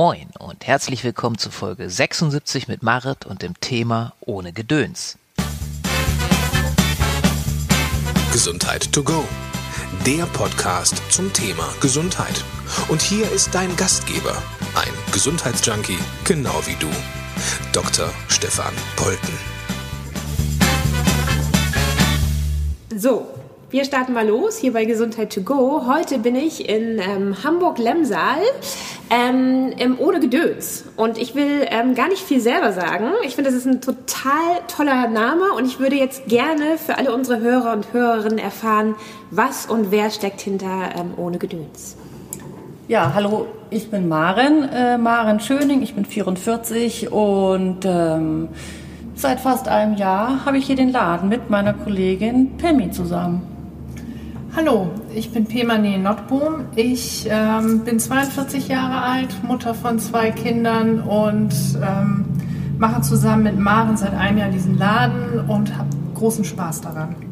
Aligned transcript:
Moin 0.00 0.28
und 0.38 0.64
herzlich 0.64 1.02
willkommen 1.02 1.38
zu 1.38 1.50
Folge 1.50 1.90
76 1.90 2.68
mit 2.68 2.84
Marit 2.84 3.26
und 3.26 3.42
dem 3.42 3.58
Thema 3.58 4.12
Ohne 4.20 4.52
Gedöns. 4.52 5.18
Gesundheit 8.32 8.92
to 8.92 9.02
go. 9.02 9.24
Der 10.06 10.24
Podcast 10.26 11.02
zum 11.10 11.32
Thema 11.32 11.68
Gesundheit. 11.80 12.44
Und 12.86 13.02
hier 13.02 13.28
ist 13.32 13.52
dein 13.52 13.74
Gastgeber, 13.74 14.40
ein 14.76 15.12
Gesundheitsjunkie, 15.12 15.98
genau 16.22 16.64
wie 16.66 16.76
du, 16.76 16.86
Dr. 17.72 18.08
Stefan 18.28 18.74
Polten. 18.94 19.36
So, 22.96 23.37
wir 23.70 23.84
starten 23.84 24.14
mal 24.14 24.26
los 24.26 24.56
hier 24.56 24.72
bei 24.72 24.86
Gesundheit 24.86 25.32
to 25.32 25.42
go. 25.42 25.82
Heute 25.86 26.18
bin 26.18 26.34
ich 26.34 26.70
in 26.70 26.98
ähm, 26.98 27.36
Hamburg-Lemsal 27.44 28.40
ähm, 29.10 29.74
im 29.76 29.98
Ohne 29.98 30.20
Gedöns. 30.20 30.86
Und 30.96 31.18
ich 31.18 31.34
will 31.34 31.66
ähm, 31.68 31.94
gar 31.94 32.08
nicht 32.08 32.22
viel 32.22 32.40
selber 32.40 32.72
sagen. 32.72 33.10
Ich 33.26 33.34
finde, 33.34 33.50
das 33.50 33.58
ist 33.58 33.66
ein 33.66 33.82
total 33.82 34.62
toller 34.74 35.08
Name 35.08 35.52
und 35.54 35.66
ich 35.66 35.78
würde 35.80 35.96
jetzt 35.96 36.26
gerne 36.28 36.78
für 36.78 36.96
alle 36.96 37.14
unsere 37.14 37.40
Hörer 37.40 37.74
und 37.74 37.92
Hörerinnen 37.92 38.38
erfahren, 38.38 38.94
was 39.30 39.66
und 39.66 39.90
wer 39.90 40.10
steckt 40.10 40.40
hinter 40.40 40.90
ähm, 40.96 41.12
Ohne 41.18 41.36
Gedöns. 41.36 41.96
Ja, 42.88 43.12
hallo, 43.12 43.48
ich 43.68 43.90
bin 43.90 44.08
Maren, 44.08 44.66
äh, 44.70 44.96
Maren 44.96 45.40
Schöning, 45.40 45.82
ich 45.82 45.94
bin 45.94 46.06
44 46.06 47.12
und 47.12 47.80
ähm, 47.84 48.48
seit 49.14 49.40
fast 49.40 49.68
einem 49.68 49.94
Jahr 49.96 50.46
habe 50.46 50.56
ich 50.56 50.64
hier 50.64 50.76
den 50.76 50.90
Laden 50.90 51.28
mit 51.28 51.50
meiner 51.50 51.74
Kollegin 51.74 52.56
Pemmi 52.56 52.90
zusammen. 52.90 53.57
Hallo, 54.58 54.90
ich 55.14 55.30
bin 55.30 55.44
Pemane 55.44 56.00
Notbohm. 56.00 56.64
Ich 56.74 57.28
ähm, 57.30 57.84
bin 57.84 58.00
42 58.00 58.66
Jahre 58.66 59.02
alt, 59.02 59.44
Mutter 59.44 59.72
von 59.72 60.00
zwei 60.00 60.32
Kindern 60.32 61.00
und 61.00 61.54
ähm, 61.80 62.24
mache 62.76 63.00
zusammen 63.02 63.44
mit 63.44 63.56
Maren 63.56 63.96
seit 63.96 64.14
einem 64.14 64.38
Jahr 64.38 64.50
diesen 64.50 64.76
Laden 64.76 65.48
und 65.48 65.78
habe 65.78 65.90
großen 66.16 66.44
Spaß 66.44 66.80
daran. 66.80 67.27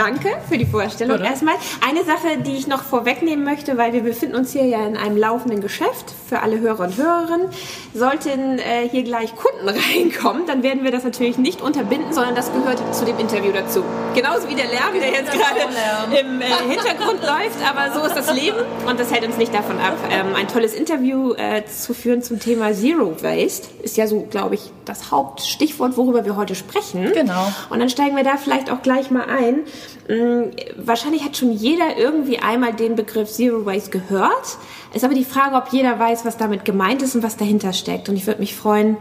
Danke 0.00 0.30
für 0.48 0.56
die 0.56 0.64
Vorstellung. 0.64 1.18
Bitte. 1.18 1.28
Erstmal 1.28 1.56
eine 1.86 2.04
Sache, 2.04 2.38
die 2.38 2.56
ich 2.56 2.66
noch 2.66 2.82
vorwegnehmen 2.82 3.44
möchte, 3.44 3.76
weil 3.76 3.92
wir 3.92 4.02
befinden 4.02 4.34
uns 4.34 4.52
hier 4.52 4.64
ja 4.64 4.86
in 4.86 4.96
einem 4.96 5.18
laufenden 5.18 5.60
Geschäft 5.60 6.14
für 6.26 6.40
alle 6.40 6.58
Hörer 6.58 6.84
und 6.84 6.96
Hörerinnen. 6.96 7.48
Sollten 7.92 8.58
äh, 8.58 8.88
hier 8.90 9.02
gleich 9.02 9.34
Kunden 9.36 9.68
reinkommen, 9.92 10.46
dann 10.46 10.62
werden 10.62 10.84
wir 10.84 10.90
das 10.90 11.04
natürlich 11.04 11.36
nicht 11.36 11.60
unterbinden, 11.60 12.14
sondern 12.14 12.34
das 12.34 12.50
gehört 12.50 12.94
zu 12.94 13.04
dem 13.04 13.18
Interview 13.18 13.52
dazu. 13.52 13.84
Genauso 14.14 14.48
wie 14.48 14.54
der 14.54 14.68
Lärm, 14.68 14.94
der 14.94 15.10
jetzt 15.10 15.32
gerade 15.32 16.18
im 16.18 16.40
äh, 16.40 16.46
Hintergrund 16.68 17.20
läuft, 17.20 17.58
aber 17.68 17.92
so 17.92 18.06
ist 18.06 18.16
das 18.16 18.34
Leben 18.34 18.56
und 18.88 18.98
das 18.98 19.12
hält 19.12 19.26
uns 19.26 19.36
nicht 19.36 19.52
davon 19.52 19.78
ab, 19.80 19.98
ähm, 20.10 20.34
ein 20.34 20.48
tolles 20.48 20.72
Interview 20.72 21.34
äh, 21.34 21.62
zu 21.66 21.92
führen 21.92 22.22
zum 22.22 22.40
Thema 22.40 22.72
Zero 22.72 23.22
Waste. 23.22 23.68
Ist 23.82 23.98
ja 23.98 24.06
so, 24.06 24.22
glaube 24.22 24.54
ich, 24.54 24.72
das 24.86 25.10
Hauptstichwort, 25.10 25.98
worüber 25.98 26.24
wir 26.24 26.36
heute 26.36 26.54
sprechen. 26.54 27.12
Genau. 27.12 27.52
Und 27.68 27.80
dann 27.80 27.90
steigen 27.90 28.16
wir 28.16 28.24
da 28.24 28.38
vielleicht 28.38 28.70
auch 28.70 28.80
gleich 28.82 29.10
mal 29.10 29.26
ein. 29.26 29.60
Mm, 30.08 30.50
Wahrscheinlich 30.76 31.24
hat 31.24 31.36
schon 31.36 31.52
jeder 31.52 31.96
irgendwie 31.96 32.38
einmal 32.38 32.72
den 32.72 32.96
Begriff 32.96 33.30
Zero 33.30 33.64
Waste 33.66 33.90
gehört. 33.90 34.58
Ist 34.94 35.04
aber 35.04 35.14
die 35.14 35.24
Frage, 35.24 35.56
ob 35.56 35.68
jeder 35.72 35.98
weiß, 35.98 36.24
was 36.24 36.36
damit 36.36 36.64
gemeint 36.64 37.02
ist 37.02 37.14
und 37.14 37.22
was 37.22 37.36
dahinter 37.36 37.72
steckt. 37.72 38.08
Und 38.08 38.16
ich 38.16 38.26
würde 38.26 38.40
mich 38.40 38.56
freuen, 38.56 38.96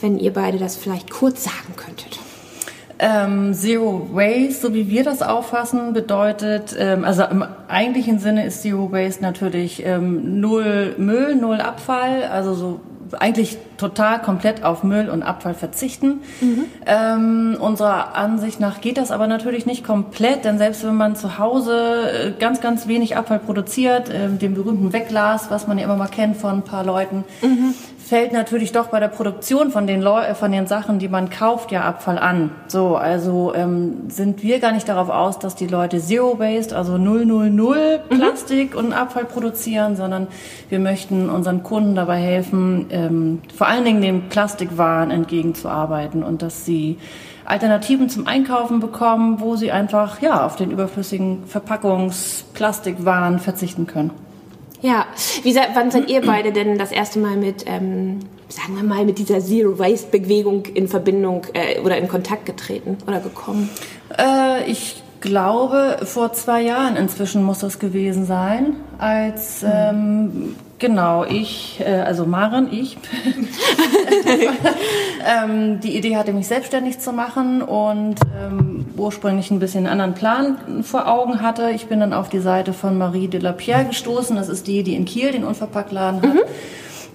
wenn 0.00 0.18
ihr 0.18 0.32
beide 0.32 0.58
das 0.58 0.76
vielleicht 0.76 1.10
kurz 1.10 1.44
sagen 1.44 1.74
könntet. 1.76 2.18
Ähm, 3.00 3.54
Zero 3.54 4.08
Waste, 4.12 4.60
so 4.66 4.74
wie 4.74 4.88
wir 4.88 5.04
das 5.04 5.22
auffassen, 5.22 5.92
bedeutet, 5.92 6.74
ähm, 6.76 7.04
also 7.04 7.22
im 7.24 7.44
eigentlichen 7.68 8.18
Sinne 8.18 8.44
ist 8.44 8.62
Zero 8.62 8.90
Waste 8.90 9.22
natürlich 9.22 9.84
ähm, 9.86 10.40
null 10.40 10.96
Müll, 10.98 11.36
null 11.36 11.60
Abfall, 11.60 12.24
also 12.24 12.54
so 12.54 12.80
eigentlich 13.18 13.58
total 13.76 14.20
komplett 14.20 14.64
auf 14.64 14.82
Müll 14.82 15.08
und 15.08 15.22
Abfall 15.22 15.54
verzichten. 15.54 16.20
Ähm, 16.86 17.56
unserer 17.60 18.16
Ansicht 18.16 18.60
nach 18.60 18.80
geht 18.80 18.98
das 18.98 19.10
aber 19.10 19.26
natürlich 19.26 19.66
nicht 19.66 19.84
komplett, 19.84 20.44
denn 20.44 20.58
selbst 20.58 20.84
wenn 20.84 20.94
man 20.94 21.16
zu 21.16 21.38
Hause 21.38 22.32
äh, 22.36 22.40
ganz, 22.40 22.60
ganz 22.60 22.88
wenig 22.88 23.16
Abfall 23.16 23.38
produziert, 23.38 24.10
ähm, 24.12 24.38
den 24.38 24.54
berühmten 24.54 24.92
Wegglas, 24.92 25.50
was 25.50 25.66
man 25.66 25.78
ja 25.78 25.84
immer 25.84 25.96
mal 25.96 26.08
kennt 26.08 26.36
von 26.36 26.58
ein 26.58 26.62
paar 26.62 26.84
Leuten, 26.84 27.24
fällt 28.08 28.32
natürlich 28.32 28.72
doch 28.72 28.86
bei 28.86 29.00
der 29.00 29.08
Produktion 29.08 29.70
von 29.70 29.86
den, 29.86 30.00
Leu 30.00 30.22
äh, 30.22 30.34
von 30.34 30.50
den 30.50 30.66
Sachen, 30.66 30.98
die 30.98 31.08
man 31.08 31.28
kauft, 31.28 31.70
ja 31.70 31.82
Abfall 31.82 32.18
an. 32.18 32.50
So, 32.66 32.96
also 32.96 33.52
ähm, 33.54 34.08
sind 34.08 34.42
wir 34.42 34.60
gar 34.60 34.72
nicht 34.72 34.88
darauf 34.88 35.10
aus, 35.10 35.38
dass 35.38 35.54
die 35.54 35.66
Leute 35.66 36.00
Zero 36.00 36.38
Waste, 36.38 36.74
also 36.74 36.96
000 36.96 38.00
Plastik 38.08 38.74
und 38.74 38.94
Abfall 38.94 39.26
produzieren, 39.26 39.94
sondern 39.94 40.26
wir 40.70 40.78
möchten 40.78 41.28
unseren 41.28 41.62
Kunden 41.62 41.94
dabei 41.94 42.16
helfen, 42.16 42.86
ähm, 42.90 43.42
vor 43.54 43.66
allen 43.66 43.84
Dingen 43.84 44.00
den 44.00 44.28
Plastikwaren 44.30 45.10
entgegenzuarbeiten 45.10 46.22
und 46.22 46.40
dass 46.40 46.64
sie 46.64 46.96
Alternativen 47.44 48.08
zum 48.08 48.26
Einkaufen 48.26 48.80
bekommen, 48.80 49.40
wo 49.40 49.56
sie 49.56 49.70
einfach 49.70 50.22
ja 50.22 50.46
auf 50.46 50.56
den 50.56 50.70
überflüssigen 50.70 51.44
Verpackungs-Plastikwaren 51.46 53.38
verzichten 53.38 53.86
können. 53.86 54.27
Ja, 54.80 55.06
wie 55.42 55.52
seid, 55.52 55.70
wann 55.74 55.90
seid 55.90 56.08
ihr 56.08 56.20
beide 56.20 56.52
denn 56.52 56.78
das 56.78 56.92
erste 56.92 57.18
Mal 57.18 57.36
mit, 57.36 57.64
ähm, 57.66 58.20
sagen 58.48 58.76
wir 58.76 58.84
mal, 58.84 59.04
mit 59.04 59.18
dieser 59.18 59.40
Zero 59.40 59.78
Waste 59.78 60.08
Bewegung 60.16 60.66
in 60.66 60.88
Verbindung 60.88 61.46
äh, 61.52 61.80
oder 61.80 61.98
in 61.98 62.08
Kontakt 62.08 62.46
getreten 62.46 62.96
oder 63.06 63.20
gekommen? 63.20 63.68
Äh, 64.16 64.70
ich 64.70 65.02
glaube, 65.20 65.98
vor 66.04 66.32
zwei 66.32 66.62
Jahren 66.62 66.96
inzwischen 66.96 67.42
muss 67.42 67.58
das 67.58 67.80
gewesen 67.80 68.24
sein, 68.24 68.76
als 68.98 69.64
ähm, 69.64 70.54
genau 70.78 71.24
ich, 71.24 71.80
äh, 71.80 72.00
also 72.00 72.26
Maren, 72.26 72.68
ich, 72.72 72.96
ähm, 75.26 75.80
die 75.80 75.96
Idee 75.96 76.16
hatte, 76.16 76.32
mich 76.32 76.46
selbstständig 76.46 76.98
zu 77.00 77.12
machen 77.12 77.62
und 77.62 78.16
ähm, 78.40 78.86
ursprünglich 78.96 79.50
ein 79.50 79.58
bisschen 79.58 79.86
einen 79.86 80.00
anderen 80.00 80.14
Plan 80.14 80.82
vor 80.82 81.06
Augen 81.08 81.42
hatte. 81.42 81.70
Ich 81.70 81.86
bin 81.86 82.00
dann 82.00 82.12
auf 82.12 82.28
die 82.28 82.40
Seite 82.40 82.72
von 82.72 82.98
Marie 82.98 83.28
de 83.28 83.40
la 83.40 83.52
Pierre 83.52 83.86
gestoßen. 83.86 84.36
Das 84.36 84.48
ist 84.48 84.66
die, 84.66 84.82
die 84.82 84.94
in 84.94 85.04
Kiel 85.04 85.32
den 85.32 85.44
Unverpacktladen 85.44 86.22
hat, 86.22 86.38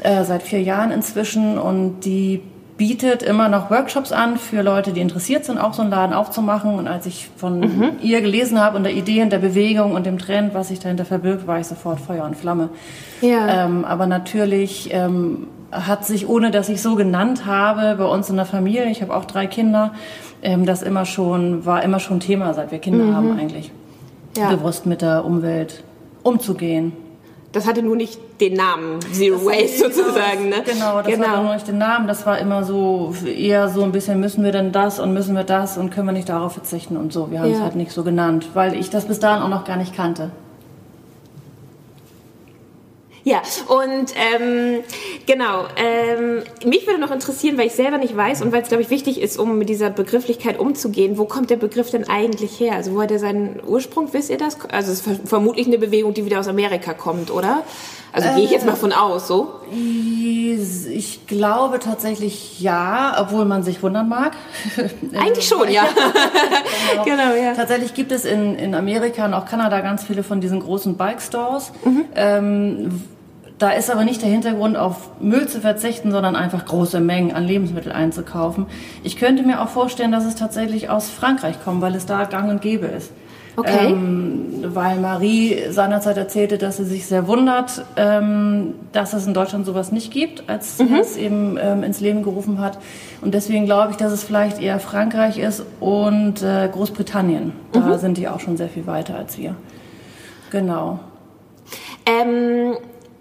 äh, 0.03 0.23
seit 0.23 0.43
vier 0.43 0.61
Jahren 0.61 0.91
inzwischen 0.91 1.57
und 1.57 2.01
die 2.01 2.41
bietet 2.77 3.21
immer 3.21 3.49
noch 3.49 3.69
Workshops 3.69 4.11
an 4.11 4.37
für 4.37 4.61
Leute, 4.61 4.93
die 4.93 5.01
interessiert 5.01 5.45
sind, 5.45 5.57
auch 5.57 5.73
so 5.73 5.81
einen 5.83 5.91
Laden 5.91 6.13
aufzumachen. 6.13 6.75
Und 6.75 6.87
als 6.87 7.05
ich 7.05 7.29
von 7.35 7.99
ihr 8.01 8.21
gelesen 8.21 8.59
habe 8.59 8.77
und 8.77 8.83
der 8.83 8.93
Idee 8.93 9.21
und 9.21 9.31
der 9.31 9.39
Bewegung 9.39 9.93
und 9.93 10.05
dem 10.05 10.17
Trend, 10.17 10.53
was 10.53 10.69
sich 10.69 10.79
dahinter 10.79 11.05
verbirgt, 11.05 11.45
war 11.45 11.59
ich 11.59 11.67
sofort 11.67 11.99
Feuer 11.99 12.25
und 12.25 12.35
Flamme. 12.35 12.69
Ja. 13.21 13.65
Ähm, 13.65 13.85
aber 13.85 14.07
natürlich 14.07 14.89
ähm, 14.91 15.47
hat 15.71 16.05
sich, 16.05 16.27
ohne 16.27 16.51
dass 16.51 16.69
ich 16.69 16.81
so 16.81 16.95
genannt 16.95 17.45
habe, 17.45 17.95
bei 17.97 18.05
uns 18.05 18.29
in 18.29 18.35
der 18.35 18.45
Familie, 18.45 18.89
ich 18.89 19.01
habe 19.01 19.15
auch 19.15 19.25
drei 19.25 19.45
Kinder, 19.45 19.93
ähm, 20.41 20.65
das 20.65 20.81
immer 20.81 21.05
schon, 21.05 21.65
war 21.65 21.83
immer 21.83 21.99
schon 21.99 22.19
Thema, 22.19 22.53
seit 22.53 22.71
wir 22.71 22.79
Kinder 22.79 23.15
haben 23.15 23.37
eigentlich. 23.39 23.71
Ja. 24.35 24.49
Bewusst 24.49 24.87
mit 24.87 25.01
der 25.01 25.25
Umwelt 25.25 25.83
umzugehen. 26.23 26.93
Das 27.53 27.67
hatte 27.67 27.83
nur 27.83 27.95
nicht 27.95 28.19
den 28.41 28.53
Namen 28.55 28.99
Zero 29.13 29.45
Waste 29.45 29.91
sozusagen, 29.93 30.49
ne? 30.49 30.63
Genau, 30.65 31.01
das 31.03 31.19
war 31.19 31.43
noch 31.43 31.53
nicht 31.53 31.67
den 31.67 31.77
Namen. 31.77 32.07
Das 32.07 32.25
war 32.25 32.39
immer 32.39 32.63
so 32.63 33.13
eher 33.25 33.69
so 33.69 33.83
ein 33.83 33.91
bisschen, 33.91 34.19
müssen 34.19 34.43
wir 34.43 34.51
denn 34.51 34.71
das 34.71 34.99
und 34.99 35.13
müssen 35.13 35.35
wir 35.35 35.43
das 35.43 35.77
und 35.77 35.91
können 35.91 36.07
wir 36.07 36.13
nicht 36.13 36.29
darauf 36.29 36.53
verzichten 36.53 36.97
und 36.97 37.13
so. 37.13 37.29
Wir 37.31 37.39
haben 37.41 37.51
es 37.51 37.59
Ja. 37.59 37.63
halt 37.63 37.75
nicht 37.75 37.91
so 37.91 38.03
genannt, 38.03 38.49
weil 38.55 38.73
ich 38.75 38.89
das 38.89 39.05
bis 39.05 39.19
dahin 39.19 39.43
auch 39.43 39.49
noch 39.49 39.65
gar 39.65 39.77
nicht 39.77 39.95
kannte. 39.95 40.31
Ja, 43.25 43.41
und 43.69 44.13
ähm, 44.35 44.83
genau, 45.25 45.65
ähm, 45.77 46.43
mich 46.65 46.85
würde 46.87 46.99
noch 46.99 47.11
interessieren, 47.11 47.57
weil 47.57 47.67
ich 47.67 47.73
selber 47.73 47.97
nicht 47.97 48.17
weiß 48.17 48.41
und 48.41 48.51
weil 48.51 48.61
es, 48.63 48.67
glaube 48.67 48.83
ich, 48.83 48.89
wichtig 48.89 49.21
ist, 49.21 49.39
um 49.39 49.57
mit 49.57 49.69
dieser 49.69 49.89
Begrifflichkeit 49.89 50.59
umzugehen, 50.59 51.17
wo 51.17 51.23
kommt 51.23 51.49
der 51.49 51.55
Begriff 51.55 51.89
denn 51.89 52.09
eigentlich 52.09 52.59
her? 52.59 52.73
Also 52.75 52.93
wo 52.93 53.01
hat 53.01 53.11
er 53.11 53.19
seinen 53.19 53.61
Ursprung, 53.65 54.09
wisst 54.11 54.29
ihr 54.29 54.37
das? 54.37 54.57
Also 54.69 54.91
es 54.91 54.99
ist 54.99 55.05
ver- 55.05 55.25
vermutlich 55.25 55.67
eine 55.67 55.77
Bewegung, 55.77 56.13
die 56.13 56.25
wieder 56.25 56.41
aus 56.41 56.49
Amerika 56.49 56.93
kommt, 56.93 57.31
oder? 57.31 57.63
Also 58.11 58.29
gehe 58.35 58.43
ich 58.43 58.51
jetzt 58.51 58.65
mal 58.65 58.75
von 58.75 58.91
aus, 58.91 59.27
so? 59.27 59.53
Ich 59.71 61.25
glaube 61.25 61.79
tatsächlich 61.79 62.59
ja, 62.59 63.15
obwohl 63.19 63.45
man 63.45 63.63
sich 63.63 63.81
wundern 63.81 64.07
mag. 64.07 64.33
Eigentlich 65.19 65.47
schon, 65.47 65.71
ja. 65.71 65.87
genau, 67.05 67.33
ja. 67.41 67.53
Tatsächlich 67.55 67.93
gibt 67.93 68.11
es 68.11 68.25
in, 68.25 68.55
in 68.55 68.75
Amerika 68.75 69.25
und 69.25 69.33
auch 69.33 69.45
Kanada 69.45 69.79
ganz 69.81 70.03
viele 70.03 70.23
von 70.23 70.41
diesen 70.41 70.59
großen 70.59 70.95
Bike-Stores. 70.95 71.71
Ähm, 72.15 73.01
da 73.59 73.69
ist 73.71 73.91
aber 73.91 74.03
nicht 74.03 74.21
der 74.21 74.29
Hintergrund, 74.29 74.77
auf 74.77 75.09
Müll 75.19 75.47
zu 75.47 75.61
verzichten, 75.61 76.11
sondern 76.11 76.35
einfach 76.35 76.65
große 76.65 76.99
Mengen 76.99 77.33
an 77.33 77.45
Lebensmitteln 77.45 77.95
einzukaufen. 77.95 78.65
Ich 79.03 79.17
könnte 79.17 79.43
mir 79.43 79.61
auch 79.61 79.69
vorstellen, 79.69 80.11
dass 80.11 80.25
es 80.25 80.35
tatsächlich 80.35 80.89
aus 80.89 81.09
Frankreich 81.09 81.63
kommt, 81.63 81.81
weil 81.81 81.95
es 81.95 82.05
da 82.05 82.25
gang 82.25 82.49
und 82.49 82.61
gäbe 82.61 82.87
ist. 82.87 83.11
Okay. 83.55 83.91
Ähm, 83.91 84.63
weil 84.63 84.99
Marie 84.99 85.69
seinerzeit 85.69 86.17
erzählte, 86.17 86.57
dass 86.57 86.77
sie 86.77 86.85
sich 86.85 87.05
sehr 87.05 87.27
wundert, 87.27 87.85
ähm, 87.97 88.73
dass 88.91 89.13
es 89.13 89.27
in 89.27 89.35
Deutschland 89.35 89.67
sowas 89.67 89.91
nicht 89.91 90.11
gibt, 90.11 90.49
als 90.49 90.79
sie 90.79 90.89
es 90.99 91.17
eben 91.17 91.57
ähm, 91.61 91.83
ins 91.83 91.99
Leben 91.99 92.23
gerufen 92.23 92.59
hat. 92.59 92.79
Und 93.21 93.35
deswegen 93.35 93.65
glaube 93.65 93.91
ich, 93.91 93.97
dass 93.97 94.11
es 94.11 94.23
vielleicht 94.23 94.59
eher 94.59 94.79
Frankreich 94.79 95.37
ist 95.37 95.63
und 95.79 96.41
äh, 96.41 96.67
Großbritannien. 96.71 97.53
Da 97.73 97.99
sind 97.99 98.17
die 98.17 98.27
auch 98.27 98.39
schon 98.39 98.57
sehr 98.57 98.69
viel 98.69 98.87
weiter 98.87 99.15
als 99.15 99.37
wir. 99.37 99.55
Genau. 100.49 100.99
Ähm, 102.05 102.75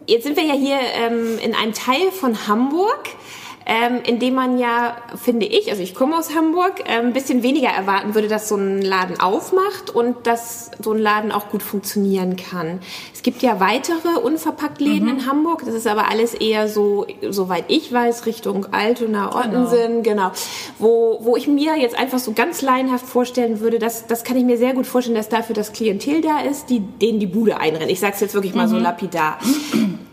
Jetzt 0.06 0.24
sind 0.24 0.36
wir 0.36 0.44
ja 0.44 0.54
hier 0.54 0.78
ähm, 0.94 1.38
in 1.42 1.54
einem 1.54 1.72
Teil 1.72 2.10
von 2.10 2.46
Hamburg 2.48 3.08
ähm, 3.66 4.00
indem 4.06 4.34
man 4.34 4.58
ja, 4.58 4.96
finde 5.22 5.46
ich, 5.46 5.70
also 5.70 5.82
ich 5.82 5.94
komme 5.94 6.16
aus 6.16 6.34
Hamburg, 6.34 6.80
äh, 6.80 6.98
ein 6.98 7.12
bisschen 7.12 7.42
weniger 7.42 7.68
erwarten 7.68 8.14
würde, 8.14 8.28
dass 8.28 8.48
so 8.48 8.56
ein 8.56 8.82
Laden 8.82 9.20
aufmacht 9.20 9.90
und 9.90 10.26
dass 10.26 10.70
so 10.82 10.92
ein 10.92 10.98
Laden 10.98 11.30
auch 11.30 11.48
gut 11.48 11.62
funktionieren 11.62 12.36
kann. 12.36 12.80
Es 13.14 13.22
gibt 13.22 13.42
ja 13.42 13.60
weitere 13.60 14.18
Unverpacktläden 14.20 15.04
mhm. 15.08 15.18
in 15.18 15.26
Hamburg, 15.26 15.62
das 15.64 15.74
ist 15.74 15.86
aber 15.86 16.10
alles 16.10 16.34
eher 16.34 16.68
so, 16.68 17.06
soweit 17.30 17.64
ich 17.68 17.92
weiß, 17.92 18.26
Richtung 18.26 18.66
Altona, 18.72 19.36
Ottensen, 19.36 20.02
genau. 20.02 20.30
genau, 20.30 20.32
wo, 20.78 21.20
wo 21.22 21.36
ich 21.36 21.46
mir 21.46 21.76
jetzt 21.76 21.96
einfach 21.96 22.18
so 22.18 22.32
ganz 22.32 22.62
laienhaft 22.62 23.06
vorstellen 23.06 23.60
würde, 23.60 23.78
dass, 23.78 24.06
das 24.06 24.24
kann 24.24 24.36
ich 24.36 24.44
mir 24.44 24.58
sehr 24.58 24.74
gut 24.74 24.86
vorstellen, 24.86 25.16
dass 25.16 25.28
dafür 25.28 25.54
das 25.54 25.72
Klientel 25.72 26.20
da 26.20 26.40
ist, 26.40 26.68
die 26.68 26.80
denen 26.80 27.20
die 27.20 27.26
Bude 27.26 27.58
einrennt. 27.58 27.90
Ich 27.90 28.00
sage 28.00 28.14
es 28.14 28.20
jetzt 28.20 28.34
wirklich 28.34 28.54
mal 28.54 28.66
mhm. 28.66 28.70
so 28.70 28.78
lapidar 28.78 29.38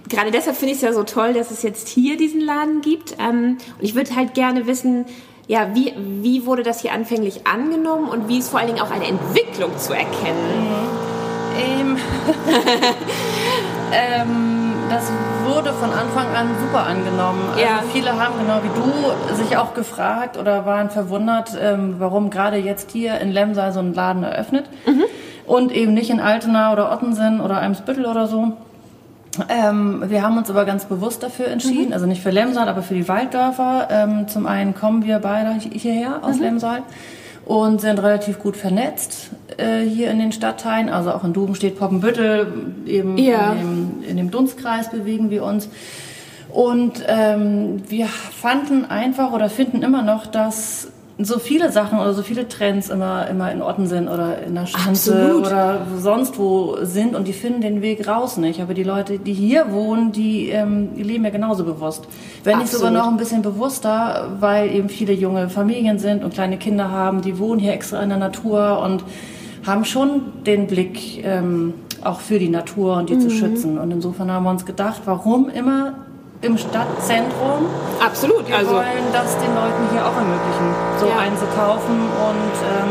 gerade 0.10 0.32
deshalb 0.32 0.58
finde 0.58 0.74
ich 0.74 0.78
es 0.78 0.84
ja 0.84 0.94
so 0.94 1.04
toll, 1.04 1.34
dass 1.34 1.52
es 1.52 1.64
jetzt 1.64 1.88
hier 1.88 2.18
diesen 2.18 2.42
Laden 2.42 2.82
gibt. 2.82 3.16
Ähm, 3.20 3.58
und 3.78 3.84
ich 3.84 3.96
würde 3.96 4.16
halt 4.16 4.34
gerne 4.34 4.68
wissen, 4.68 5.06
ja, 5.48 5.74
wie, 5.74 5.94
wie 6.22 6.46
wurde 6.46 6.64
das 6.64 6.82
hier 6.82 6.94
anfänglich 6.94 7.48
angenommen 7.48 8.10
und 8.10 8.28
wie 8.28 8.38
ist 8.40 8.50
vor 8.50 8.60
allen 8.60 8.68
Dingen 8.70 8.82
auch 8.82 8.92
eine 8.92 9.08
Entwicklung 9.08 9.78
zu 9.78 9.94
erkennen? 9.94 10.62
Mhm. 10.62 11.10
Ähm, 11.60 11.98
ähm, 13.92 14.74
das 14.90 15.12
wurde 15.46 15.74
von 15.74 15.92
Anfang 15.92 16.28
an 16.36 16.50
super 16.60 16.86
angenommen. 16.86 17.42
Also 17.50 17.62
ja. 17.62 17.84
viele 17.92 18.12
haben 18.12 18.36
genau 18.40 18.62
wie 18.64 18.80
du 18.80 19.36
sich 19.36 19.58
auch 19.58 19.74
gefragt 19.74 20.38
oder 20.38 20.66
waren 20.66 20.90
verwundert, 20.90 21.58
ähm, 21.60 21.96
warum 21.98 22.30
gerade 22.30 22.58
jetzt 22.58 22.92
hier 22.92 23.20
in 23.20 23.32
Lemsal 23.32 23.74
so 23.74 23.80
ein 23.80 23.94
Laden 23.94 24.24
eröffnet 24.24 24.66
mhm. 24.86 25.04
und 25.46 25.72
eben 25.72 25.94
nicht 25.94 26.10
in 26.10 26.20
Altena 26.20 26.72
oder 26.74 26.92
Ottensen 26.92 27.42
oder 27.42 27.60
Eimsbüttel 27.60 28.06
oder 28.06 28.28
so. 28.28 28.54
Ähm, 29.50 30.04
wir 30.08 30.24
haben 30.24 30.38
uns 30.38 30.50
aber 30.50 30.66
ganz 30.66 30.86
bewusst 30.86 31.24
dafür 31.24 31.48
entschieden, 31.48 31.88
mhm. 31.88 31.94
also 31.94 32.06
nicht 32.06 32.22
für 32.22 32.32
Lemsal, 32.32 32.68
aber 32.68 32.82
für 32.82 32.94
die 32.94 33.08
Walddörfer. 33.08 33.88
Ähm, 33.90 34.28
zum 34.28 34.46
einen 34.46 34.76
kommen 34.76 35.06
wir 35.06 35.20
beide 35.20 35.54
hierher 35.54 36.24
aus 36.24 36.38
mhm. 36.38 36.44
Lemsal 36.44 36.84
und 37.46 37.82
sind 37.82 37.98
relativ 37.98 38.40
gut 38.40 38.56
vernetzt 38.56 39.32
äh, 39.58 39.82
hier 39.82 40.12
in 40.12 40.20
den 40.20 40.32
Stadtteilen. 40.32 40.90
Also 40.90 41.12
auch 41.12 41.24
in 41.24 41.34
Duben 41.34 41.56
steht 41.56 41.80
Poppenbüttel, 41.80 42.48
eben 42.86 43.18
ja. 43.18 43.54
in, 43.54 43.58
dem, 43.58 44.04
in, 44.08 44.18
dem, 44.18 44.32
Dunstkreis 44.32 44.92
bewegen 44.92 45.30
wir 45.32 45.44
uns. 45.44 45.70
Und 46.50 47.04
ähm, 47.08 47.82
wir 47.90 48.06
fanden 48.06 48.86
einfach 48.86 49.32
oder 49.32 49.50
finden 49.50 49.82
immer 49.82 50.02
noch, 50.02 50.28
dass 50.28 50.90
so 51.22 51.38
viele 51.38 51.72
Sachen 51.72 52.00
oder 52.00 52.14
so 52.14 52.22
viele 52.22 52.48
Trends 52.48 52.90
immer, 52.90 53.28
immer 53.28 53.52
in 53.52 53.62
Orten 53.62 53.88
sind 53.88 54.08
oder 54.08 54.42
in 54.42 54.56
der 54.56 54.66
Schanze 54.66 55.38
oder 55.38 55.86
sonst 55.98 56.40
wo 56.40 56.78
sind 56.84 57.14
und 57.14 57.28
die 57.28 57.34
finden 57.34 57.60
den 57.60 57.82
Weg 57.82 58.08
raus 58.08 58.38
nicht. 58.38 58.62
Aber 58.62 58.74
die 58.74 58.84
Leute, 58.84 59.20
die 59.20 59.34
hier 59.34 59.72
wohnen, 59.72 60.14
die, 60.14 60.48
ähm, 60.50 60.96
die 60.96 61.04
leben 61.04 61.26
ja 61.26 61.30
genauso 61.30 61.66
bewusst. 61.66 62.08
Wenn 62.46 62.60
nicht 62.60 62.72
sogar 62.72 62.92
noch 62.92 63.08
ein 63.08 63.18
bisschen 63.18 63.42
bewusster, 63.42 64.38
weil 64.40 64.74
eben 64.74 64.88
viele 64.88 65.12
junge 65.12 65.50
Familien 65.50 66.00
sind 66.00 66.24
und 66.24 66.34
kleine 66.34 66.58
Kinder 66.58 66.90
haben, 66.90 67.22
die 67.22 67.38
wohnen 67.38 67.60
hier 67.60 67.74
extra 67.74 68.02
in 68.02 68.10
der 68.10 68.18
Natur 68.18 68.82
und 68.82 69.04
haben 69.66 69.84
schon 69.84 70.44
den 70.46 70.68
Blick 70.68 71.24
ähm, 71.26 71.74
auch 72.02 72.22
für 72.22 72.40
die 72.40 72.50
Natur 72.50 72.96
und 72.96 73.10
die 73.10 73.16
mhm. 73.16 73.22
zu 73.22 73.30
schützen. 73.30 73.78
Und 73.78 73.92
insofern 73.92 74.32
haben 74.32 74.44
wir 74.44 74.52
uns 74.52 74.66
gedacht, 74.66 75.02
warum 75.04 75.50
immer 75.50 75.96
im 76.42 76.58
Stadtzentrum. 76.58 77.68
Absolut. 78.00 78.48
Wir 78.48 78.58
also 78.58 78.72
wollen 78.72 79.12
das 79.12 79.38
den 79.38 79.54
Leuten 79.54 79.90
hier 79.92 80.06
auch 80.06 80.16
ermöglichen, 80.16 80.74
so 81.00 81.08
ja. 81.08 81.18
einzukaufen 81.18 82.00
und 82.00 82.56
ähm, 82.64 82.90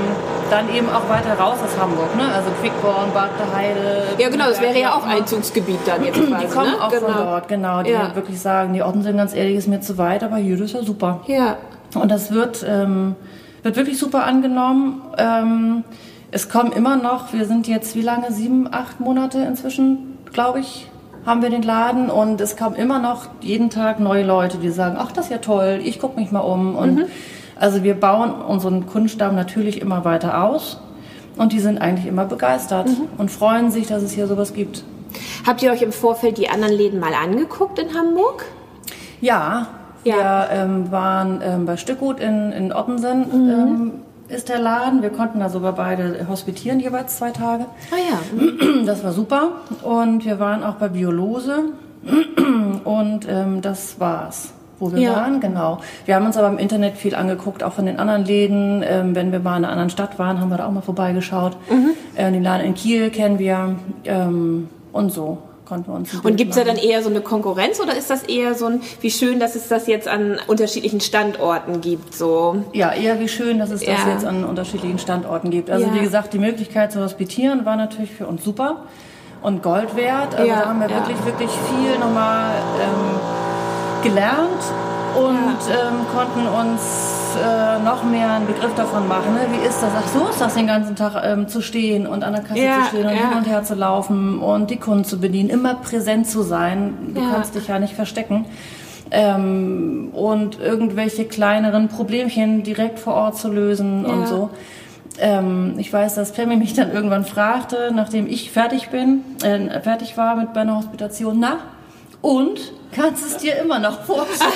dann 0.51 0.75
eben 0.75 0.89
auch 0.89 1.09
weiter 1.09 1.35
raus 1.39 1.59
aus 1.65 1.81
Hamburg, 1.81 2.15
ne? 2.17 2.25
Also 2.35 2.51
Quickborn, 2.61 3.13
Bad 3.13 3.31
der 3.39 3.57
Heide. 3.57 4.03
Ja, 4.19 4.29
genau, 4.29 4.47
das 4.47 4.61
wäre 4.61 4.79
ja 4.79 4.95
auch 4.95 5.07
Einzugsgebiet 5.07 5.81
dann 5.87 6.05
jetzt 6.05 6.17
quasi. 6.17 6.47
Die 6.47 6.53
kommen 6.53 6.71
ne? 6.73 6.83
auch 6.83 6.91
genau. 6.91 7.07
von 7.07 7.15
dort, 7.17 7.49
genau. 7.49 7.83
Die 7.83 7.91
ja. 7.91 8.15
wirklich 8.15 8.41
sagen, 8.41 8.75
die 8.75 8.83
Orten 8.83 9.03
sind 9.03 9.17
ganz 9.17 9.35
ehrlich, 9.35 9.57
ist 9.57 9.69
mir 9.69 9.81
zu 9.81 9.99
weit, 9.99 10.23
aber 10.23 10.37
hier 10.37 10.61
ist 10.61 10.75
ja 10.75 10.83
super. 10.83 11.21
Ja. 11.27 11.57
Und 11.95 12.11
das 12.11 12.33
wird, 12.33 12.65
ähm, 12.69 13.17
wird 13.63 13.77
wirklich 13.77 13.99
super 13.99 14.25
angenommen. 14.25 15.03
Ähm, 15.17 15.85
es 16.31 16.49
kommen 16.51 16.73
immer 16.73 16.97
noch, 16.97 17.33
wir 17.33 17.47
sind 17.47 17.67
jetzt 17.67 17.95
wie 17.95 18.03
lange? 18.03 18.31
Sieben, 18.33 18.69
acht 18.71 19.01
Monate 19.01 19.39
inzwischen, 19.39 20.19
glaube 20.33 20.61
ich, 20.61 20.89
haben 21.27 21.43
wir 21.43 21.51
den 21.51 21.63
Laden 21.63 22.11
und 22.11 22.41
es 22.41 22.57
kommen 22.57 22.77
immer 22.77 22.99
noch 22.99 23.27
jeden 23.41 23.71
Tag 23.71 24.01
neue 24.01 24.25
Leute, 24.25 24.59
die 24.59 24.71
sagen, 24.71 24.97
ach, 24.99 25.13
das 25.13 25.27
ist 25.27 25.31
ja 25.31 25.39
toll, 25.39 25.81
ich 25.83 26.01
gucke 26.01 26.19
mich 26.19 26.31
mal 26.33 26.41
um. 26.41 26.75
Und 26.77 26.95
mhm. 26.97 27.05
also 27.57 27.83
wir 27.83 27.95
bauen 27.95 28.33
unseren 28.33 28.87
Kundenstamm 28.87 29.35
natürlich 29.35 29.81
immer 29.81 30.05
weiter 30.05 30.43
aus 30.45 30.81
und 31.37 31.53
die 31.53 31.61
sind 31.61 31.79
eigentlich 31.79 32.07
immer 32.07 32.25
begeistert 32.25 32.89
mhm. 32.89 33.09
und 33.19 33.31
freuen 33.31 33.71
sich, 33.71 33.87
dass 33.87 34.03
es 34.03 34.13
hier 34.13 34.27
sowas 34.27 34.55
gibt. 34.55 34.85
Habt 35.47 35.63
ihr 35.63 35.71
euch 35.71 35.83
im 35.83 35.93
Vorfeld 35.93 36.39
die 36.39 36.49
anderen 36.49 36.75
Läden 36.75 37.01
mal 37.01 37.15
angeguckt 37.15 37.79
in 37.79 37.95
Hamburg? 37.95 38.45
Ja, 39.21 39.69
ja. 40.05 40.17
wir 40.17 40.49
ähm, 40.51 40.91
waren 40.91 41.41
ähm, 41.43 41.67
bei 41.67 41.77
Stückgut 41.77 42.21
in, 42.21 42.53
in 42.53 42.73
Ottensen 42.73 43.21
mhm. 43.21 43.51
ähm, 43.51 43.93
ist 44.29 44.49
der 44.49 44.59
Laden. 44.59 45.03
Wir 45.03 45.11
konnten 45.11 45.41
da 45.41 45.49
sogar 45.49 45.73
beide 45.73 46.27
hospitieren, 46.29 46.81
jeweils 46.81 47.17
zwei 47.17 47.31
Tage. 47.31 47.67
Ah 47.91 47.97
ja. 47.97 48.85
Das 48.87 49.05
war 49.05 49.13
super. 49.13 49.53
Und 49.83 50.25
wir 50.25 50.39
waren 50.39 50.63
auch 50.63 50.75
bei 50.75 50.89
Biolose. 50.89 51.65
Und 52.85 53.27
ähm, 53.29 53.61
das 53.61 53.99
war's 54.01 54.53
wo 54.81 54.93
wir 54.93 55.01
ja. 55.01 55.13
waren, 55.17 55.41
genau. 55.41 55.81
Wir 56.05 56.15
haben 56.15 56.27
uns 56.27 56.37
aber 56.37 56.49
im 56.49 56.59
Internet 56.59 56.97
viel 56.97 57.15
angeguckt, 57.15 57.65
auch 57.65 57.73
von 57.73 57.87
den 57.87 57.99
anderen 57.99 58.25
Läden. 58.25 58.85
Ähm, 58.87 59.15
wenn 59.15 59.33
wir 59.33 59.41
mal 59.41 59.57
in 59.57 59.65
einer 59.65 59.73
anderen 59.73 59.91
Stadt 59.91 60.19
waren, 60.21 60.41
haben 60.41 60.51
wir 60.51 60.59
da 60.59 60.67
auch 60.67 60.71
mal 60.71 60.83
vorbeigeschaut. 60.83 61.57
Mhm. 61.69 61.91
Äh, 62.15 62.31
den 62.31 62.43
Laden 62.43 62.65
in 62.65 62.75
Kiel 62.75 63.11
kennen 63.11 63.41
wir 63.41 63.77
ähm, 64.05 64.69
und 64.93 65.11
so 65.11 65.39
konnten 65.69 65.91
wir 65.91 65.97
uns. 65.97 66.15
Und 66.15 66.37
gibt 66.37 66.51
es 66.51 66.57
da 66.57 66.65
dann 66.65 66.77
eher 66.77 67.03
so 67.03 67.11
eine 67.11 67.21
Konkurrenz 67.21 67.81
oder 67.81 67.97
ist 67.97 68.11
das 68.11 68.23
eher 68.23 68.55
so 68.55 68.67
ein, 68.67 68.81
wie 69.01 69.11
schön, 69.11 69.39
dass 69.39 69.55
es 69.55 69.69
das 69.69 69.87
jetzt 69.87 70.09
an 70.09 70.39
unterschiedlichen 70.47 71.01
Standorten 71.01 71.81
gibt? 71.81 72.15
So? 72.15 72.65
Ja, 72.73 72.93
eher 72.93 73.21
wie 73.21 73.29
schön, 73.29 73.59
dass 73.59 73.71
es 73.71 73.85
ja. 73.85 73.95
das 73.95 74.07
jetzt 74.07 74.25
an 74.25 74.45
unterschiedlichen 74.45 74.99
Standorten 74.99 75.51
gibt. 75.51 75.71
Also 75.71 75.87
ja. 75.87 75.95
wie 75.95 76.01
gesagt, 76.01 76.33
die 76.33 76.39
Möglichkeit 76.39 76.93
zu 76.93 77.01
hospitieren 77.01 77.65
war 77.67 77.77
natürlich 77.77 78.11
für 78.11 78.27
uns 78.27 78.43
super 78.43 78.85
und 79.43 79.63
Gold 79.63 79.95
wert. 79.95 80.35
Also 80.35 80.49
ja, 80.49 80.61
da 80.63 80.69
haben 80.69 80.81
wir 80.81 80.89
wirklich, 80.89 81.25
wirklich 81.25 81.51
viel 81.51 81.99
nochmal 81.99 82.55
ähm, 82.81 84.03
gelernt 84.03 84.63
und 85.17 85.59
ähm, 85.71 86.07
konnten 86.15 86.47
uns 86.47 87.18
äh, 87.37 87.79
noch 87.85 88.05
mehr 88.05 88.33
einen 88.33 88.47
Begriff 88.47 88.75
davon 88.75 89.09
machen. 89.09 89.35
Ne? 89.35 89.41
Wie 89.51 89.67
ist 89.67 89.83
das? 89.83 89.91
Ach 89.97 90.09
so 90.09 90.29
ist 90.29 90.41
das 90.41 90.55
den 90.55 90.67
ganzen 90.67 90.97
Tag 90.97 91.23
ähm, 91.25 91.49
zu 91.49 91.61
stehen 91.61 92.07
und 92.07 92.25
an 92.25 92.33
der 92.33 92.43
Kasse 92.43 92.61
ja, 92.61 92.83
zu 92.83 92.89
stehen 92.89 93.07
und 93.07 93.17
ja. 93.17 93.29
hin 93.29 93.39
und 93.39 93.47
her 93.47 93.63
zu 93.63 93.75
laufen 93.75 94.39
und 94.39 94.71
die 94.71 94.77
Kunden 94.77 95.05
zu 95.05 95.21
bedienen, 95.21 95.51
immer 95.51 95.75
präsent 95.75 96.27
zu 96.27 96.43
sein. 96.43 96.95
Du 97.15 97.21
ja. 97.21 97.31
kannst 97.33 97.55
dich 97.55 97.69
ja 97.69 97.79
nicht 97.79 97.95
verstecken. 97.95 98.47
Ähm, 99.11 100.11
und 100.13 100.61
irgendwelche 100.61 101.25
kleineren 101.25 101.89
Problemchen 101.89 102.63
direkt 102.63 102.99
vor 102.99 103.15
Ort 103.15 103.37
zu 103.39 103.51
lösen 103.51 104.05
und 104.05 104.29
so. 104.29 104.51
Ähm, 105.19 105.75
ich 105.79 105.93
weiß, 105.93 106.15
dass 106.15 106.33
Pammy 106.33 106.57
mich 106.57 106.75
dann 106.75 106.93
irgendwann 106.93 107.25
fragte, 107.25 107.91
nachdem 107.95 108.27
ich 108.27 108.51
fertig 108.51 108.91
bin, 108.91 109.23
äh, 109.43 109.81
fertig 109.81 110.17
war 110.17 110.37
mit 110.37 110.55
meiner 110.55 110.77
Hospitation, 110.77 111.39
na, 111.41 111.59
und 112.21 112.73
kannst 112.93 113.25
es 113.25 113.37
dir 113.39 113.57
immer 113.57 113.79
noch 113.79 114.03
vorstellen, 114.05 114.53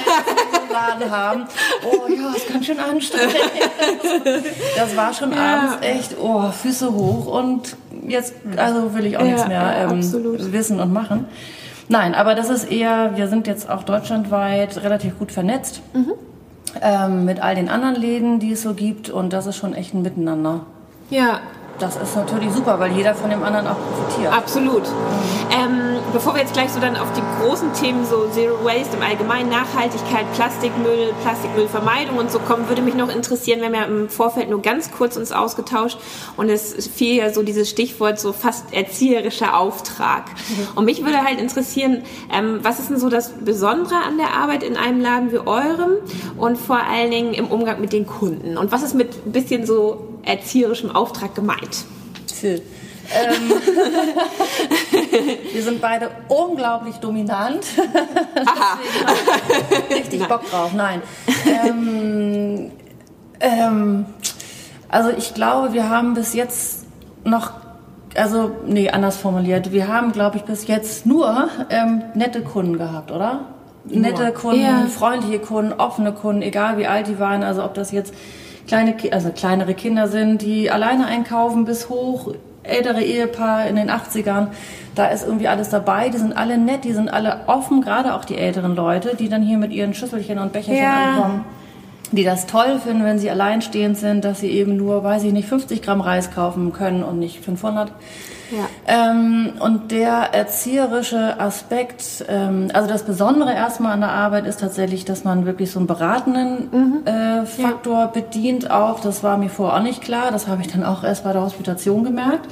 Laden 0.73 1.11
haben. 1.11 1.45
Oh 1.85 2.11
ja, 2.11 2.35
ist 2.35 2.53
ganz 2.53 2.67
schön 2.67 2.79
anstrengend. 2.79 3.37
Das 4.77 4.97
war 4.97 5.13
schon 5.13 5.33
ja. 5.33 5.61
abends 5.61 5.77
echt, 5.81 6.17
oh, 6.21 6.51
Füße 6.51 6.93
hoch 6.93 7.27
und 7.27 7.77
jetzt, 8.07 8.35
also 8.57 8.95
will 8.95 9.07
ich 9.07 9.17
auch 9.17 9.25
ja, 9.25 9.33
nichts 9.33 9.49
mehr 9.49 9.89
ähm, 9.91 10.53
wissen 10.53 10.81
und 10.81 10.93
machen. 10.93 11.27
Nein, 11.89 12.15
aber 12.15 12.35
das 12.35 12.49
ist 12.49 12.71
eher, 12.71 13.17
wir 13.17 13.29
sind 13.29 13.47
jetzt 13.47 13.69
auch 13.69 13.83
deutschlandweit 13.83 14.83
relativ 14.83 15.19
gut 15.19 15.33
vernetzt. 15.33 15.83
Mhm. 15.93 16.13
Ähm, 16.81 17.27
mit 17.27 17.43
all 17.43 17.55
den 17.55 17.69
anderen 17.69 17.97
Läden, 17.97 18.39
die 18.39 18.53
es 18.53 18.63
so 18.63 18.73
gibt 18.73 19.11
und 19.11 19.35
das 19.35 19.47
ist 19.47 19.57
schon 19.57 19.75
echt 19.75 19.93
ein 19.93 20.01
Miteinander. 20.01 20.65
Ja, 21.11 21.41
das 21.79 21.97
ist 21.97 22.17
natürlich 22.17 22.53
super, 22.53 22.79
weil 22.79 22.93
jeder 22.93 23.15
von 23.15 23.31
dem 23.31 23.43
anderen 23.43 23.67
auch 23.67 23.77
profitiert. 23.77 24.33
Absolut. 24.33 24.83
Mhm. 24.83 24.93
Ähm, 25.51 25.97
bevor 26.13 26.35
wir 26.35 26.41
jetzt 26.41 26.53
gleich 26.53 26.71
so 26.71 26.81
dann 26.81 26.97
auf 26.97 27.09
die 27.13 27.23
großen 27.41 27.73
Themen 27.75 28.05
so 28.07 28.29
Zero 28.29 28.65
Waste 28.65 28.97
im 28.97 29.03
Allgemeinen, 29.03 29.51
Nachhaltigkeit, 29.51 30.31
Plastikmüll, 30.35 31.13
Plastikmüllvermeidung 31.23 32.19
und 32.19 32.31
so 32.31 32.39
kommen, 32.39 32.69
würde 32.69 32.83
mich 32.83 32.95
noch 32.95 33.15
interessieren, 33.15 33.61
wir 33.61 33.67
haben 33.67 33.75
ja 33.75 33.85
im 33.85 34.09
Vorfeld 34.09 34.51
nur 34.51 34.63
ganz 34.63 34.91
kurz 34.93 35.17
uns 35.17 35.33
ausgetauscht 35.33 35.99
und 36.37 36.49
es 36.49 36.89
fiel 36.89 37.17
ja 37.17 37.33
so 37.33 37.43
dieses 37.43 37.69
Stichwort 37.69 38.21
so 38.21 38.33
fast 38.33 38.73
erzieherischer 38.73 39.59
Auftrag. 39.59 40.27
Mhm. 40.27 40.69
Und 40.77 40.85
mich 40.85 41.05
würde 41.05 41.25
halt 41.25 41.41
interessieren, 41.41 42.03
ähm, 42.33 42.61
was 42.63 42.79
ist 42.79 42.91
denn 42.91 42.99
so 42.99 43.09
das 43.09 43.31
Besondere 43.31 43.97
an 44.07 44.19
der 44.19 44.35
Arbeit 44.35 44.63
in 44.63 44.77
einem 44.77 45.01
Laden 45.01 45.33
wie 45.33 45.39
eurem 45.39 45.93
und 46.37 46.59
vor 46.59 46.81
allen 46.81 47.11
Dingen 47.11 47.35
im 47.35 47.47
Umgang 47.47 47.81
mit 47.81 47.93
den 47.93 48.07
Kunden? 48.07 48.57
Und 48.57 48.73
was 48.73 48.83
ist 48.83 48.95
mit 48.95 49.27
ein 49.27 49.33
bisschen 49.33 49.67
so 49.67 50.12
erzieherischem 50.25 50.95
Auftrag 50.95 51.35
gemeint? 51.35 51.85
ähm, 52.43 52.55
wir 55.53 55.63
sind 55.63 55.81
beide 55.81 56.11
unglaublich 56.29 56.97
dominant. 56.97 57.65
Aha. 58.35 58.79
richtig 59.91 60.21
Nein. 60.21 60.29
Bock 60.29 60.51
drauf. 60.51 60.73
Nein. 60.75 61.03
Ähm, 61.47 62.71
ähm, 63.41 64.07
also 64.89 65.11
ich 65.11 65.35
glaube, 65.35 65.73
wir 65.73 65.89
haben 65.89 66.15
bis 66.15 66.35
jetzt 66.35 66.87
noch 67.25 67.53
also, 68.15 68.51
nee, 68.67 68.91
anders 68.91 69.17
formuliert. 69.17 69.73
Wir 69.73 69.89
haben, 69.89 70.13
glaube 70.13 70.37
ich, 70.37 70.43
bis 70.43 70.67
jetzt 70.67 71.07
nur 71.07 71.49
ähm, 71.71 72.03
nette 72.15 72.43
Kunden 72.43 72.77
gehabt, 72.77 73.11
oder? 73.11 73.47
Nette 73.85 74.33
Kunden, 74.33 74.61
Ja. 74.61 74.87
freundliche 74.87 75.39
Kunden, 75.39 75.73
offene 75.73 76.13
Kunden, 76.13 76.43
egal 76.43 76.79
wie 76.79 76.87
alt 76.87 77.09
die 77.09 77.19
waren. 77.19 77.43
Also 77.43 77.65
ob 77.65 77.75
das 77.75 77.91
jetzt 77.91 78.15
kleine, 78.67 78.95
also 79.13 79.31
kleinere 79.31 79.75
Kinder 79.75 80.09
sind, 80.09 80.43
die 80.43 80.71
alleine 80.71 81.07
einkaufen, 81.07 81.65
bis 81.65 81.89
hoch 81.89 82.35
ältere 82.63 83.03
Ehepaar 83.03 83.67
in 83.67 83.77
den 83.77 83.91
80ern. 83.91 84.49
Da 84.95 85.07
ist 85.07 85.27
irgendwie 85.27 85.49
alles 85.49 85.69
dabei. 85.71 86.11
Die 86.11 86.19
sind 86.19 86.37
alle 86.37 86.59
nett, 86.59 86.85
die 86.85 86.93
sind 86.93 87.13
alle 87.13 87.41
offen, 87.49 87.81
gerade 87.83 88.15
auch 88.15 88.25
die 88.25 88.37
älteren 88.37 88.77
Leute, 88.77 89.17
die 89.17 89.29
dann 89.29 89.43
hier 89.43 89.59
mit 89.59 89.73
ihren 89.73 89.95
Schüsselchen 89.95 90.39
und 90.39 90.53
Becherchen 90.53 90.83
Ja. 90.83 91.15
ankommen 91.15 91.45
die 92.17 92.25
das 92.25 92.47
toll 92.47 92.81
finden, 92.83 93.05
wenn 93.05 93.19
sie 93.19 93.31
alleinstehend 93.31 93.97
sind, 93.97 94.25
dass 94.25 94.41
sie 94.41 94.51
eben 94.51 94.77
nur, 94.77 95.03
weiß 95.03 95.25
ich 95.25 95.33
nicht, 95.33 95.49
50 95.49 95.83
Gramm 95.83 96.01
Reis 96.01 96.31
kaufen 96.31 96.73
können 96.73 97.03
und 97.03 97.19
nicht 97.19 97.43
500. 97.45 97.93
Ja. 98.53 98.69
Ähm, 98.87 99.55
und 99.61 99.91
der 99.91 100.35
erzieherische 100.35 101.41
Aspekt, 101.41 102.25
ähm, 102.29 102.69
also 102.75 102.87
das 102.87 103.05
Besondere 103.05 103.55
erstmal 103.55 103.93
an 103.93 104.01
der 104.01 104.11
Arbeit 104.11 104.47
ist 104.47 104.61
tatsächlich, 104.61 105.07
dass 105.07 105.25
man 105.25 105.47
wirklich 105.47 105.71
so 105.71 105.79
einen 105.79 105.87
beratenden 105.87 107.07
äh, 107.07 107.47
Faktor 107.47 108.09
bedient 108.09 108.71
auch. 108.71 109.01
Das 109.01 109.23
war 109.23 109.39
mir 109.39 109.49
vorher 109.49 109.79
auch 109.79 109.83
nicht 109.83 110.03
klar. 110.03 110.31
Das 110.31 110.49
habe 110.49 110.61
ich 110.61 110.69
dann 110.69 110.85
auch 110.85 111.03
erst 111.03 111.25
bei 111.25 111.33
der 111.33 111.43
Hospitation 111.43 112.05
gemerkt. 112.05 112.47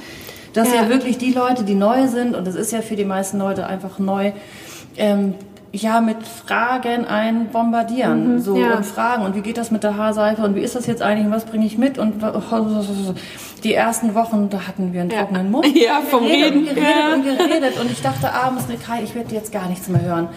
Dass 0.53 0.69
ja. 0.69 0.83
Ja. 0.83 0.89
wirklich 0.89 1.17
die 1.17 1.31
Leute, 1.31 1.63
die 1.63 1.75
neu 1.75 2.07
sind, 2.07 2.35
und 2.35 2.45
das 2.47 2.55
ist 2.55 2.71
ja 2.71 2.81
für 2.81 2.95
die 2.95 3.05
meisten 3.05 3.37
Leute 3.37 3.67
einfach 3.67 3.99
neu, 3.99 4.31
ähm, 4.97 5.35
ja, 5.73 6.01
mit 6.01 6.17
Fragen 6.27 7.05
ein 7.05 7.47
bombardieren, 7.47 8.41
so 8.41 8.57
ja. 8.57 8.75
und 8.75 8.85
Fragen 8.85 9.23
und 9.23 9.35
wie 9.35 9.41
geht 9.41 9.57
das 9.57 9.71
mit 9.71 9.83
der 9.83 9.95
Haarseife 9.95 10.41
und 10.41 10.55
wie 10.55 10.59
ist 10.59 10.75
das 10.75 10.85
jetzt 10.85 11.01
eigentlich 11.01 11.25
und 11.25 11.31
was 11.31 11.45
bringe 11.45 11.65
ich 11.65 11.77
mit 11.77 11.97
und 11.97 12.15
die 13.63 13.73
ersten 13.73 14.13
Wochen, 14.13 14.49
da 14.49 14.67
hatten 14.67 14.91
wir 14.91 15.01
einen 15.01 15.09
trockenen 15.09 15.49
Mund. 15.51 15.67
Ja, 15.75 16.01
vom 16.01 16.25
Reden. 16.25 16.59
Und 16.59 16.75
geredet 16.75 17.13
und 17.13 17.23
geredet 17.23 17.79
und 17.79 17.89
ich 17.89 18.01
dachte 18.01 18.33
abends, 18.33 18.67
ne 18.67 18.75
Kai, 18.75 19.01
ich 19.03 19.15
werde 19.15 19.33
jetzt 19.33 19.51
gar 19.51 19.67
nichts 19.69 19.87
mehr 19.87 20.01
hören. 20.01 20.27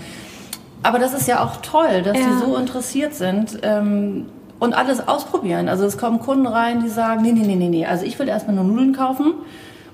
Aber 0.83 0.99
das 0.99 1.15
ist 1.15 1.27
ja 1.27 1.43
auch 1.43 1.57
toll, 1.63 2.03
dass 2.03 2.17
Ja. 2.19 2.27
die 2.27 2.45
so 2.45 2.57
interessiert 2.57 3.15
sind 3.15 3.59
ähm, 3.63 4.27
und 4.61 4.75
alles 4.75 5.07
ausprobieren. 5.09 5.69
Also 5.69 5.85
es 5.85 5.99
kommen 5.99 6.21
Kunden 6.21 6.47
rein, 6.47 6.83
die 6.83 6.89
sagen, 6.91 7.23
nee, 7.23 7.33
nee, 7.33 7.45
nee, 7.45 7.57
nee, 7.57 7.69
nee, 7.69 7.87
also 7.87 8.05
ich 8.05 8.19
will 8.19 8.29
erstmal 8.29 8.55
nur 8.55 8.65
Nudeln 8.65 8.95
kaufen. 8.95 9.33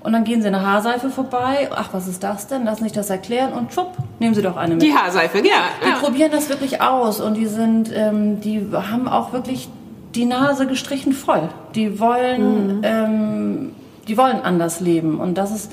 Und 0.03 0.13
dann 0.13 0.23
gehen 0.23 0.41
sie 0.41 0.47
eine 0.47 0.65
Haarseife 0.65 1.09
vorbei. 1.09 1.69
Ach, 1.75 1.89
was 1.91 2.07
ist 2.07 2.23
das 2.23 2.47
denn? 2.47 2.65
Lassen 2.65 2.83
sich 2.83 2.91
das 2.91 3.09
erklären 3.09 3.53
und 3.53 3.71
schupp, 3.71 3.93
nehmen 4.19 4.33
sie 4.33 4.41
doch 4.41 4.57
eine 4.57 4.73
mit. 4.73 4.83
Die 4.83 4.93
Haarseife, 4.93 5.37
ja. 5.39 5.43
Die 5.85 5.89
ja. 5.89 5.95
probieren 5.99 6.31
das 6.31 6.49
wirklich 6.49 6.81
aus 6.81 7.21
und 7.21 7.35
die 7.35 7.45
sind, 7.45 7.91
ähm, 7.93 8.41
die 8.41 8.67
haben 8.73 9.07
auch 9.07 9.31
wirklich 9.31 9.69
die 10.15 10.25
Nase 10.25 10.65
gestrichen 10.65 11.13
voll. 11.13 11.49
Die 11.75 11.99
wollen, 11.99 12.81
ähm, 12.83 13.71
die 14.07 14.17
wollen 14.17 14.41
anders 14.41 14.79
leben 14.79 15.19
und 15.19 15.37
das 15.37 15.51
ist 15.51 15.71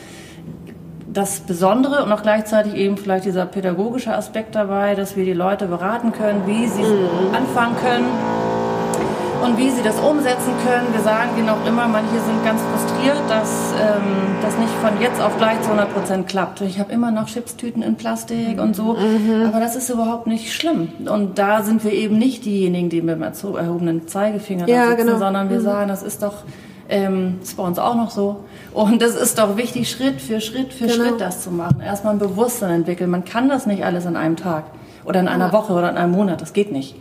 das 1.10 1.40
Besondere 1.40 2.04
und 2.04 2.12
auch 2.12 2.22
gleichzeitig 2.22 2.74
eben 2.74 2.98
vielleicht 2.98 3.24
dieser 3.24 3.46
pädagogische 3.46 4.14
Aspekt 4.14 4.54
dabei, 4.54 4.94
dass 4.94 5.16
wir 5.16 5.24
die 5.24 5.32
Leute 5.32 5.66
beraten 5.66 6.12
können, 6.12 6.42
wie 6.46 6.66
sie 6.68 6.84
anfangen 7.32 7.76
können 7.76 8.67
und 9.44 9.56
wie 9.58 9.70
sie 9.70 9.82
das 9.82 9.98
umsetzen 10.00 10.52
können. 10.66 10.92
Wir 10.92 11.00
sagen 11.00 11.30
ihnen 11.38 11.48
auch 11.48 11.64
immer, 11.66 11.86
manche 11.88 12.18
sind 12.20 12.44
ganz 12.44 12.60
frustriert, 12.62 13.20
dass 13.28 13.72
ähm, 13.80 14.36
das 14.42 14.56
nicht 14.58 14.72
von 14.82 15.00
jetzt 15.00 15.20
auf 15.20 15.36
gleich 15.38 15.60
zu 15.62 15.70
100 15.70 15.92
Prozent 15.92 16.28
klappt. 16.28 16.60
Ich 16.62 16.78
habe 16.78 16.92
immer 16.92 17.10
noch 17.10 17.26
Chipstüten 17.26 17.82
in 17.82 17.96
Plastik 17.96 18.60
und 18.60 18.74
so, 18.74 18.96
aber 19.46 19.60
das 19.60 19.76
ist 19.76 19.90
überhaupt 19.90 20.26
nicht 20.26 20.52
schlimm. 20.52 20.88
Und 21.06 21.38
da 21.38 21.62
sind 21.62 21.84
wir 21.84 21.92
eben 21.92 22.18
nicht 22.18 22.44
diejenigen, 22.44 22.88
die 22.90 23.00
mit 23.02 23.16
dem 23.16 23.22
erhobenen 23.56 24.08
Zeigefinger 24.08 24.66
da 24.66 24.72
Ja, 24.72 24.86
sitzen, 24.90 25.06
genau. 25.06 25.18
sondern 25.18 25.50
wir 25.50 25.60
sagen, 25.60 25.88
das 25.88 26.02
ist 26.02 26.22
doch 26.22 26.44
ähm, 26.90 27.38
ist 27.42 27.56
bei 27.56 27.62
uns 27.62 27.78
auch 27.78 27.94
noch 27.94 28.10
so. 28.10 28.44
Und 28.72 29.02
es 29.02 29.14
ist 29.14 29.38
doch 29.38 29.56
wichtig, 29.56 29.90
Schritt 29.90 30.20
für 30.20 30.40
Schritt 30.40 30.72
für 30.72 30.86
Genau. 30.86 31.04
Schritt 31.04 31.20
das 31.20 31.42
zu 31.42 31.50
machen. 31.50 31.80
Erstmal 31.84 32.14
ein 32.14 32.18
Bewusstsein 32.18 32.70
entwickeln. 32.70 33.10
Man 33.10 33.24
kann 33.26 33.48
das 33.48 33.66
nicht 33.66 33.84
alles 33.84 34.06
in 34.06 34.16
einem 34.16 34.36
Tag 34.36 34.64
oder 35.04 35.20
in 35.20 35.28
einer 35.28 35.52
Woche 35.52 35.72
oder 35.74 35.90
in 35.90 35.96
einem 35.98 36.12
Monat. 36.12 36.40
Das 36.40 36.52
geht 36.54 36.72
nicht. 36.72 36.96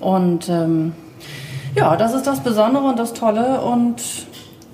Und 0.00 0.48
ähm, 0.48 0.92
ja, 1.74 1.96
das 1.96 2.14
ist 2.14 2.26
das 2.26 2.40
Besondere 2.40 2.84
und 2.84 2.98
das 2.98 3.12
Tolle 3.14 3.60
und 3.60 3.96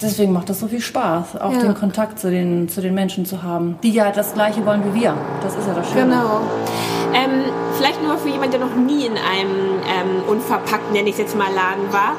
deswegen 0.00 0.32
macht 0.32 0.48
das 0.48 0.60
so 0.60 0.68
viel 0.68 0.80
Spaß, 0.80 1.40
auch 1.40 1.52
Ja. 1.52 1.58
den 1.60 1.74
Kontakt 1.74 2.18
zu 2.18 2.30
den, 2.30 2.68
zu 2.68 2.80
den 2.80 2.94
Menschen 2.94 3.24
zu 3.26 3.42
haben, 3.42 3.78
die 3.82 3.90
ja 3.90 4.10
das 4.10 4.34
Gleiche 4.34 4.64
wollen 4.66 4.82
wie 4.92 5.00
wir. 5.00 5.14
Das 5.42 5.56
ist 5.56 5.66
ja 5.66 5.74
das 5.74 5.88
Schöne. 5.90 6.04
Genau. 6.06 6.40
Ähm, 7.14 7.44
vielleicht 7.76 8.02
nur 8.02 8.18
für 8.18 8.28
jemanden, 8.28 8.52
der 8.52 8.60
noch 8.60 8.74
nie 8.76 9.06
in 9.06 9.12
einem 9.12 9.80
ähm, 9.86 10.22
unverpackt, 10.28 10.92
nenne 10.92 11.08
ich 11.08 11.14
es 11.14 11.18
jetzt 11.20 11.36
mal, 11.36 11.46
Laden 11.52 11.90
war. 11.92 12.12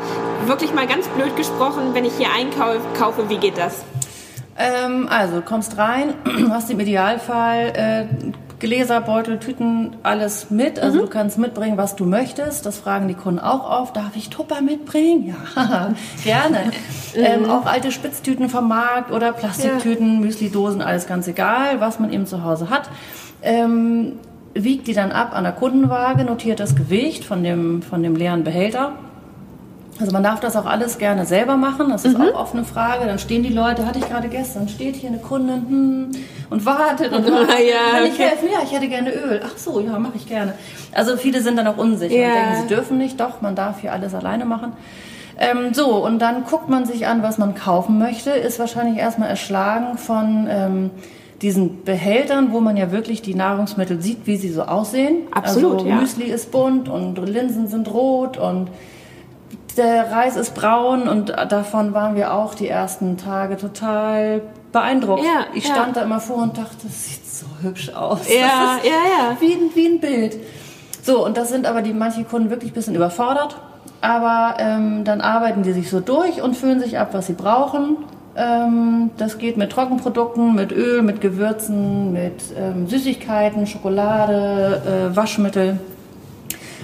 Wirklich 0.47 0.73
mal 0.73 0.87
ganz 0.87 1.07
blöd 1.09 1.35
gesprochen, 1.35 1.93
wenn 1.93 2.05
ich 2.05 2.13
hier 2.17 2.27
einkaufe, 2.35 3.29
wie 3.29 3.37
geht 3.37 3.57
das? 3.57 3.83
Ähm, 4.57 5.07
also, 5.09 5.35
du 5.37 5.41
kommst 5.41 5.77
rein, 5.77 6.15
hast 6.49 6.69
im 6.71 6.79
Idealfall 6.79 7.73
äh, 7.75 8.05
Gläser, 8.59 9.01
Beutel, 9.01 9.39
Tüten, 9.39 9.95
alles 10.03 10.49
mit. 10.49 10.79
Also 10.79 10.99
du 10.99 11.07
kannst 11.07 11.37
mitbringen, 11.37 11.77
was 11.77 11.95
du 11.95 12.05
möchtest. 12.05 12.65
Das 12.65 12.77
fragen 12.77 13.07
die 13.07 13.13
Kunden 13.13 13.39
auch 13.39 13.69
oft. 13.81 13.95
Darf 13.95 14.15
ich 14.15 14.29
Tupper 14.29 14.61
mitbringen? 14.61 15.35
Ja, 15.55 15.93
gerne. 16.23 16.71
ähm, 17.15 17.49
auch 17.49 17.65
alte 17.65 17.91
Spitztüten 17.91 18.49
vom 18.49 18.67
Markt 18.67 19.11
oder 19.11 19.31
Plastiktüten, 19.31 20.19
Müslidosen, 20.19 20.81
alles 20.81 21.07
ganz 21.07 21.27
egal, 21.27 21.79
was 21.79 21.99
man 21.99 22.11
eben 22.11 22.25
zu 22.25 22.43
Hause 22.43 22.69
hat. 22.69 22.89
Ähm, 23.41 24.13
wiegt 24.53 24.87
die 24.87 24.93
dann 24.93 25.11
ab 25.11 25.33
an 25.33 25.43
der 25.43 25.53
Kundenwaage, 25.53 26.23
notiert 26.23 26.59
das 26.59 26.75
Gewicht 26.75 27.23
von 27.23 27.43
dem, 27.43 27.81
von 27.81 28.03
dem 28.03 28.15
leeren 28.15 28.43
Behälter. 28.43 28.93
Also 29.99 30.11
man 30.13 30.23
darf 30.23 30.39
das 30.39 30.55
auch 30.55 30.65
alles 30.65 30.97
gerne 30.97 31.25
selber 31.25 31.57
machen, 31.57 31.89
das 31.89 32.05
ist 32.05 32.17
Mhm. 32.17 32.29
auch 32.33 32.41
oft 32.41 32.53
eine 32.55 32.63
Frage. 32.63 33.05
Dann 33.05 33.19
stehen 33.19 33.43
die 33.43 33.51
Leute, 33.53 33.85
hatte 33.85 33.99
ich 33.99 34.07
gerade 34.07 34.29
gestern, 34.29 34.69
steht 34.69 34.95
hier 34.95 35.09
eine 35.09 35.19
Kundin 35.19 35.65
hm, 35.67 36.11
und 36.49 36.65
wartet 36.65 37.11
und 37.11 37.25
wartet. 37.31 37.49
Ja, 37.67 37.97
Kann 37.97 38.05
ich 38.05 38.13
okay. 38.13 38.23
helfen? 38.23 38.47
Ja, 38.51 38.59
ich 38.63 38.71
hätte 38.73 38.87
gerne 38.87 39.11
Öl. 39.11 39.41
Ach 39.45 39.57
so, 39.57 39.79
ja, 39.81 39.99
mache 39.99 40.13
ich 40.15 40.27
gerne. 40.27 40.53
Also 40.93 41.17
viele 41.17 41.41
sind 41.41 41.57
dann 41.57 41.67
auch 41.67 41.77
unsicher 41.77 42.15
Ja. 42.15 42.27
und 42.27 42.33
denken, 42.35 42.61
sie 42.61 42.67
dürfen 42.75 42.97
nicht. 42.97 43.19
Doch, 43.19 43.41
man 43.41 43.55
darf 43.55 43.81
hier 43.81 43.91
alles 43.91 44.13
alleine 44.15 44.45
machen. 44.45 44.71
Ähm, 45.37 45.73
so, 45.73 46.03
und 46.05 46.19
dann 46.19 46.43
guckt 46.45 46.69
man 46.69 46.85
sich 46.85 47.07
an, 47.07 47.21
was 47.23 47.37
man 47.37 47.55
kaufen 47.55 47.97
möchte, 47.97 48.29
ist 48.31 48.59
wahrscheinlich 48.59 48.97
erstmal 48.99 49.29
erschlagen 49.29 49.97
von 49.97 50.47
ähm, 50.49 50.89
diesen 51.41 51.83
Behältern, 51.85 52.51
wo 52.51 52.59
man 52.59 52.75
ja 52.75 52.91
wirklich 52.91 53.21
die 53.21 53.35
Nahrungsmittel 53.35 54.01
sieht, 54.01 54.27
wie 54.27 54.35
sie 54.35 54.49
so 54.49 54.63
aussehen. 54.63 55.27
Absolut, 55.31 55.73
also, 55.79 55.87
ja. 55.87 55.95
Müsli 55.95 56.25
ist 56.25 56.51
bunt 56.51 56.89
und 56.89 57.17
Linsen 57.25 57.67
sind 57.67 57.93
rot 57.93 58.37
und 58.37 58.67
der 59.79 60.11
Reis 60.11 60.35
ist 60.35 60.53
braun 60.53 61.07
und 61.07 61.29
davon 61.29 61.93
waren 61.93 62.15
wir 62.15 62.33
auch 62.33 62.53
die 62.53 62.67
ersten 62.67 63.17
Tage 63.17 63.57
total 63.57 64.41
beeindruckt. 64.71 65.23
Ja, 65.23 65.45
ich 65.53 65.67
ja. 65.67 65.73
stand 65.73 65.95
da 65.95 66.01
immer 66.01 66.19
vor 66.19 66.43
und 66.43 66.57
dachte, 66.57 66.75
das 66.83 67.05
sieht 67.05 67.25
so 67.25 67.45
hübsch 67.61 67.89
aus. 67.93 68.27
Ja, 68.27 68.75
das 68.75 68.83
ist 68.83 68.85
ja, 68.85 68.91
ja. 68.91 69.37
Wie 69.39 69.53
ein, 69.53 69.71
wie 69.73 69.87
ein 69.87 69.99
Bild. 69.99 70.37
So, 71.01 71.25
und 71.25 71.37
das 71.37 71.49
sind 71.49 71.65
aber 71.65 71.81
die 71.81 71.93
manche 71.93 72.23
Kunden 72.23 72.49
wirklich 72.49 72.71
ein 72.71 72.75
bisschen 72.75 72.95
überfordert. 72.95 73.57
Aber 74.01 74.57
ähm, 74.59 75.03
dann 75.03 75.21
arbeiten 75.21 75.63
die 75.63 75.73
sich 75.73 75.89
so 75.89 75.99
durch 75.99 76.41
und 76.41 76.55
füllen 76.55 76.79
sich 76.79 76.99
ab, 76.99 77.09
was 77.13 77.27
sie 77.27 77.33
brauchen. 77.33 77.97
Ähm, 78.35 79.11
das 79.17 79.37
geht 79.37 79.57
mit 79.57 79.71
Trockenprodukten, 79.71 80.55
mit 80.55 80.71
Öl, 80.71 81.01
mit 81.01 81.21
Gewürzen, 81.21 82.13
mit 82.13 82.43
ähm, 82.57 82.87
Süßigkeiten, 82.87 83.65
Schokolade, 83.65 85.09
äh, 85.11 85.15
Waschmittel 85.15 85.79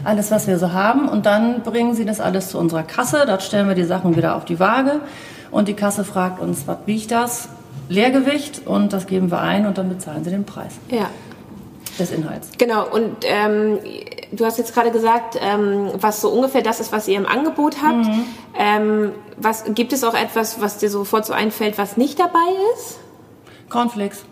alles, 0.05 0.31
was 0.31 0.47
wir 0.47 0.57
so 0.59 0.71
haben. 0.73 1.07
Und 1.09 1.25
dann 1.25 1.61
bringen 1.63 1.93
sie 1.95 2.05
das 2.05 2.19
alles 2.21 2.49
zu 2.49 2.57
unserer 2.59 2.83
Kasse. 2.83 3.23
Dort 3.27 3.43
stellen 3.43 3.67
wir 3.67 3.75
die 3.75 3.83
Sachen 3.85 4.15
wieder 4.15 4.35
auf 4.35 4.45
die 4.45 4.59
Waage. 4.59 4.99
Und 5.51 5.67
die 5.67 5.73
Kasse 5.73 6.03
fragt 6.03 6.39
uns, 6.39 6.67
was 6.67 6.77
wiegt 6.85 7.11
das? 7.11 7.49
Leergewicht. 7.89 8.65
Und 8.67 8.93
das 8.93 9.07
geben 9.07 9.31
wir 9.31 9.39
ein 9.41 9.65
und 9.67 9.77
dann 9.77 9.89
bezahlen 9.89 10.23
sie 10.23 10.29
den 10.31 10.43
Preis 10.45 10.73
Ja. 10.89 11.07
des 11.99 12.11
Inhalts. 12.11 12.49
Genau, 12.57 12.85
und 12.89 13.17
ähm, 13.23 13.79
du 14.31 14.43
hast 14.45 14.57
jetzt 14.57 14.73
gerade 14.73 14.91
gesagt, 14.91 15.37
ähm, 15.41 15.89
was 15.99 16.19
so 16.21 16.29
ungefähr 16.29 16.61
das 16.61 16.79
ist, 16.79 16.91
was 16.91 17.07
ihr 17.07 17.17
im 17.17 17.25
Angebot 17.25 17.77
habt. 17.83 18.07
Ähm, 18.57 19.11
was, 19.37 19.63
gibt 19.75 19.93
es 19.93 20.03
auch 20.03 20.13
etwas, 20.15 20.59
was 20.61 20.77
dir 20.77 20.89
sofort 20.89 21.25
so 21.25 21.33
einfällt, 21.33 21.77
was 21.77 21.95
nicht 21.97 22.19
dabei 22.19 22.39
ist? 22.75 22.99
Cornflakes. 23.69 24.23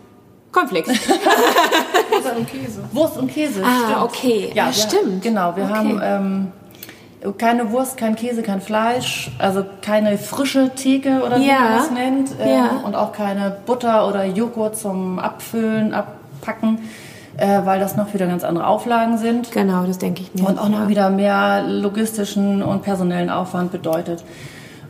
Cornflakes. 0.54 0.88
Butter 2.10 2.36
und 2.36 2.48
Käse. 2.48 2.80
Wurst 2.92 3.18
und 3.18 3.30
Käse. 3.30 3.62
Ah, 3.64 3.84
stimmt. 3.86 4.02
okay. 4.02 4.52
Ja, 4.54 4.66
wir- 4.66 4.72
stimmt. 4.72 5.22
Genau, 5.22 5.56
wir 5.56 5.64
Okay. 5.64 5.74
haben 5.74 6.00
ähm, 6.02 6.52
keine 7.38 7.70
Wurst, 7.72 7.96
kein 7.96 8.16
Käse, 8.16 8.42
kein 8.42 8.60
Fleisch, 8.60 9.30
also 9.38 9.64
keine 9.82 10.16
frische 10.18 10.70
Theke 10.74 11.22
oder 11.26 11.38
wie 11.40 11.46
Ja. 11.48 11.60
man 11.60 11.72
das 11.78 11.90
nennt. 11.90 12.30
Ähm, 12.40 12.48
Ja. 12.48 12.70
Und 12.84 12.94
auch 12.94 13.12
keine 13.12 13.56
Butter 13.66 14.06
oder 14.08 14.24
Joghurt 14.24 14.76
zum 14.76 15.18
Abfüllen, 15.18 15.92
Abpacken, 15.94 16.78
äh, 17.36 17.60
weil 17.64 17.80
das 17.80 17.96
noch 17.96 18.12
wieder 18.14 18.26
ganz 18.26 18.44
andere 18.44 18.66
Auflagen 18.66 19.18
sind. 19.18 19.50
Genau, 19.52 19.84
das 19.84 19.98
denke 19.98 20.22
ich 20.22 20.34
mir. 20.40 20.48
Und 20.48 20.58
auch 20.58 20.68
noch 20.68 20.80
ja. 20.82 20.88
wieder 20.88 21.10
mehr 21.10 21.64
logistischen 21.66 22.62
und 22.62 22.82
personellen 22.82 23.30
Aufwand 23.30 23.72
bedeutet. 23.72 24.22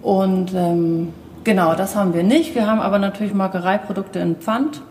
Und 0.03 0.53
ähm, 0.55 1.13
genau, 1.45 1.75
das 1.75 1.95
haben 1.97 2.13
wir 2.15 2.23
nicht. 2.25 2.55
Wir 2.55 2.67
haben 2.67 2.81
aber 2.81 2.99
natürlich 2.99 3.33
Molkereiprodukte 3.33 4.19
in 4.19 4.37
Pfand. 4.37 4.83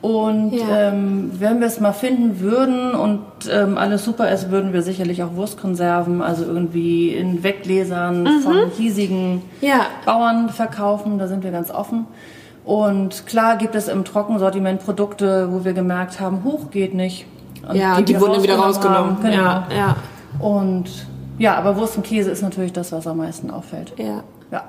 Und 0.00 0.52
Ja. 0.52 0.90
ähm, 0.90 1.32
wenn 1.40 1.58
wir 1.58 1.66
es 1.66 1.80
mal 1.80 1.92
finden 1.92 2.38
würden 2.40 2.92
und 2.94 3.20
ähm, 3.52 3.76
alles 3.76 4.04
super 4.04 4.30
ist, 4.30 4.50
würden 4.50 4.72
wir 4.72 4.82
sicherlich 4.82 5.24
auch 5.24 5.34
Wurstkonserven, 5.34 6.22
also 6.22 6.44
irgendwie 6.44 7.08
in 7.08 7.42
Weggläsern 7.42 8.28
von 8.44 8.70
hiesigen 8.76 9.34
Mhm. 9.36 9.42
Ja. 9.60 9.80
Bauern 10.06 10.50
verkaufen. 10.50 11.18
Da 11.18 11.26
sind 11.26 11.42
wir 11.42 11.50
ganz 11.50 11.70
offen. 11.72 12.06
Und 12.64 13.26
klar 13.26 13.56
gibt 13.56 13.74
es 13.74 13.88
im 13.88 14.04
Trockensortiment 14.04 14.84
Produkte, 14.84 15.48
wo 15.50 15.64
wir 15.64 15.72
gemerkt 15.72 16.20
haben, 16.20 16.44
hoch 16.44 16.70
geht 16.70 16.94
nicht. 16.94 17.26
Und 17.68 17.74
Ja, 17.76 18.00
die, 18.00 18.12
wir 18.14 18.20
wurden 18.20 18.42
wieder 18.42 18.56
rausgenommen. 18.56 19.16
haben. 19.16 19.22
Genau. 19.22 19.34
Ja, 19.36 19.66
ja, 19.76 19.96
Und 20.38 20.84
ja, 21.38 21.56
aber 21.56 21.76
Wurst 21.76 21.96
und 21.96 22.04
Käse 22.04 22.30
ist 22.30 22.42
natürlich 22.42 22.72
das, 22.72 22.92
was 22.92 23.06
am 23.06 23.16
meisten 23.16 23.50
auffällt. 23.50 23.94
ja. 23.96 24.22
Ja. 24.50 24.64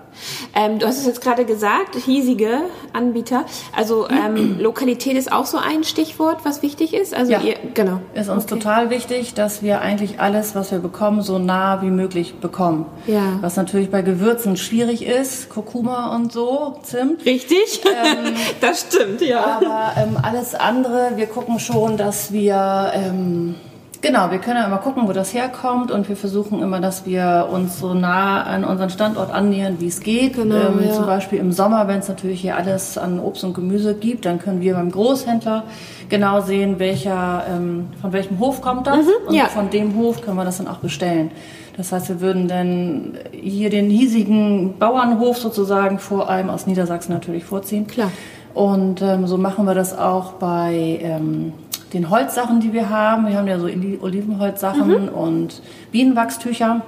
Ähm, 0.54 0.78
du 0.80 0.88
hast 0.88 0.98
es 0.98 1.06
jetzt 1.06 1.22
gerade 1.22 1.46
gesagt, 1.46 1.96
hiesige 1.96 2.50
Anbieter. 2.92 3.46
Also 3.74 4.10
ähm, 4.10 4.58
Lokalität 4.60 5.16
ist 5.16 5.32
auch 5.32 5.46
so 5.46 5.58
ein 5.58 5.86
Stichwort, 5.86 6.40
was 6.44 6.62
wichtig 6.62 6.94
ist. 6.94 7.14
Also 7.14 7.32
Ja. 7.32 7.40
ihr, 7.40 7.56
genau. 7.74 8.02
Ist 8.14 8.28
uns 8.30 8.44
Okay. 8.44 8.56
total 8.56 8.90
wichtig, 8.90 9.34
dass 9.36 9.64
wir 9.64 9.80
eigentlich 9.80 10.20
alles, 10.20 10.54
was 10.54 10.72
wir 10.72 10.80
bekommen, 10.80 11.22
so 11.22 11.40
nah 11.40 11.82
wie 11.82 11.92
möglich 11.92 12.36
bekommen. 12.42 12.88
Ja. 13.08 13.38
Was 13.40 13.56
natürlich 13.56 13.90
bei 13.90 14.02
Gewürzen 14.02 14.58
schwierig 14.58 15.06
ist, 15.06 15.50
Kurkuma 15.50 16.14
und 16.14 16.34
so, 16.34 16.80
Zimt. 16.84 17.26
Richtig? 17.26 17.82
das 18.62 18.82
stimmt, 18.82 19.22
ja. 19.22 19.62
Aber 19.62 19.94
ähm, 19.96 20.18
alles 20.22 20.56
andere, 20.56 21.12
wir 21.16 21.28
gucken 21.28 21.58
schon, 21.60 21.96
dass 21.96 22.34
wir, 22.34 22.92
ähm, 22.96 23.56
genau, 24.02 24.32
wir 24.32 24.40
können 24.40 24.58
ja 24.58 24.66
immer 24.66 24.78
gucken, 24.78 25.08
wo 25.08 25.14
das 25.14 25.34
herkommt 25.34 25.92
und 25.92 26.08
wir 26.10 26.16
versuchen 26.16 26.62
immer, 26.62 26.80
dass 26.80 27.06
wir 27.06 27.50
uns 27.52 27.80
so 27.80 27.94
nah 27.94 28.44
an 28.44 28.64
unseren 28.64 28.90
Standort 28.90 29.32
annähern, 29.32 29.78
wie 29.80 29.88
es 29.88 30.00
geht. 30.02 30.36
Genau, 30.36 30.56
ähm, 30.56 30.82
ja. 30.86 30.94
Zum 30.94 31.06
Beispiel 31.06 31.40
im 31.40 31.52
Sommer, 31.52 31.88
wenn 31.88 32.00
es 32.00 32.08
natürlich 32.08 32.42
hier 32.42 32.56
alles 32.58 32.98
an 32.98 33.20
Obst 33.20 33.44
und 33.44 33.54
Gemüse 33.54 33.94
gibt, 33.96 34.26
dann 34.26 34.40
können 34.40 34.62
wir 34.62 34.74
beim 34.76 34.92
Großhändler 34.92 35.64
genau 36.10 36.42
sehen, 36.42 36.80
welcher, 36.80 37.44
ähm, 37.50 37.88
von 38.02 38.14
welchem 38.14 38.40
Hof 38.40 38.62
kommt 38.62 38.88
das 38.88 39.06
und 39.06 39.30
Mhm, 39.30 39.36
ja. 39.36 39.46
von 39.46 39.70
dem 39.70 39.96
Hof 39.96 40.22
können 40.22 40.38
wir 40.38 40.46
das 40.46 40.58
dann 40.58 40.68
auch 40.68 40.78
bestellen. 40.78 41.32
Das 41.78 41.92
heißt, 41.94 42.10
wir 42.10 42.20
würden 42.20 42.48
dann 42.50 43.18
hier 43.32 43.70
den 43.70 43.90
hiesigen 43.90 44.78
Bauernhof 44.80 45.38
sozusagen 45.38 45.98
vor 46.00 46.30
einem 46.30 46.50
aus 46.50 46.68
Niedersachsen 46.68 47.14
natürlich 47.14 47.46
vorziehen. 47.46 47.88
Klar. 47.88 48.12
Und 48.54 49.02
ähm, 49.02 49.28
so 49.28 49.38
machen 49.38 49.66
wir 49.66 49.76
das 49.76 49.98
auch 49.98 50.34
bei 50.34 51.00
ähm, 51.02 51.54
den 51.94 52.10
Holzsachen, 52.10 52.60
die 52.60 52.74
wir 52.74 52.90
haben. 52.90 53.28
Wir 53.28 53.38
haben 53.38 53.48
ja 53.48 53.60
so 53.60 53.66
Oli- 53.66 54.00
Olivenholzsachen 54.02 55.04
Mhm. 55.06 55.10
und 55.10 55.62
Bienenwachstücher. 55.92 56.82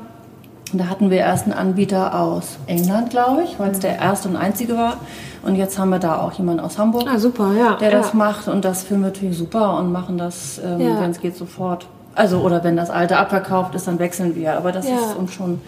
Und 0.71 0.79
da 0.79 0.85
hatten 0.85 1.09
wir 1.09 1.17
erst 1.17 1.45
einen 1.45 1.53
Anbieter 1.53 2.17
aus 2.17 2.57
England, 2.67 3.09
glaube 3.09 3.43
ich, 3.43 3.59
weil 3.59 3.71
es 3.71 3.79
der 3.79 3.97
erste 3.97 4.29
und 4.29 4.37
einzige 4.37 4.77
war. 4.77 4.97
Und 5.43 5.55
jetzt 5.55 5.77
haben 5.77 5.89
wir 5.89 5.99
da 5.99 6.19
auch 6.21 6.31
jemanden 6.33 6.61
aus 6.61 6.77
Hamburg, 6.77 7.07
Ah, 7.13 7.17
super, 7.19 7.51
ja. 7.59 7.73
der 7.75 7.91
ja. 7.91 7.97
das 7.97 8.13
macht. 8.13 8.47
Und 8.47 8.63
das 8.63 8.83
finden 8.83 9.03
wir 9.03 9.09
natürlich 9.09 9.37
super 9.37 9.77
und 9.79 9.91
machen 9.91 10.17
das, 10.17 10.61
ähm, 10.63 10.79
Ja. 10.79 11.01
wenn 11.01 11.11
es 11.11 11.19
geht, 11.19 11.35
sofort. 11.35 11.87
Also, 12.15 12.39
oder 12.39 12.63
wenn 12.63 12.77
das 12.77 12.89
alte 12.89 13.17
abverkauft 13.17 13.73
ist, 13.75 13.87
dann 13.87 13.99
wechseln 13.99 14.35
wir. 14.35 14.55
Aber 14.57 14.71
das 14.71 14.85
ist 14.85 15.15
uns 15.17 15.33
schon, 15.33 15.59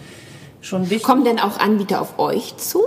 schon 0.60 0.82
wichtig. 0.88 1.02
Kommen 1.02 1.24
denn 1.24 1.38
auch 1.40 1.58
Anbieter 1.58 2.00
auf 2.00 2.18
euch 2.18 2.56
zu? 2.56 2.80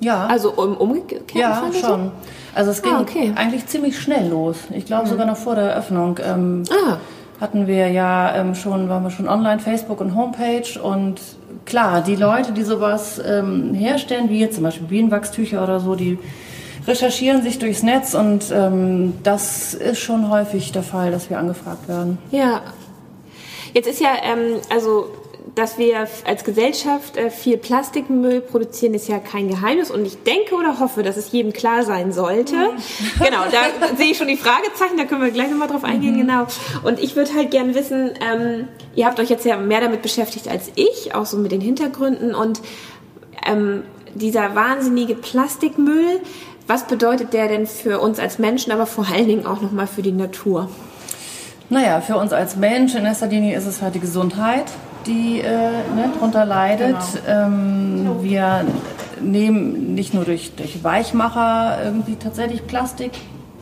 Ja. 0.00 0.26
Also 0.26 0.50
im 0.50 0.76
umgekehrten 0.76 1.38
Ja, 1.38 1.54
Falle 1.54 1.72
so? 1.72 1.86
schon. 1.86 2.12
Also 2.54 2.70
es 2.72 2.82
ging 2.82 2.92
Ah, 2.94 3.00
okay. 3.00 3.32
eigentlich 3.36 3.66
ziemlich 3.66 3.98
schnell 3.98 4.28
los. 4.28 4.56
Ich 4.74 4.84
glaube 4.86 5.08
sogar 5.08 5.26
noch 5.26 5.36
vor 5.36 5.54
der 5.54 5.70
Eröffnung. 5.70 6.18
Ähm, 6.24 6.64
Ah. 6.70 6.96
Hatten 7.40 7.66
wir 7.66 7.88
ja 7.88 8.34
ähm, 8.34 8.54
schon, 8.54 8.88
waren 8.90 9.02
wir 9.02 9.10
schon 9.10 9.26
online, 9.28 9.60
Facebook 9.60 10.00
und 10.02 10.14
Homepage 10.14 10.78
und 10.82 11.20
klar, 11.64 12.02
die 12.02 12.16
Leute, 12.16 12.52
die 12.52 12.64
sowas 12.64 13.18
ähm, 13.24 13.72
herstellen, 13.72 14.28
wie 14.28 14.40
jetzt 14.40 14.56
zum 14.56 14.64
Beispiel 14.64 14.86
Bienenwachstücher 14.86 15.62
oder 15.62 15.80
so, 15.80 15.94
die 15.94 16.18
recherchieren 16.86 17.42
sich 17.42 17.58
durchs 17.58 17.82
Netz 17.82 18.12
und 18.14 18.50
ähm, 18.52 19.14
das 19.22 19.72
ist 19.72 20.00
schon 20.00 20.28
häufig 20.30 20.72
der 20.72 20.82
Fall, 20.82 21.10
dass 21.12 21.30
wir 21.30 21.38
angefragt 21.38 21.88
werden. 21.88 22.18
Ja. 22.30 22.60
Jetzt 23.72 23.86
ist 23.88 24.00
ja, 24.00 24.10
ähm, 24.22 24.60
also, 24.74 25.06
dass 25.54 25.78
wir 25.78 26.06
als 26.24 26.44
Gesellschaft 26.44 27.16
äh, 27.16 27.30
viel 27.30 27.56
Plastikmüll 27.56 28.40
produzieren, 28.40 28.94
ist 28.94 29.08
ja 29.08 29.18
kein 29.18 29.48
Geheimnis. 29.48 29.90
Und 29.90 30.06
ich 30.06 30.22
denke 30.22 30.54
oder 30.54 30.78
hoffe, 30.78 31.02
dass 31.02 31.16
es 31.16 31.32
jedem 31.32 31.52
klar 31.52 31.82
sein 31.82 32.12
sollte. 32.12 32.54
Genau, 33.18 33.44
da 33.50 33.96
sehe 33.96 34.12
ich 34.12 34.18
schon 34.18 34.28
die 34.28 34.36
Fragezeichen, 34.36 34.96
da 34.96 35.04
können 35.04 35.22
wir 35.22 35.30
gleich 35.30 35.50
nochmal 35.50 35.68
drauf 35.68 35.84
eingehen, 35.84 36.16
genau. 36.16 36.46
Und 36.84 36.98
ich 36.98 37.16
würde 37.16 37.34
halt 37.34 37.50
gern 37.50 37.74
wissen, 37.74 38.12
ähm, 38.20 38.68
ihr 38.94 39.06
habt 39.06 39.20
euch 39.20 39.28
jetzt 39.28 39.44
ja 39.44 39.56
mehr 39.56 39.80
damit 39.80 40.02
beschäftigt 40.02 40.48
als 40.48 40.70
ich, 40.76 41.14
auch 41.14 41.26
so 41.26 41.36
mit 41.36 41.52
den 41.52 41.60
Hintergründen 41.60 42.34
und 42.34 42.60
ähm, 43.46 43.82
dieser 44.14 44.54
wahnsinnige 44.54 45.14
Plastikmüll, 45.14 46.20
was 46.66 46.86
bedeutet 46.86 47.32
der 47.32 47.48
denn 47.48 47.66
für 47.66 48.00
uns 48.00 48.18
als 48.18 48.38
Menschen, 48.38 48.72
aber 48.72 48.86
vor 48.86 49.06
allen 49.12 49.26
Dingen 49.26 49.46
auch 49.46 49.60
nochmal 49.60 49.86
für 49.86 50.02
die 50.02 50.12
Natur? 50.12 50.68
Naja, 51.68 52.00
für 52.00 52.16
uns 52.16 52.32
als 52.32 52.56
Mensch 52.56 52.94
in 52.94 53.04
erster 53.04 53.26
Linie 53.26 53.56
ist 53.56 53.66
es 53.66 53.82
halt 53.82 53.94
die 53.94 54.00
Gesundheit, 54.00 54.66
die 55.06 55.40
äh, 55.40 55.70
ne, 55.94 56.10
drunter 56.18 56.44
leidet. 56.44 56.96
Ähm, 57.28 58.08
wir 58.20 58.64
nehmen 59.20 59.94
nicht 59.94 60.14
nur 60.14 60.24
durch, 60.24 60.52
durch 60.56 60.82
Weichmacher 60.82 61.78
irgendwie 61.84 62.16
tatsächlich 62.16 62.66
Plastik 62.66 63.12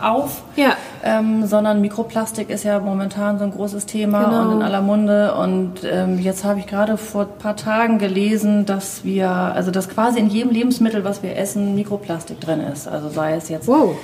auf, 0.00 0.42
Ja. 0.54 0.74
ähm, 1.02 1.44
sondern 1.46 1.80
Mikroplastik 1.80 2.50
ist 2.50 2.62
ja 2.62 2.78
momentan 2.78 3.38
so 3.40 3.44
ein 3.44 3.50
großes 3.50 3.84
Thema 3.86 4.24
Genau. 4.24 4.42
und 4.42 4.52
in 4.52 4.62
aller 4.62 4.80
Munde. 4.80 5.34
Und 5.34 5.72
ähm, 5.90 6.20
jetzt 6.20 6.44
habe 6.44 6.60
ich 6.60 6.68
gerade 6.68 6.96
vor 6.96 7.22
ein 7.22 7.38
paar 7.40 7.56
Tagen 7.56 7.98
gelesen, 7.98 8.64
dass 8.64 9.04
wir, 9.04 9.28
also 9.28 9.72
dass 9.72 9.88
quasi 9.88 10.20
in 10.20 10.28
jedem 10.30 10.52
Lebensmittel, 10.52 11.02
was 11.04 11.24
wir 11.24 11.36
essen, 11.36 11.74
Mikroplastik 11.74 12.40
drin 12.40 12.60
ist. 12.60 12.86
Also 12.86 13.08
sei 13.08 13.34
es 13.34 13.48
jetzt 13.48 13.66
Wow. 13.66 13.96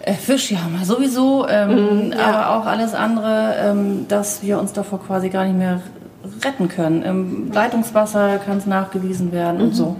äh, 0.00 0.14
Fisch 0.14 0.50
ja 0.50 0.60
mal 0.74 0.86
sowieso, 0.86 1.46
ähm, 1.46 2.06
Mhm, 2.06 2.12
ja. 2.12 2.24
aber 2.26 2.56
auch 2.56 2.66
alles 2.66 2.94
andere, 2.94 3.54
ähm, 3.62 4.06
dass 4.08 4.42
wir 4.42 4.58
uns 4.58 4.72
davor 4.72 4.98
quasi 5.02 5.28
gar 5.28 5.44
nicht 5.44 5.58
mehr 5.58 5.80
retten 6.44 6.68
können. 6.68 7.02
Im 7.02 7.52
Leitungswasser 7.52 8.38
kann 8.38 8.58
es 8.58 8.66
nachgewiesen 8.66 9.32
werden 9.32 9.58
Mhm. 9.58 9.64
und 9.64 9.74
so. 9.74 9.96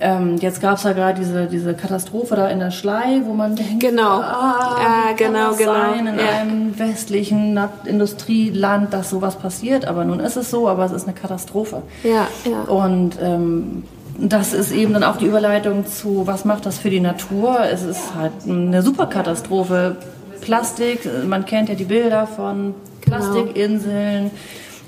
Ähm, 0.00 0.36
jetzt 0.36 0.60
gab 0.60 0.76
es 0.76 0.84
ja 0.84 0.92
gerade 0.92 1.18
diese, 1.18 1.46
diese 1.46 1.74
Katastrophe 1.74 2.36
da 2.36 2.46
in 2.46 2.60
der 2.60 2.70
Schlei, 2.70 3.20
wo 3.24 3.34
man 3.34 3.56
denkt, 3.56 3.80
Genau. 3.80 4.20
ah, 4.20 5.08
kann 5.16 5.16
genau, 5.16 5.54
genau. 5.56 5.72
sein 5.72 6.06
in 6.06 6.18
Ja. 6.18 6.24
einem 6.40 6.78
westlichen 6.78 7.58
Industrieland, 7.84 8.92
dass 8.92 9.10
sowas 9.10 9.34
passiert. 9.36 9.86
Aber 9.86 10.04
nun 10.04 10.20
ist 10.20 10.36
es 10.36 10.50
so, 10.50 10.68
aber 10.68 10.84
es 10.84 10.92
ist 10.92 11.04
eine 11.08 11.14
Katastrophe. 11.14 11.82
Ja, 12.04 12.28
ja. 12.48 12.62
Und 12.72 13.18
ähm, 13.20 13.82
das 14.20 14.52
ist 14.52 14.70
eben 14.70 14.92
dann 14.94 15.02
auch 15.02 15.16
die 15.16 15.26
Überleitung 15.26 15.84
zu, 15.86 16.28
was 16.28 16.44
macht 16.44 16.64
das 16.66 16.78
für 16.78 16.90
die 16.90 17.00
Natur? 17.00 17.58
Es 17.72 17.82
ist 17.82 18.14
halt 18.16 18.32
eine 18.48 18.82
Superkatastrophe. 18.82 19.96
Plastik, 20.40 21.00
man 21.26 21.44
kennt 21.44 21.68
ja 21.68 21.74
die 21.74 21.84
Bilder 21.84 22.28
von 22.28 22.72
Plastikinseln 23.00 24.30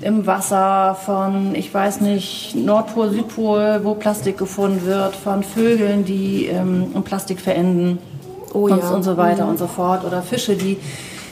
im 0.01 0.25
Wasser, 0.25 0.97
von, 1.05 1.53
ich 1.55 1.73
weiß 1.73 2.01
nicht, 2.01 2.55
Nordpol, 2.55 3.11
Südpol, 3.11 3.81
wo 3.83 3.93
Plastik 3.93 4.37
gefunden 4.37 4.85
wird, 4.85 5.15
von 5.15 5.43
Vögeln, 5.43 6.05
die 6.05 6.47
ähm, 6.47 6.91
Plastik 7.03 7.39
verenden 7.39 7.99
Oh 8.53 8.65
und, 8.65 8.79
ja. 8.79 8.89
und 8.89 9.03
so 9.03 9.17
weiter 9.17 9.47
und 9.47 9.57
so 9.57 9.67
fort. 9.67 10.03
Oder 10.05 10.21
Fische, 10.21 10.55
die, 10.55 10.77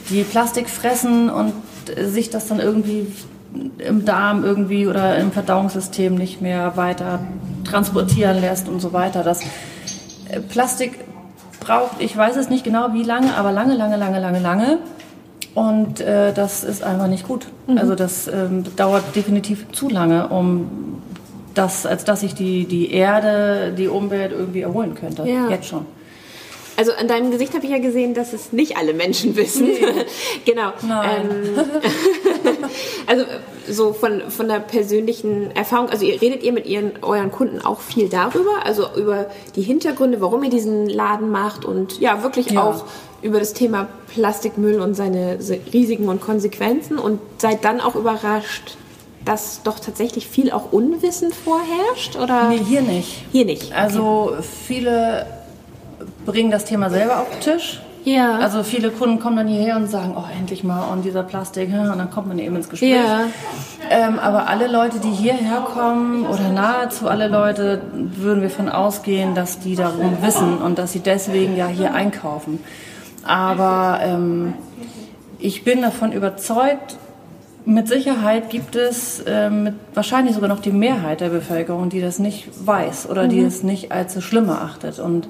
die 0.09 0.23
Plastik 0.23 0.69
fressen 0.69 1.29
und 1.29 1.53
sich 1.97 2.29
das 2.29 2.47
dann 2.47 2.59
irgendwie 2.59 3.07
im 3.79 4.05
Darm 4.05 4.43
irgendwie 4.43 4.87
oder 4.87 5.17
im 5.17 5.31
Verdauungssystem 5.31 6.15
nicht 6.15 6.41
mehr 6.41 6.77
weiter 6.77 7.19
transportieren 7.63 8.39
lässt 8.39 8.69
und 8.69 8.79
so 8.79 8.93
weiter. 8.93 9.23
Das 9.23 9.41
äh, 10.29 10.39
Plastik 10.47 10.99
braucht, 11.59 11.99
ich 11.99 12.15
weiß 12.15 12.35
es 12.37 12.49
nicht 12.49 12.63
genau 12.63 12.93
wie 12.93 13.03
lange, 13.03 13.35
aber 13.35 13.51
lange, 13.51 13.75
lange, 13.75 13.97
lange, 13.97 14.19
lange, 14.19 14.39
lange. 14.39 14.77
Und 15.55 15.99
äh, 15.99 16.33
das 16.33 16.63
ist 16.63 16.83
einfach 16.83 17.07
nicht 17.07 17.27
gut. 17.27 17.47
Also 17.75 17.95
das 17.95 18.27
ähm, 18.27 18.63
dauert 18.75 19.15
definitiv 19.15 19.65
zu 19.71 19.89
lange, 19.89 20.27
um 20.29 21.01
das, 21.53 21.85
als 21.85 22.05
dass 22.05 22.21
sich 22.21 22.33
die, 22.33 22.65
die 22.65 22.91
Erde, 22.91 23.73
die 23.77 23.87
Umwelt 23.87 24.31
irgendwie 24.31 24.61
erholen 24.61 24.95
könnte. 24.95 25.23
Ja. 25.23 25.49
Jetzt 25.49 25.67
schon. 25.67 25.85
Also 26.77 26.93
an 26.93 27.09
deinem 27.09 27.29
Gesicht 27.29 27.53
habe 27.55 27.65
ich 27.65 27.71
ja 27.71 27.79
gesehen, 27.79 28.13
dass 28.13 28.31
es 28.31 28.53
nicht 28.53 28.77
alle 28.77 28.93
Menschen 28.93 29.35
wissen. 29.35 29.67
genau. 30.45 30.71
Nein. 30.87 31.29
Ähm, 31.29 31.65
also 33.05 33.25
so 33.67 33.91
von, 33.91 34.21
von 34.29 34.47
der 34.47 34.61
persönlichen 34.61 35.53
Erfahrung, 35.57 35.89
also 35.89 36.05
ihr 36.05 36.21
redet 36.21 36.41
ihr 36.41 36.53
mit 36.53 36.65
ihren, 36.65 36.93
euren 37.01 37.31
Kunden 37.31 37.59
auch 37.59 37.81
viel 37.81 38.07
darüber, 38.07 38.65
also 38.65 38.87
über 38.95 39.25
die 39.57 39.61
Hintergründe, 39.61 40.21
warum 40.21 40.41
ihr 40.45 40.49
diesen 40.51 40.87
Laden 40.87 41.29
macht 41.31 41.65
und 41.65 41.99
ja, 41.99 42.23
wirklich 42.23 42.51
Ja. 42.51 42.63
auch 42.63 42.85
über 43.21 43.39
das 43.39 43.53
Thema 43.53 43.87
Plastikmüll 44.13 44.79
und 44.79 44.95
seine 44.95 45.41
se- 45.41 45.59
Risiken 45.73 46.07
und 46.09 46.21
Konsequenzen 46.21 46.97
und 46.97 47.19
seid 47.37 47.63
dann 47.65 47.81
auch 47.81 47.95
überrascht, 47.95 48.77
dass 49.25 49.61
doch 49.63 49.79
tatsächlich 49.79 50.27
viel 50.27 50.51
auch 50.51 50.71
Unwissen 50.71 51.31
vorherrscht 51.31 52.15
oder 52.15 52.49
Nee, 52.49 52.61
hier 52.67 52.81
nicht. 52.81 53.25
hier 53.31 53.45
nicht? 53.45 53.73
Also 53.73 54.33
viele 54.65 55.25
bringen 56.25 56.51
das 56.51 56.65
Thema 56.65 56.89
selber 56.89 57.19
auf 57.21 57.29
den 57.29 57.39
Tisch. 57.41 57.81
Ja. 58.05 58.37
Also 58.37 58.63
viele 58.63 58.91
Kunden 58.91 59.19
kommen 59.19 59.35
dann 59.35 59.47
hierher 59.49 59.75
und 59.75 59.87
sagen, 59.89 60.15
oh, 60.17 60.23
endlich 60.39 60.63
mal 60.63 60.89
und 60.93 61.03
dieser 61.03 61.21
Plastik, 61.21 61.67
und 61.69 61.97
dann 61.97 62.09
kommt 62.09 62.27
man 62.29 62.39
eben 62.39 62.55
ins 62.55 62.69
Gespräch. 62.69 62.91
Ja. 62.95 63.23
Ähm, 63.89 64.17
aber 64.19 64.47
alle 64.47 64.67
Leute, 64.67 64.99
die 64.99 65.09
hierher 65.11 65.57
kommen 65.61 66.25
oder 66.25 66.47
nahezu 66.49 67.09
alle 67.09 67.27
Leute, 67.27 67.81
würden 67.93 68.41
wir 68.41 68.49
von 68.49 68.69
ausgehen, 68.69 69.35
dass 69.35 69.59
die 69.59 69.75
darum 69.75 70.17
wissen 70.21 70.59
und 70.59 70.79
dass 70.79 70.93
sie 70.93 71.01
deswegen 71.01 71.57
ja 71.57 71.67
hier 71.67 71.93
einkaufen. 71.93 72.63
Aber 73.23 73.99
ähm, 74.03 74.53
ich 75.39 75.63
bin 75.63 75.81
davon 75.81 76.11
überzeugt, 76.11 76.97
mit 77.65 77.87
Sicherheit 77.87 78.49
gibt 78.49 78.75
es 78.75 79.23
ähm, 79.27 79.63
mit, 79.63 79.75
wahrscheinlich 79.93 80.33
sogar 80.33 80.49
noch 80.49 80.61
die 80.61 80.71
Mehrheit 80.71 81.21
der 81.21 81.29
Bevölkerung, 81.29 81.89
die 81.89 82.01
das 82.01 82.19
nicht 82.19 82.49
weiß 82.65 83.09
oder 83.09 83.27
die 83.27 83.41
es 83.41 83.63
nicht 83.63 83.91
als 83.91 84.13
so 84.13 84.21
schlimm 84.21 84.49
erachtet. 84.49 84.99
Und 84.99 85.27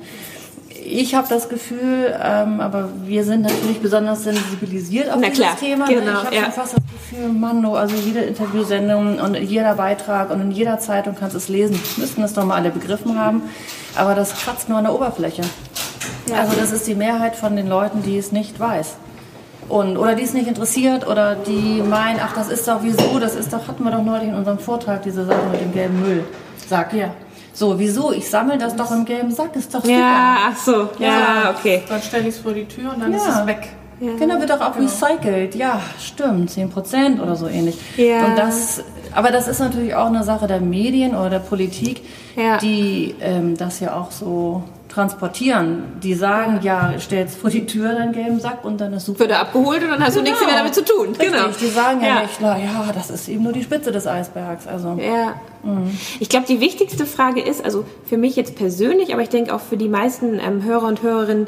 ich 0.86 1.16
habe 1.16 1.28
das 1.30 1.50
Gefühl, 1.50 2.16
ähm, 2.22 2.62
aber 2.62 2.90
wir 3.06 3.24
sind 3.24 3.42
natürlich 3.42 3.80
besonders 3.80 4.24
sensibilisiert 4.24 5.10
auf 5.10 5.18
Na 5.20 5.30
dieses 5.30 5.46
klar, 5.46 5.58
Thema. 5.60 5.86
genau, 5.86 6.20
ich 6.20 6.26
habe 6.26 6.36
ja. 6.36 6.44
schon 6.44 6.52
fast 6.54 6.74
das 6.74 6.84
Gefühl, 6.86 7.30
Mann, 7.30 7.66
oh, 7.66 7.76
also 7.76 7.96
jede 7.96 8.22
Interviewsendung 8.22 9.20
und 9.20 9.36
jeder 9.36 9.76
Beitrag 9.76 10.32
und 10.32 10.42
in 10.42 10.52
jeder 10.52 10.80
Zeitung 10.80 11.16
kannst 11.20 11.34
du 11.34 11.38
es 11.38 11.50
lesen. 11.50 11.80
Müssten 11.98 12.22
das 12.22 12.34
doch 12.34 12.46
mal 12.46 12.56
alle 12.56 12.72
begriffen 12.72 13.20
haben. 13.20 13.44
Aber 13.96 14.16
das 14.16 14.34
kratzt 14.34 14.70
nur 14.70 14.78
an 14.78 14.86
der 14.86 14.94
Oberfläche. 14.94 15.42
Also 16.36 16.56
das 16.60 16.72
ist 16.72 16.88
die 16.88 16.96
Mehrheit 16.96 17.36
von 17.36 17.56
den 17.56 17.68
Leuten, 17.68 18.04
die 18.04 18.18
es 18.18 18.32
nicht 18.32 18.60
weiß. 18.60 18.96
Und, 19.68 19.98
oder 19.98 20.16
die 20.16 20.24
es 20.24 20.34
nicht 20.34 20.48
interessiert 20.48 21.08
oder 21.08 21.36
die 21.36 21.82
meinen, 21.84 22.20
ach, 22.24 22.34
das 22.34 22.50
ist 22.50 22.68
doch 22.68 22.80
wieso, 22.82 23.20
das 23.20 23.36
ist 23.36 23.54
doch, 23.54 23.68
hatten 23.68 23.84
wir 23.84 23.92
doch 23.92 24.02
neulich 24.04 24.30
in 24.30 24.34
unserem 24.34 24.58
Vortrag, 24.58 25.04
diese 25.04 25.26
Sache 25.26 25.42
mit 25.52 25.62
dem 25.62 25.72
gelben 25.74 26.00
Müll. 26.02 26.24
Sack. 26.68 26.94
Ja. 26.94 27.12
So, 27.54 27.78
wieso? 27.78 28.12
Ich 28.12 28.30
sammle 28.30 28.58
das 28.58 28.76
doch 28.76 28.90
im 28.92 29.06
gelben 29.06 29.32
Sack, 29.32 29.56
ist 29.56 29.74
doch 29.74 29.82
super. 29.82 29.94
Ja, 30.00 30.38
ach 30.52 30.58
so. 30.58 30.90
Ja, 30.98 31.54
okay. 31.56 31.84
Dann 31.88 32.02
stelle 32.02 32.24
ich 32.30 32.36
es 32.36 32.40
vor 32.42 32.54
die 32.54 32.66
Tür 32.66 32.94
und 32.94 33.02
dann 33.02 33.14
ist 33.14 33.26
Ja. 33.28 33.42
es 33.42 33.48
weg. 33.48 33.70
Genau, 34.00 34.40
wird 34.40 34.50
doch 34.50 34.62
auch 34.62 34.78
recycelt. 34.78 35.56
Ja, 35.56 35.82
stimmt, 36.02 36.50
10 36.50 36.70
Prozent 36.70 37.22
oder 37.22 37.36
so 37.36 37.48
ähnlich. 37.48 37.78
Ja. 37.98 38.26
Und 38.28 38.38
das, 38.38 38.82
aber 39.14 39.30
das 39.30 39.50
ist 39.50 39.60
natürlich 39.60 39.94
auch 39.94 40.06
eine 40.08 40.24
Sache 40.24 40.48
der 40.48 40.62
Medien 40.62 41.14
oder 41.16 41.30
der 41.30 41.40
Politik, 41.40 42.02
Ja. 42.38 42.58
die 42.58 43.14
ähm, 43.20 43.58
das 43.58 43.82
ja 43.82 43.94
auch 43.98 44.12
so 44.12 44.64
transportieren. 45.00 45.84
Die 46.04 46.14
sagen, 46.14 46.60
ja, 46.62 46.94
stell's 47.00 47.36
vor 47.36 47.50
die 47.50 47.66
Tür 47.66 47.94
deinen 47.94 48.12
gelben 48.12 48.40
Sack 48.40 48.64
und 48.66 48.82
dann 48.82 48.92
ist 48.94 49.06
super. 49.06 49.20
Wird 49.22 49.32
er 49.32 49.40
abgeholt 49.40 49.82
und 49.84 49.90
dann 49.90 50.04
hast 50.04 50.18
du 50.18 50.22
nichts 50.22 50.42
mehr 50.46 50.56
damit 50.58 50.76
zu 50.76 50.84
tun. 50.84 51.10
Richtig, 51.10 51.32
Genau. 51.32 51.48
die 51.60 51.68
sagen 51.68 52.02
ja, 52.02 52.08
Ja. 52.08 52.22
nicht, 52.24 52.38
na 52.42 52.58
ja, 52.58 52.92
das 52.94 53.10
ist 53.10 53.30
eben 53.30 53.44
nur 53.44 53.54
die 53.54 53.64
Spitze 53.64 53.92
des 53.92 54.06
Eisbergs. 54.08 54.68
Also 54.68 54.98
Ja. 55.02 55.36
Ich 56.20 56.30
glaube, 56.30 56.46
die 56.48 56.60
wichtigste 56.62 57.06
Frage 57.06 57.42
ist, 57.42 57.64
also 57.64 57.86
für 58.06 58.18
mich 58.18 58.36
jetzt 58.38 58.56
persönlich, 58.56 59.12
aber 59.14 59.22
ich 59.22 59.30
denke 59.30 59.54
auch 59.54 59.60
für 59.60 59.76
die 59.78 59.90
meisten 59.90 60.40
ähm, 60.40 60.64
Hörer 60.64 60.88
und 60.88 61.02
Hörerinnen, 61.02 61.48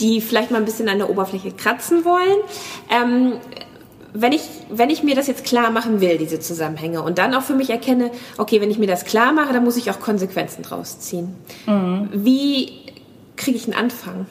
die 0.00 0.20
vielleicht 0.20 0.50
mal 0.50 0.58
ein 0.58 0.64
bisschen 0.64 0.88
an 0.88 0.98
der 0.98 1.08
Oberfläche 1.10 1.52
kratzen 1.52 2.04
wollen, 2.04 2.38
ähm, 2.90 3.34
wenn 4.14 4.32
ich, 4.32 4.42
wenn 4.70 4.90
ich 4.90 5.02
mir 5.02 5.16
das 5.16 5.26
jetzt 5.26 5.44
klar 5.44 5.70
machen 5.70 6.00
will, 6.00 6.18
diese 6.18 6.38
Zusammenhänge, 6.38 7.02
und 7.02 7.18
dann 7.18 7.34
auch 7.34 7.42
für 7.42 7.54
mich 7.54 7.68
erkenne, 7.68 8.12
okay, 8.38 8.60
wenn 8.60 8.70
ich 8.70 8.78
mir 8.78 8.86
das 8.86 9.04
klar 9.04 9.32
mache, 9.32 9.52
dann 9.52 9.64
muss 9.64 9.76
ich 9.76 9.90
auch 9.90 9.98
Konsequenzen 9.98 10.62
draus 10.62 11.00
ziehen. 11.00 11.34
Wie 12.12 12.72
kriege 13.36 13.56
ich 13.56 13.64
einen 13.64 13.74
Anfang? 13.74 14.26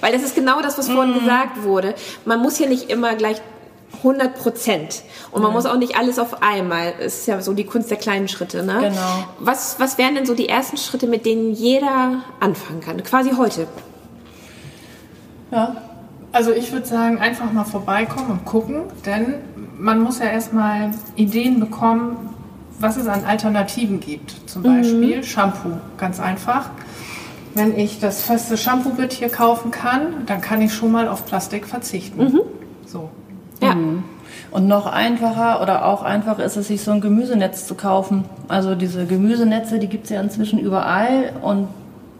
Weil 0.00 0.12
das 0.12 0.22
ist 0.22 0.34
genau 0.34 0.62
das, 0.62 0.78
was 0.78 0.88
vorhin 0.88 1.14
gesagt 1.14 1.62
wurde. 1.62 1.94
Man 2.24 2.40
muss 2.40 2.58
ja 2.58 2.66
nicht 2.66 2.90
immer 2.90 3.14
gleich 3.14 3.40
100 3.98 4.38
Prozent. 4.38 5.02
Und 5.30 5.42
man 5.42 5.52
muss 5.52 5.66
auch 5.66 5.76
nicht 5.76 5.96
alles 5.96 6.18
auf 6.18 6.42
einmal. 6.42 6.94
Es 7.00 7.20
ist 7.20 7.26
ja 7.26 7.40
so 7.40 7.52
die 7.52 7.64
Kunst 7.64 7.90
der 7.90 7.98
kleinen 7.98 8.28
Schritte. 8.28 8.62
Ne? 8.62 8.78
Genau. 8.80 9.24
Was, 9.40 9.78
was 9.78 9.98
wären 9.98 10.14
denn 10.14 10.26
so 10.26 10.34
die 10.34 10.48
ersten 10.48 10.76
Schritte, 10.76 11.06
mit 11.06 11.26
denen 11.26 11.52
jeder 11.52 12.22
anfangen 12.40 12.80
kann? 12.80 13.02
Quasi 13.02 13.32
heute. 13.36 13.66
ja, 15.50 15.87
Also 16.38 16.52
ich 16.52 16.70
würde 16.70 16.86
sagen, 16.86 17.18
einfach 17.18 17.52
mal 17.52 17.64
vorbeikommen 17.64 18.30
und 18.30 18.44
gucken, 18.44 18.82
denn 19.04 19.34
man 19.76 19.98
muss 19.98 20.20
ja 20.20 20.26
erstmal 20.26 20.92
Ideen 21.16 21.58
bekommen, 21.58 22.32
was 22.78 22.96
es 22.96 23.08
an 23.08 23.24
Alternativen 23.24 23.98
gibt. 23.98 24.48
Zum 24.48 24.62
Beispiel 24.62 25.24
Shampoo, 25.24 25.72
ganz 25.96 26.20
einfach. 26.20 26.70
Wenn 27.54 27.76
ich 27.76 27.98
das 27.98 28.22
feste 28.22 28.56
Shampoo-Bit 28.56 29.14
hier 29.14 29.30
kaufen 29.30 29.72
kann, 29.72 30.26
dann 30.26 30.40
kann 30.40 30.62
ich 30.62 30.72
schon 30.72 30.92
mal 30.92 31.08
auf 31.08 31.26
Plastik 31.26 31.66
verzichten. 31.66 32.38
So. 32.86 33.10
Ja. 33.60 33.74
Und 34.52 34.68
noch 34.68 34.86
einfacher 34.86 35.60
oder 35.60 35.86
auch 35.86 36.04
einfacher 36.04 36.44
ist 36.44 36.56
es, 36.56 36.68
sich 36.68 36.82
so 36.82 36.92
ein 36.92 37.00
Gemüsenetz 37.00 37.66
zu 37.66 37.74
kaufen. 37.74 38.26
Also 38.46 38.76
diese 38.76 39.06
Gemüsenetze, 39.06 39.80
die 39.80 39.88
gibt 39.88 40.04
es 40.04 40.10
ja 40.10 40.20
inzwischen 40.20 40.60
überall 40.60 41.32
und 41.42 41.66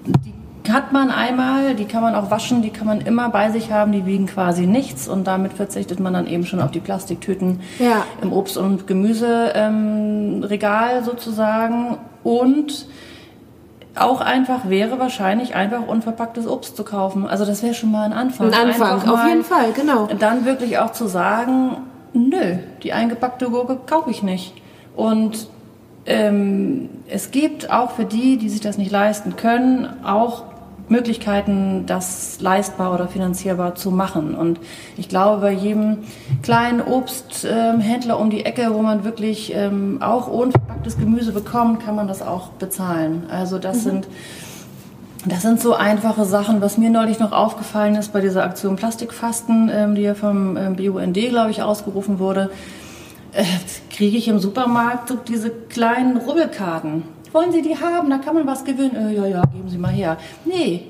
die 0.07 0.35
hat 0.73 0.93
man 0.93 1.11
einmal, 1.11 1.75
die 1.75 1.85
kann 1.85 2.03
man 2.03 2.15
auch 2.15 2.31
waschen, 2.31 2.63
die 2.63 2.71
kann 2.71 2.87
man 2.87 3.01
immer 3.01 3.29
bei 3.29 3.51
sich 3.51 3.73
haben, 3.73 3.93
die 3.93 4.07
wiegen 4.07 4.27
quasi 4.27 4.67
nichts 4.67 5.09
und 5.09 5.27
damit 5.27 5.53
verzichtet 5.53 6.01
man 6.01 6.13
dann 6.13 6.27
eben 6.27 6.47
schon 6.47 6.61
auf 6.61 6.71
die 6.71 6.81
Plastiktüten 6.81 7.61
Ja. 7.79 8.05
im 8.23 8.33
Obst- 8.33 8.57
und 8.57 8.87
Gemüseregal 8.87 10.99
ähm, 10.99 11.05
sozusagen 11.05 11.99
und 12.25 12.87
auch 13.95 14.21
einfach 14.21 14.69
wäre 14.69 14.99
wahrscheinlich 14.99 15.55
einfach 15.55 15.87
unverpacktes 15.87 16.47
Obst 16.47 16.77
zu 16.77 16.85
kaufen. 16.85 17.27
Also 17.27 17.45
das 17.45 17.63
wäre 17.63 17.75
schon 17.75 17.91
mal 17.91 18.05
ein 18.05 18.13
Anfang. 18.13 18.53
Ein 18.53 18.69
Anfang, 18.69 19.09
auf 19.09 19.27
jeden 19.27 19.45
Fall, 19.45 19.73
genau. 19.73 20.09
Dann 20.19 20.45
wirklich 20.45 20.79
auch 20.79 20.93
zu 20.93 21.09
sagen, 21.09 21.79
nö, 22.13 22.59
die 22.83 22.93
eingepackte 22.93 23.51
Gurke 23.51 23.77
kaufe 23.87 24.11
ich 24.11 24.23
nicht. 24.23 24.55
Und 24.95 25.49
ähm, 26.07 26.89
es 27.09 27.31
gibt 27.31 27.71
auch 27.71 27.93
für 27.93 28.05
die, 28.05 28.39
die 28.39 28.49
sich 28.49 28.61
das 28.61 28.79
nicht 28.79 28.91
leisten 28.91 29.37
können, 29.37 29.89
auch 30.05 30.45
Möglichkeiten, 30.89 31.85
das 31.87 32.41
leistbar 32.41 32.95
oder 32.95 33.09
finanzierbar 33.09 33.75
zu 33.75 33.91
machen. 33.91 34.35
Und 34.35 34.61
ich 34.97 35.09
glaube, 35.09 35.41
bei 35.41 35.53
jedem 35.53 35.99
kleinen 36.43 36.81
Obsthändler 36.81 38.19
um 38.19 38.31
die 38.31 38.45
Ecke, 38.45 38.69
wo 38.73 38.83
man 38.83 39.05
wirklich 39.05 39.55
ähm, 39.55 40.01
auch 40.01 40.29
unverpacktes 40.29 40.99
Gemüse 40.99 41.33
bekommt, 41.33 41.85
kann 41.85 41.95
man 41.95 42.09
das 42.09 42.23
auch 42.23 42.49
bezahlen. 42.51 43.25
Also 43.31 43.59
das 43.59 43.83
sind 43.83 44.09
das 45.27 45.43
sind 45.43 45.61
so 45.61 45.75
einfache 45.75 46.25
Sachen, 46.25 46.61
was 46.61 46.79
mir 46.79 46.91
neulich 46.91 47.19
noch 47.19 47.33
aufgefallen 47.33 47.97
ist 47.97 48.13
bei 48.13 48.21
dieser 48.21 48.45
Aktion 48.45 48.77
Plastikfasten, 48.77 49.69
ähm, 49.73 49.95
die 49.95 50.03
ja 50.03 50.15
vom 50.15 50.57
ähm, 50.57 50.77
BUND, 50.77 51.15
glaube 51.15 51.51
ich, 51.51 51.61
ausgerufen 51.63 52.19
wurde. 52.19 52.51
Äh, 53.33 53.45
Kriege 53.91 54.17
ich 54.17 54.29
im 54.29 54.39
Supermarkt 54.39 55.09
so 55.09 55.17
diese 55.17 55.51
kleinen 55.51 56.19
Rubbelkarten. 56.19 57.03
Wollen 57.33 57.53
Sie 57.53 57.63
die 57.63 57.77
haben? 57.77 58.11
Da 58.11 58.19
kann 58.19 58.35
man 58.35 58.47
was 58.47 58.65
gewinnen. 58.65 58.97
Äh, 58.97 59.15
ja, 59.15 59.27
ja, 59.27 59.43
geben 59.43 59.69
Sie 59.69 59.79
mal 59.79 59.93
her. 59.93 60.17
Nee, 60.45 60.87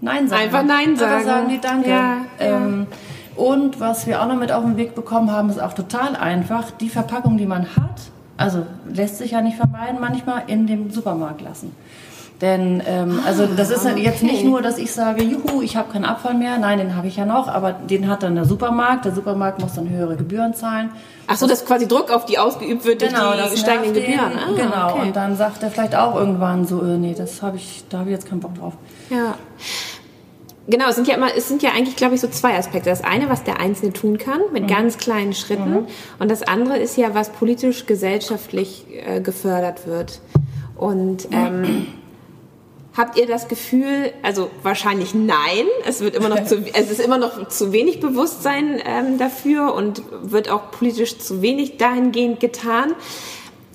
nein 0.00 0.28
sagen. 0.28 0.42
Einfach 0.42 0.64
Nein 0.64 0.96
sagen. 0.96 1.24
sagen 1.24 1.48
die 1.48 1.60
Danke. 1.60 1.90
Ja, 1.90 2.16
ja. 2.38 2.46
Ähm, 2.56 2.86
und 3.36 3.80
was 3.80 4.06
wir 4.06 4.22
auch 4.22 4.26
noch 4.26 4.36
mit 4.36 4.52
auf 4.52 4.64
den 4.64 4.76
Weg 4.76 4.94
bekommen 4.94 5.30
haben, 5.30 5.48
ist 5.50 5.60
auch 5.60 5.72
total 5.72 6.16
einfach. 6.16 6.70
Die 6.72 6.88
Verpackung, 6.88 7.38
die 7.38 7.46
man 7.46 7.74
hat, 7.76 8.00
also 8.36 8.66
lässt 8.92 9.18
sich 9.18 9.30
ja 9.32 9.40
nicht 9.40 9.56
vermeiden, 9.56 9.98
manchmal 10.00 10.42
in 10.46 10.66
dem 10.66 10.90
Supermarkt 10.90 11.40
lassen. 11.40 11.74
Denn 12.40 12.82
ähm, 12.86 13.20
also 13.26 13.46
das 13.46 13.70
ist 13.70 13.84
ja 13.84 13.94
jetzt 13.96 14.22
nicht 14.22 14.44
nur, 14.44 14.62
dass 14.62 14.78
ich 14.78 14.92
sage, 14.92 15.22
juhu, 15.22 15.60
ich 15.60 15.76
habe 15.76 15.92
keinen 15.92 16.06
Abfall 16.06 16.34
mehr. 16.34 16.58
Nein, 16.58 16.78
den 16.78 16.96
habe 16.96 17.06
ich 17.06 17.16
ja 17.16 17.26
noch, 17.26 17.48
aber 17.48 17.72
den 17.72 18.08
hat 18.08 18.22
dann 18.22 18.34
der 18.34 18.46
Supermarkt. 18.46 19.04
Der 19.04 19.14
Supermarkt 19.14 19.60
muss 19.60 19.74
dann 19.74 19.90
höhere 19.90 20.16
Gebühren 20.16 20.54
zahlen. 20.54 20.90
Ach 21.26 21.36
so, 21.36 21.46
dass 21.46 21.66
quasi 21.66 21.86
Druck 21.86 22.10
auf 22.10 22.24
die 22.24 22.38
ausgeübt 22.38 22.84
wird 22.86 23.02
durch 23.02 23.10
die 23.10 23.16
Genau, 23.16 23.56
steigenden. 23.56 23.94
Gebühren. 23.94 24.32
Ah, 24.36 24.52
genau, 24.56 24.90
okay. 24.94 25.08
und 25.08 25.16
dann 25.16 25.36
sagt 25.36 25.62
er 25.62 25.70
vielleicht 25.70 25.94
auch 25.94 26.16
irgendwann 26.16 26.66
so, 26.66 26.80
äh, 26.82 26.96
nee, 26.96 27.14
das 27.16 27.42
habe 27.42 27.58
ich, 27.58 27.84
da 27.90 27.98
habe 27.98 28.08
ich 28.08 28.14
jetzt 28.14 28.28
keinen 28.28 28.40
Bock 28.40 28.54
drauf. 28.54 28.72
Ja. 29.10 29.34
Genau, 30.66 30.88
es 30.88 30.94
sind 30.94 31.08
ja 31.08 31.16
immer, 31.16 31.28
es 31.36 31.48
sind 31.48 31.62
ja 31.62 31.70
eigentlich, 31.70 31.96
glaube 31.96 32.14
ich, 32.14 32.20
so 32.20 32.28
zwei 32.28 32.56
Aspekte. 32.56 32.88
Das 32.88 33.02
eine, 33.02 33.28
was 33.28 33.42
der 33.44 33.60
Einzelne 33.60 33.92
tun 33.92 34.18
kann, 34.18 34.40
mit 34.52 34.68
ganz 34.68 34.98
kleinen 34.98 35.34
Schritten. 35.34 35.86
Und 36.18 36.30
das 36.30 36.42
andere 36.42 36.78
ist 36.78 36.96
ja, 36.96 37.14
was 37.14 37.30
politisch, 37.30 37.86
gesellschaftlich 37.86 38.86
äh, 39.04 39.20
gefördert 39.20 39.86
wird. 39.86 40.20
Und 40.76 41.28
ähm, 41.32 41.86
habt 42.96 43.18
ihr 43.18 43.26
das 43.26 43.48
Gefühl, 43.48 44.12
also 44.22 44.50
wahrscheinlich 44.62 45.14
nein, 45.14 45.66
es 45.86 46.00
wird 46.00 46.14
immer 46.14 46.28
noch 46.28 46.44
zu, 46.44 46.56
es 46.74 46.90
ist 46.90 47.00
immer 47.00 47.18
noch 47.18 47.48
zu 47.48 47.72
wenig 47.72 48.00
Bewusstsein 48.00 48.80
ähm, 48.84 49.18
dafür 49.18 49.74
und 49.74 50.02
wird 50.22 50.50
auch 50.50 50.70
politisch 50.70 51.18
zu 51.18 51.42
wenig 51.42 51.76
dahingehend 51.76 52.40
getan. 52.40 52.94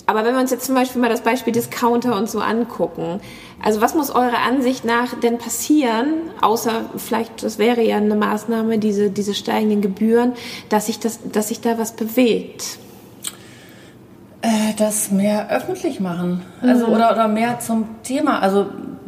Aber 0.08 0.24
wenn 0.24 0.36
wir 0.36 0.42
uns 0.42 0.52
jetzt 0.52 0.66
zum 0.66 0.76
Beispiel 0.76 1.02
mal 1.02 1.10
das 1.10 1.22
Beispiel 1.22 1.52
Discounter 1.52 2.16
und 2.16 2.30
so 2.30 2.40
angucken, 2.40 3.22
also 3.64 3.82
was 3.82 3.96
muss 3.96 4.12
eurer 4.12 4.40
Ansicht 4.48 4.86
nach 4.86 5.20
denn 5.20 5.40
passieren, 5.40 6.14
außer 6.42 6.92
vielleicht, 6.98 7.42
das 7.42 7.58
wäre 7.58 7.82
ja 7.82 7.98
eine 7.98 8.16
Maßnahme, 8.16 8.78
diese, 8.78 9.10
diese 9.10 9.34
steigenden 9.34 9.82
Gebühren, 9.82 10.34
dass 10.70 10.86
sich, 10.86 11.00
das, 11.00 11.20
dass 11.32 11.48
sich 11.48 11.62
da 11.62 11.80
was 11.80 11.94
bewegt? 11.94 12.78
Äh, 14.42 14.76
das 14.78 15.10
mehr 15.10 15.50
öffentlich 15.50 16.00
machen. 16.00 16.46
Also 16.62 16.86
oder, 16.86 17.12
oder 17.12 17.28
mehr 17.28 17.60
zum 17.60 17.88
Thema, 18.04 18.40
also 18.42 18.68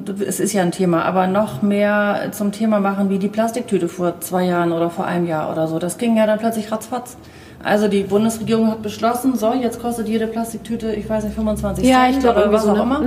es 0.09 0.39
ist 0.39 0.53
ja 0.53 0.61
ein 0.61 0.71
Thema, 0.71 1.03
aber 1.05 1.27
noch 1.27 1.61
mehr 1.61 2.29
zum 2.31 2.51
Thema 2.51 2.79
machen 2.79 3.09
wie 3.09 3.19
die 3.19 3.27
Plastiktüte 3.27 3.87
vor 3.87 4.19
zwei 4.21 4.45
Jahren 4.45 4.71
oder 4.71 4.89
vor 4.89 5.05
einem 5.05 5.27
Jahr 5.27 5.51
oder 5.51 5.67
so. 5.67 5.79
Das 5.79 5.97
ging 5.97 6.17
ja 6.17 6.25
dann 6.25 6.39
plötzlich 6.39 6.71
ratzfatz. 6.71 7.17
Also 7.63 7.87
die 7.87 8.03
Bundesregierung 8.03 8.69
hat 8.69 8.81
beschlossen, 8.83 9.35
so, 9.35 9.53
jetzt 9.53 9.81
kostet 9.81 10.07
jede 10.07 10.27
Plastiktüte, 10.27 10.93
ich 10.93 11.09
weiß 11.09 11.23
nicht, 11.23 11.35
25 11.35 11.85
Ja, 11.85 12.03
Cent 12.03 12.15
ich 12.15 12.19
glaub, 12.21 12.37
oder 12.37 12.51
was 12.51 12.63
so, 12.63 12.71
auch 12.71 12.75
ne? 12.75 12.81
immer. 12.83 13.01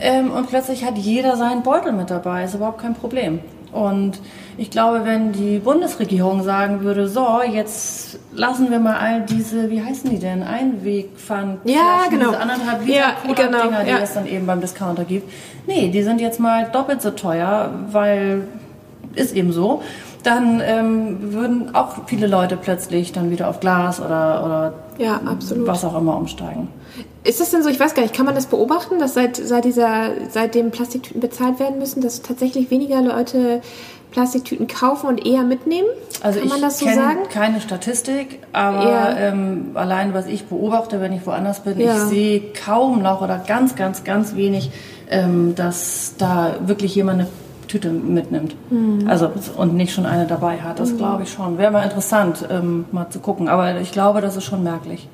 Ähm, 0.00 0.30
und 0.32 0.48
plötzlich 0.48 0.84
hat 0.84 0.96
jeder 0.96 1.36
seinen 1.36 1.62
Beutel 1.62 1.92
mit 1.92 2.10
dabei, 2.10 2.44
ist 2.44 2.54
überhaupt 2.54 2.80
kein 2.80 2.94
Problem. 2.94 3.40
Und 3.74 4.20
ich 4.56 4.70
glaube, 4.70 5.04
wenn 5.04 5.32
die 5.32 5.58
Bundesregierung 5.58 6.44
sagen 6.44 6.82
würde, 6.82 7.08
so, 7.08 7.40
jetzt 7.42 8.18
lassen 8.32 8.70
wir 8.70 8.78
mal 8.78 8.96
all 8.96 9.22
diese, 9.22 9.68
wie 9.68 9.82
heißen 9.82 10.08
die 10.10 10.18
denn, 10.20 10.44
Einwegpfand, 10.44 11.58
Ja, 11.64 12.04
genau. 12.08 12.28
diese 12.28 12.40
anderthalb 12.40 12.86
Liter 12.86 12.98
Ja, 12.98 13.14
genau, 13.34 13.82
die 13.84 13.90
ja. 13.90 13.98
es 13.98 14.14
dann 14.14 14.26
eben 14.26 14.46
beim 14.46 14.60
Discounter 14.60 15.04
gibt. 15.04 15.28
Nee, 15.66 15.88
die 15.88 16.02
sind 16.02 16.20
jetzt 16.20 16.38
mal 16.38 16.68
doppelt 16.72 17.02
so 17.02 17.10
teuer, 17.10 17.70
weil 17.90 18.42
ist 19.16 19.34
eben 19.34 19.52
so. 19.52 19.82
dann 20.22 20.60
ähm, 20.64 21.32
würden 21.34 21.74
auch 21.74 22.06
viele 22.06 22.26
Leute 22.26 22.56
plötzlich 22.56 23.12
dann 23.12 23.30
wieder 23.30 23.48
auf 23.48 23.60
Glas 23.60 24.00
oder, 24.00 24.42
oder 24.44 24.72
Ja, 24.98 25.20
was 25.66 25.84
auch 25.84 25.98
immer 25.98 26.16
umsteigen. 26.16 26.68
Ist 27.24 27.40
das 27.40 27.50
denn 27.50 27.62
so, 27.62 27.68
ich 27.70 27.80
weiß 27.80 27.94
gar 27.94 28.02
nicht, 28.02 28.14
kann 28.14 28.26
man 28.26 28.34
das 28.34 28.46
beobachten, 28.46 28.98
dass 28.98 29.14
seit, 29.14 29.36
seit 29.36 29.64
dieser, 29.64 30.10
seitdem 30.30 30.70
Plastiktüten 30.70 31.20
bezahlt 31.20 31.58
werden 31.58 31.78
müssen, 31.78 32.00
dass 32.02 32.22
tatsächlich 32.22 32.70
weniger 32.70 33.00
Leute 33.02 33.62
Plastiktüten 34.10 34.66
kaufen 34.68 35.08
und 35.08 35.26
eher 35.26 35.42
mitnehmen? 35.42 35.88
Also 36.22 36.38
kann 36.40 36.48
man 36.48 36.58
ich 36.58 36.64
das 36.64 36.78
so 36.78 36.86
kenne 36.86 37.00
sagen? 37.00 37.18
keine 37.32 37.60
Statistik, 37.60 38.38
aber 38.52 38.84
Ja. 38.90 39.16
ähm, 39.16 39.70
allein 39.74 40.14
was 40.14 40.26
ich 40.26 40.44
beobachte, 40.44 41.00
wenn 41.00 41.12
ich 41.12 41.26
woanders 41.26 41.60
bin, 41.60 41.80
Ja. 41.80 41.94
ich 41.96 42.02
sehe 42.04 42.42
kaum 42.64 43.02
noch 43.02 43.22
oder 43.22 43.38
ganz, 43.38 43.74
ganz, 43.74 44.04
ganz 44.04 44.36
wenig, 44.36 44.70
ähm, 45.10 45.54
dass 45.56 46.14
da 46.16 46.54
wirklich 46.66 46.94
jemand 46.94 47.20
eine 47.22 47.28
Tüte 47.66 47.88
mitnimmt. 47.90 48.54
Mhm. 48.70 49.08
Also 49.08 49.30
und 49.56 49.74
nicht 49.74 49.92
schon 49.92 50.06
eine 50.06 50.26
dabei 50.26 50.58
hat. 50.58 50.78
Das 50.78 50.96
glaube 50.96 51.24
ich 51.24 51.32
schon. 51.32 51.58
Wäre 51.58 51.72
mal 51.72 51.82
interessant, 51.82 52.46
ähm, 52.50 52.84
mal 52.92 53.08
zu 53.10 53.18
gucken. 53.18 53.48
Aber 53.48 53.80
ich 53.80 53.90
glaube, 53.90 54.20
das 54.20 54.36
ist 54.36 54.44
schon 54.44 54.62
merklich. 54.62 55.08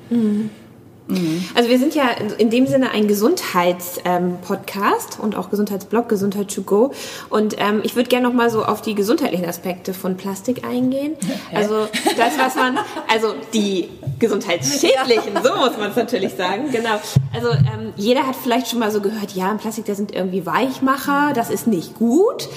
Also 1.55 1.69
wir 1.69 1.77
sind 1.77 1.93
ja 1.93 2.09
in 2.37 2.49
dem 2.49 2.67
Sinne 2.67 2.91
ein 2.91 3.05
Gesundheits-Podcast 3.07 5.19
und 5.21 5.35
auch 5.35 5.49
Gesundheitsblog, 5.49 6.07
Gesundheit 6.07 6.53
to 6.53 6.61
go. 6.61 6.93
Und 7.29 7.55
ähm, 7.57 7.81
ich 7.83 7.97
würde 7.97 8.07
gerne 8.07 8.25
noch 8.27 8.33
mal 8.33 8.49
so 8.49 8.63
auf 8.63 8.81
die 8.81 8.95
gesundheitlichen 8.95 9.45
Aspekte 9.45 9.93
von 9.93 10.15
Plastik 10.15 10.65
eingehen. 10.65 11.17
Also 11.53 11.87
das, 12.17 12.37
was 12.37 12.55
man, 12.55 12.79
also 13.11 13.33
die 13.53 13.89
gesundheitsschädlichen, 14.19 15.33
so 15.43 15.53
muss 15.55 15.77
man 15.77 15.89
es 15.91 15.97
natürlich 15.97 16.33
sagen, 16.33 16.71
genau. 16.71 17.01
Also 17.33 17.49
ähm, 17.49 17.91
jeder 17.97 18.25
hat 18.25 18.35
vielleicht 18.35 18.69
schon 18.69 18.79
mal 18.79 18.91
so 18.91 19.01
gehört, 19.01 19.31
ja, 19.31 19.53
Plastik, 19.55 19.85
da 19.85 19.95
sind 19.95 20.15
irgendwie 20.15 20.45
Weichmacher, 20.45 21.33
das 21.33 21.49
ist 21.49 21.67
nicht 21.67 21.95
gut, 21.95 22.47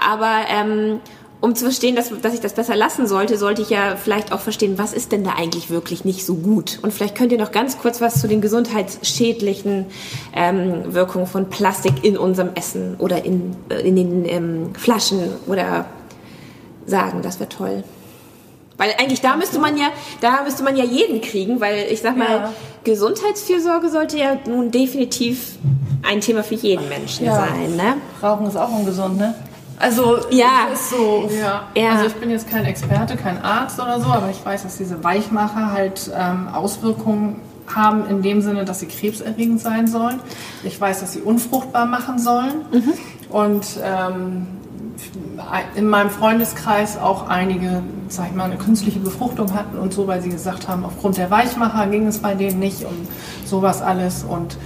aber 0.00 0.42
ähm, 0.48 1.00
um 1.44 1.54
zu 1.54 1.64
verstehen, 1.66 1.94
dass, 1.94 2.10
dass 2.22 2.32
ich 2.32 2.40
das 2.40 2.54
besser 2.54 2.74
lassen 2.74 3.06
sollte, 3.06 3.36
sollte 3.36 3.60
ich 3.60 3.68
ja 3.68 3.96
vielleicht 3.96 4.32
auch 4.32 4.40
verstehen, 4.40 4.78
was 4.78 4.94
ist 4.94 5.12
denn 5.12 5.24
da 5.24 5.32
eigentlich 5.32 5.68
wirklich 5.68 6.06
nicht 6.06 6.24
so 6.24 6.36
gut. 6.36 6.78
Und 6.80 6.90
vielleicht 6.90 7.14
könnt 7.16 7.32
ihr 7.32 7.38
noch 7.38 7.52
ganz 7.52 7.76
kurz 7.78 8.00
was 8.00 8.18
zu 8.18 8.26
den 8.28 8.40
gesundheitsschädlichen 8.40 9.84
ähm, 10.34 10.94
Wirkungen 10.94 11.26
von 11.26 11.50
Plastik 11.50 12.02
in 12.02 12.16
unserem 12.16 12.48
Essen 12.54 12.96
oder 12.98 13.26
in, 13.26 13.54
äh, 13.68 13.86
in 13.86 13.94
den 13.94 14.24
ähm, 14.26 14.74
Flaschen 14.74 15.20
oder 15.46 15.84
sagen. 16.86 17.20
Das 17.20 17.38
wäre 17.40 17.50
toll. 17.50 17.84
Weil 18.78 18.94
eigentlich 18.98 19.20
da 19.20 19.36
müsste 19.36 19.58
man 19.58 19.76
ja, 19.76 19.88
da 20.22 20.44
müsste 20.44 20.62
man 20.64 20.78
ja 20.78 20.84
jeden 20.84 21.20
kriegen, 21.20 21.60
weil 21.60 21.88
ich 21.90 22.00
sag 22.00 22.16
mal, 22.16 22.28
Ja. 22.28 22.52
Gesundheitsfürsorge 22.84 23.90
sollte 23.90 24.16
ja 24.18 24.36
nun 24.48 24.70
definitiv 24.70 25.56
ein 26.02 26.22
Thema 26.22 26.42
für 26.42 26.54
jeden 26.54 26.88
Menschen 26.88 27.26
Ja. 27.26 27.34
sein, 27.36 27.76
ne? 27.76 27.96
Rauchen 28.22 28.46
ist 28.46 28.56
auch 28.56 28.70
ungesund, 28.72 29.18
ne? 29.18 29.34
Also 29.78 30.18
Ja. 30.30 30.68
ist 30.72 30.90
so. 30.90 31.28
Ja. 31.30 31.64
Ja. 31.76 31.90
also 31.92 32.06
ich 32.06 32.14
bin 32.14 32.30
jetzt 32.30 32.48
kein 32.48 32.64
Experte, 32.64 33.16
kein 33.16 33.42
Arzt 33.42 33.80
oder 33.80 34.00
so, 34.00 34.06
aber 34.08 34.30
ich 34.30 34.44
weiß, 34.44 34.62
dass 34.62 34.76
diese 34.76 35.02
Weichmacher 35.02 35.72
halt 35.72 36.10
ähm, 36.16 36.48
Auswirkungen 36.52 37.40
haben 37.74 38.06
in 38.08 38.22
dem 38.22 38.40
Sinne, 38.42 38.64
dass 38.64 38.80
sie 38.80 38.86
krebserregend 38.86 39.60
sein 39.60 39.86
sollen. 39.86 40.20
Ich 40.64 40.80
weiß, 40.80 41.00
dass 41.00 41.12
sie 41.12 41.20
unfruchtbar 41.20 41.86
machen 41.86 42.18
sollen. 42.18 42.62
Und 43.30 43.66
ähm, 43.82 44.46
in 45.74 45.88
meinem 45.88 46.10
Freundeskreis 46.10 46.98
auch 46.98 47.28
einige, 47.28 47.82
sag 48.08 48.28
ich 48.28 48.34
mal, 48.34 48.44
eine 48.44 48.56
künstliche 48.56 49.00
Befruchtung 49.00 49.52
hatten 49.54 49.78
und 49.78 49.92
so, 49.92 50.06
weil 50.06 50.20
sie 50.20 50.28
gesagt 50.28 50.68
haben, 50.68 50.84
aufgrund 50.84 51.16
der 51.16 51.30
Weichmacher 51.30 51.86
ging 51.86 52.06
es 52.06 52.18
bei 52.18 52.34
denen 52.34 52.58
nicht 52.58 52.84
und 52.84 53.08
sowas 53.44 53.82
alles. 53.82 54.24
Und 54.24 54.56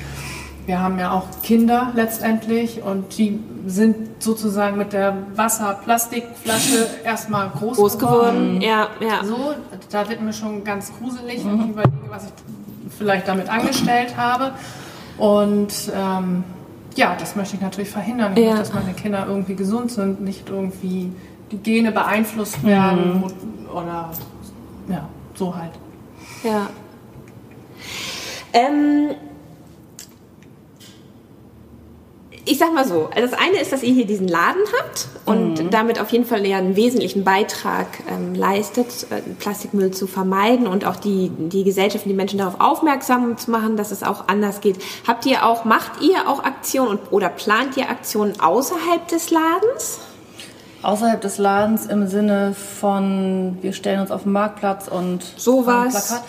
wir 0.68 0.82
haben 0.82 0.98
ja 0.98 1.12
auch 1.12 1.24
Kinder 1.42 1.92
letztendlich 1.94 2.82
und 2.82 3.16
die 3.16 3.40
sind 3.66 4.22
sozusagen 4.22 4.76
mit 4.76 4.92
der 4.92 5.16
Wasser-Plastikflasche 5.34 6.86
erstmal 7.04 7.48
groß, 7.48 7.78
Groß 7.78 7.98
geworden, 7.98 8.60
geworden. 8.60 8.60
ja, 8.60 8.88
ja. 9.00 9.24
So, 9.24 9.54
da 9.90 10.06
wird 10.10 10.20
mir 10.20 10.34
schon 10.34 10.64
ganz 10.64 10.92
gruselig, 10.98 11.42
wenn 11.46 11.62
ich 11.62 11.70
überlege, 11.70 11.96
was 12.10 12.26
ich 12.26 12.32
vielleicht 12.98 13.26
damit 13.26 13.48
angestellt 13.48 14.18
habe. 14.18 14.52
Und 15.16 15.72
ähm, 15.96 16.44
ja, 16.96 17.16
das 17.18 17.34
möchte 17.34 17.56
ich 17.56 17.62
natürlich 17.62 17.90
verhindern. 17.90 18.36
Ja. 18.36 18.56
dass 18.56 18.74
meine 18.74 18.92
Kinder 18.92 19.24
irgendwie 19.26 19.54
gesund 19.54 19.90
sind, 19.90 20.20
nicht 20.20 20.50
irgendwie 20.50 21.10
die 21.50 21.56
Gene 21.56 21.92
beeinflusst 21.92 22.62
werden 22.62 23.24
oder 23.72 24.10
ja, 24.90 25.08
so 25.34 25.56
halt. 25.56 25.72
Ja. 26.44 26.68
Ähm, 28.52 29.14
ich 32.48 32.58
sag 32.58 32.72
mal 32.72 32.86
so, 32.86 33.10
also 33.14 33.28
das 33.28 33.38
eine 33.38 33.60
ist, 33.60 33.72
dass 33.72 33.82
ihr 33.82 33.92
hier 33.92 34.06
diesen 34.06 34.26
Laden 34.26 34.62
habt 34.80 35.08
und 35.24 35.72
damit 35.72 36.00
auf 36.00 36.10
jeden 36.10 36.24
Fall 36.24 36.46
ja 36.46 36.56
einen 36.56 36.76
wesentlichen 36.76 37.22
Beitrag 37.22 37.86
ähm, 38.08 38.34
leistet, 38.34 39.06
äh, 39.10 39.20
Plastikmüll 39.38 39.90
zu 39.90 40.06
vermeiden 40.06 40.66
und 40.66 40.84
auch 40.86 40.96
die, 40.96 41.30
die 41.36 41.64
Gesellschaft 41.64 42.06
und 42.06 42.10
die 42.10 42.16
Menschen 42.16 42.38
darauf 42.38 42.60
aufmerksam 42.60 43.36
zu 43.36 43.50
machen, 43.50 43.76
dass 43.76 43.90
es 43.90 44.02
auch 44.02 44.28
anders 44.28 44.60
geht. 44.60 44.78
Habt 45.06 45.26
ihr 45.26 45.44
auch, 45.44 45.64
macht 45.64 46.00
ihr 46.00 46.28
auch 46.28 46.42
Aktionen 46.42 46.92
und, 46.92 47.12
oder 47.12 47.28
plant 47.28 47.76
ihr 47.76 47.90
Aktionen 47.90 48.40
außerhalb 48.40 49.06
des 49.08 49.30
Ladens? 49.30 49.98
Außerhalb 50.82 51.20
des 51.20 51.38
Ladens 51.38 51.86
im 51.86 52.06
Sinne 52.06 52.54
von, 52.54 53.58
wir 53.60 53.72
stellen 53.72 54.00
uns 54.00 54.10
auf 54.10 54.22
den 54.22 54.32
Marktplatz 54.32 54.88
und 54.88 55.22
Sowas. 55.36 56.08
Plakat. 56.08 56.24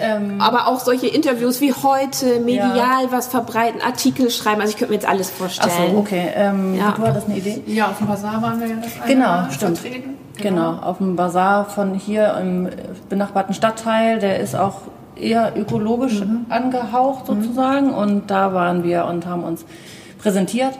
Ähm, 0.00 0.40
Aber 0.40 0.68
auch 0.68 0.80
solche 0.80 1.06
Interviews 1.08 1.60
wie 1.60 1.72
heute, 1.72 2.40
medial 2.40 3.10
was 3.10 3.26
verbreiten, 3.26 3.80
Artikel 3.80 4.30
schreiben. 4.30 4.60
Also 4.60 4.70
ich 4.72 4.76
könnte 4.76 4.92
mir 4.92 4.98
jetzt 5.00 5.08
alles 5.08 5.30
vorstellen. 5.30 5.72
Achso, 5.88 5.98
okay. 5.98 6.28
Ähm, 6.34 6.76
Ja. 6.76 6.92
Du 6.96 7.02
hattest 7.02 7.26
eine 7.28 7.36
Idee? 7.38 7.62
Ja, 7.66 7.88
auf 7.88 7.98
dem 7.98 8.06
Bazar 8.06 8.40
waren 8.42 8.60
wir 8.60 8.68
ja 8.68 8.76
das 8.76 8.92
Genau, 9.06 9.26
Mal 9.26 9.50
stimmt. 9.50 9.78
vertreten. 9.78 10.10
Genau, 10.40 10.74
auf 10.82 10.98
dem 10.98 11.16
Bazar 11.16 11.64
von 11.64 11.94
hier 11.94 12.36
im 12.40 12.68
benachbarten 13.08 13.54
Stadtteil, 13.54 14.20
der 14.20 14.38
ist 14.38 14.54
auch 14.54 14.82
eher 15.16 15.52
ökologisch 15.56 16.22
angehaucht 16.48 17.26
sozusagen 17.26 17.92
und 17.92 18.30
da 18.30 18.54
waren 18.54 18.84
wir 18.84 19.06
und 19.06 19.26
haben 19.26 19.42
uns 19.42 19.64
präsentiert. 20.22 20.74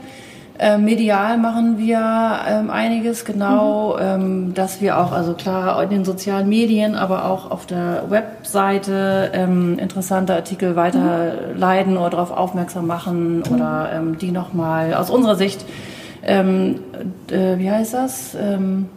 Äh, 0.60 0.76
medial 0.76 1.38
machen 1.38 1.78
wir 1.78 2.00
ähm, 2.48 2.68
einiges, 2.70 3.24
genau, 3.24 3.96
ähm, 3.98 4.54
dass 4.54 4.80
wir 4.80 4.98
auch, 4.98 5.12
also 5.12 5.34
klar 5.34 5.80
in 5.84 5.90
den 5.90 6.04
sozialen 6.04 6.48
Medien, 6.48 6.96
aber 6.96 7.26
auch 7.26 7.50
auf 7.52 7.64
der 7.66 8.04
Webseite 8.08 9.30
ähm, 9.34 9.78
interessante 9.78 10.34
Artikel 10.34 10.74
weiterleiten 10.74 11.96
oder 11.96 12.10
darauf 12.10 12.32
aufmerksam 12.32 12.88
machen 12.88 13.44
oder 13.54 13.90
ähm, 13.94 14.18
die 14.18 14.32
nochmal 14.32 14.94
aus 14.94 15.10
unserer 15.10 15.36
Sicht, 15.36 15.64
ähm, 16.24 16.80
äh, 17.30 17.56
wie 17.58 17.70
heißt 17.70 17.94
das? 17.94 18.34
Ähm, 18.34 18.88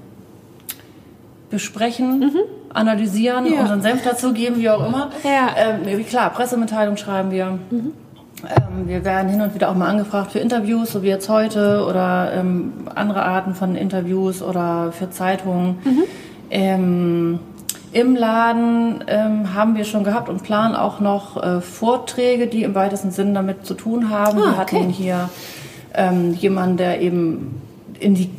besprechen, 1.52 2.32
analysieren, 2.74 3.46
Mhm. 3.46 3.54
Ja. 3.54 3.62
unseren 3.62 3.82
Senf 3.82 4.04
dazu 4.04 4.34
geben, 4.34 4.58
wie 4.58 4.70
auch 4.70 4.86
immer. 4.86 5.10
Ja. 5.24 5.50
Ähm, 5.86 6.06
klar, 6.06 6.30
Pressemitteilung 6.32 6.98
schreiben 6.98 7.30
wir. 7.32 7.60
Mhm. 7.70 7.94
Ähm, 8.44 8.88
wir 8.88 9.06
werden 9.06 9.30
hin 9.30 9.42
und 9.42 9.54
wieder 9.54 9.70
auch 9.70 9.76
mal 9.76 9.88
angefragt 9.88 10.32
für 10.32 10.40
Interviews, 10.40 10.92
so 10.92 11.04
wie 11.04 11.08
jetzt 11.08 11.30
heute, 11.30 11.86
oder 11.88 12.32
ähm, 12.34 12.74
andere 12.94 13.24
Arten 13.24 13.56
von 13.56 13.76
Interviews 13.76 14.42
oder 14.42 14.92
für 14.92 15.10
Zeitungen. 15.10 15.78
Mhm. 15.84 16.04
Ähm, 16.50 17.40
Im 17.94 18.16
Laden 18.16 19.04
ähm, 19.08 19.54
haben 19.54 19.76
wir 19.76 19.86
schon 19.86 20.04
gehabt 20.04 20.30
und 20.30 20.44
planen 20.44 20.76
auch 20.76 21.00
noch 21.00 21.42
äh, 21.42 21.62
Vorträge, 21.62 22.48
die 22.48 22.64
im 22.64 22.76
weitesten 22.76 23.12
Sinn 23.12 23.34
damit 23.34 23.66
zu 23.66 23.74
tun 23.74 24.10
haben. 24.10 24.40
Ah, 24.40 24.52
wir 24.52 24.58
hatten 24.58 24.76
okay. 24.78 24.92
hier 24.92 25.30
ähm, 25.94 26.34
jemanden, 26.34 26.78
der 26.78 27.02
eben 27.02 27.62
in 28.00 28.16
die 28.16 28.30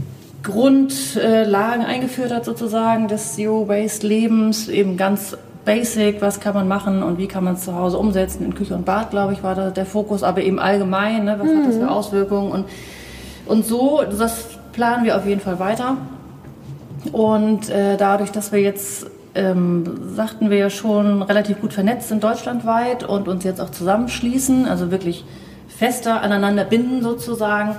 Grundlagen 0.42 1.84
eingeführt 1.84 2.32
hat 2.32 2.44
sozusagen 2.44 3.08
des 3.08 3.34
Zero 3.34 3.68
Waste 3.68 4.06
Lebens, 4.06 4.68
eben 4.68 4.96
ganz 4.96 5.36
basic, 5.64 6.20
was 6.20 6.40
kann 6.40 6.54
man 6.54 6.68
machen 6.68 7.02
und 7.02 7.18
wie 7.18 7.28
kann 7.28 7.44
man 7.44 7.54
es 7.54 7.64
zu 7.64 7.74
Hause 7.74 7.98
umsetzen. 7.98 8.44
In 8.44 8.54
Küche 8.54 8.74
und 8.74 8.84
Bad, 8.84 9.10
glaube 9.10 9.32
ich, 9.32 9.42
war 9.42 9.54
da 9.54 9.70
der 9.70 9.86
Fokus, 9.86 10.22
aber 10.22 10.42
eben 10.42 10.58
allgemein, 10.58 11.24
ne, 11.24 11.36
was 11.38 11.48
hat 11.48 11.66
das 11.66 11.76
für 11.76 11.90
Auswirkungen 11.90 12.52
und, 12.52 12.66
und 13.46 13.66
so, 13.66 14.02
das 14.02 14.46
planen 14.72 15.04
wir 15.04 15.16
auf 15.16 15.26
jeden 15.26 15.40
Fall 15.40 15.58
weiter. 15.58 15.96
Und 17.10 17.68
äh, 17.68 17.96
dadurch, 17.96 18.30
dass 18.30 18.52
wir 18.52 18.60
jetzt, 18.60 19.06
ähm, 19.34 19.84
sagten 20.14 20.50
wir 20.50 20.58
ja 20.58 20.70
schon, 20.70 21.22
relativ 21.22 21.60
gut 21.60 21.72
vernetzt 21.72 22.08
sind 22.08 22.22
deutschlandweit 22.22 23.02
und 23.04 23.28
uns 23.28 23.44
jetzt 23.44 23.60
auch 23.60 23.70
zusammenschließen, 23.70 24.66
also 24.66 24.90
wirklich 24.90 25.24
fester 25.68 26.22
aneinander 26.22 26.64
binden 26.64 27.02
sozusagen, 27.02 27.76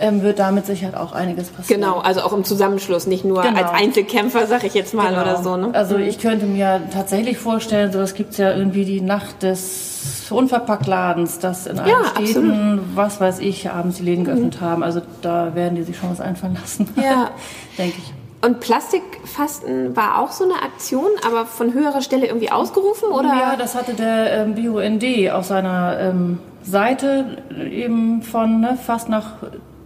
ähm, 0.00 0.22
wird 0.22 0.38
damit 0.38 0.66
sicher 0.66 1.00
auch 1.00 1.12
einiges 1.12 1.48
passieren. 1.48 1.80
Genau, 1.80 1.98
also 1.98 2.20
auch 2.22 2.32
im 2.32 2.44
Zusammenschluss, 2.44 3.06
nicht 3.06 3.24
nur 3.24 3.42
Genau. 3.42 3.60
als 3.62 3.70
Einzelkämpfer, 3.72 4.46
sag 4.46 4.64
ich 4.64 4.74
jetzt 4.74 4.94
mal 4.94 5.08
Genau. 5.10 5.22
oder 5.22 5.42
so. 5.42 5.56
Ne? 5.56 5.70
Also 5.72 5.96
ich 5.96 6.18
könnte 6.18 6.46
mir 6.46 6.82
tatsächlich 6.92 7.38
vorstellen, 7.38 7.92
so 7.92 8.00
es 8.00 8.14
gibt 8.14 8.36
ja 8.38 8.54
irgendwie 8.54 8.84
die 8.84 9.00
Nacht 9.00 9.42
des 9.42 10.26
Unverpacktladens, 10.30 11.38
dass 11.38 11.66
in 11.66 11.78
allen 11.78 11.88
Ja, 11.90 12.04
Städten, 12.26 12.80
was 12.94 13.20
weiß 13.20 13.38
ich, 13.40 13.70
abends 13.70 13.96
die 13.98 14.02
Läden 14.04 14.24
geöffnet 14.24 14.60
haben. 14.60 14.82
Also 14.82 15.00
da 15.22 15.54
werden 15.54 15.76
die 15.76 15.82
sich 15.82 15.96
schon 15.96 16.10
was 16.10 16.20
einfallen 16.20 16.56
lassen. 16.60 16.88
Ja. 16.96 17.30
Denke 17.78 17.96
ich. 17.98 18.12
Und 18.46 18.60
Plastikfasten 18.60 19.96
war 19.96 20.20
auch 20.20 20.30
so 20.30 20.44
eine 20.44 20.54
Aktion, 20.62 21.08
aber 21.26 21.46
von 21.46 21.72
höherer 21.72 22.02
Stelle 22.02 22.26
irgendwie 22.26 22.50
ausgerufen, 22.52 23.08
oder? 23.08 23.28
Ja, 23.28 23.56
das 23.58 23.74
hatte 23.74 23.94
der 23.94 24.32
ähm, 24.44 24.54
BUND 24.54 25.04
auf 25.32 25.46
seiner 25.46 25.98
ähm, 25.98 26.38
Seite 26.62 27.38
eben 27.70 28.22
von 28.22 28.60
ne, 28.60 28.78
fast 28.80 29.08
nach 29.08 29.34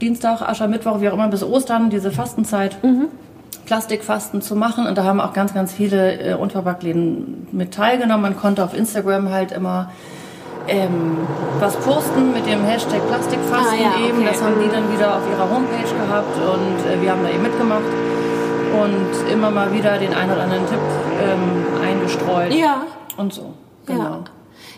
Dienstag, 0.00 0.42
Aschermittwoch, 0.42 1.00
wie 1.00 1.08
auch 1.08 1.14
immer, 1.14 1.28
bis 1.28 1.42
Ostern, 1.44 1.90
diese 1.90 2.10
Fastenzeit. 2.10 2.76
Plastikfasten 3.66 4.42
zu 4.42 4.56
machen. 4.56 4.86
Und 4.86 4.98
da 4.98 5.04
haben 5.04 5.20
auch 5.20 5.32
ganz, 5.32 5.54
ganz 5.54 5.72
viele 5.72 6.18
äh, 6.20 6.34
Unverpacktläden 6.34 7.46
mit 7.52 7.72
teilgenommen. 7.74 8.22
Man 8.22 8.36
konnte 8.36 8.64
auf 8.64 8.74
Instagram 8.76 9.30
halt 9.30 9.52
immer 9.52 9.90
ähm, 10.66 11.16
was 11.60 11.76
posten 11.76 12.32
mit 12.32 12.46
dem 12.46 12.64
Hashtag 12.64 13.06
Plastikfasten 13.08 13.78
Ah, 13.78 13.98
ja, 14.00 14.06
eben. 14.08 14.18
okay. 14.18 14.28
Das 14.32 14.42
haben 14.42 14.54
die 14.62 14.68
dann 14.70 14.92
wieder 14.92 15.16
auf 15.16 15.22
ihrer 15.30 15.48
Homepage 15.50 15.94
gehabt 16.06 16.36
und 16.36 16.92
äh, 16.92 17.00
wir 17.02 17.10
haben 17.12 17.22
da 17.22 17.30
eben 17.30 17.42
mitgemacht 17.42 17.82
und 18.82 19.32
immer 19.32 19.50
mal 19.50 19.72
wieder 19.72 19.98
den 19.98 20.14
einen 20.14 20.32
oder 20.32 20.42
anderen 20.42 20.66
Tipp 20.66 20.78
ähm, 21.22 21.82
eingestreut 21.84 22.52
Ja. 22.54 22.82
und 23.16 23.32
so. 23.32 23.54
Genau. 23.86 24.02
Ja. 24.02 24.18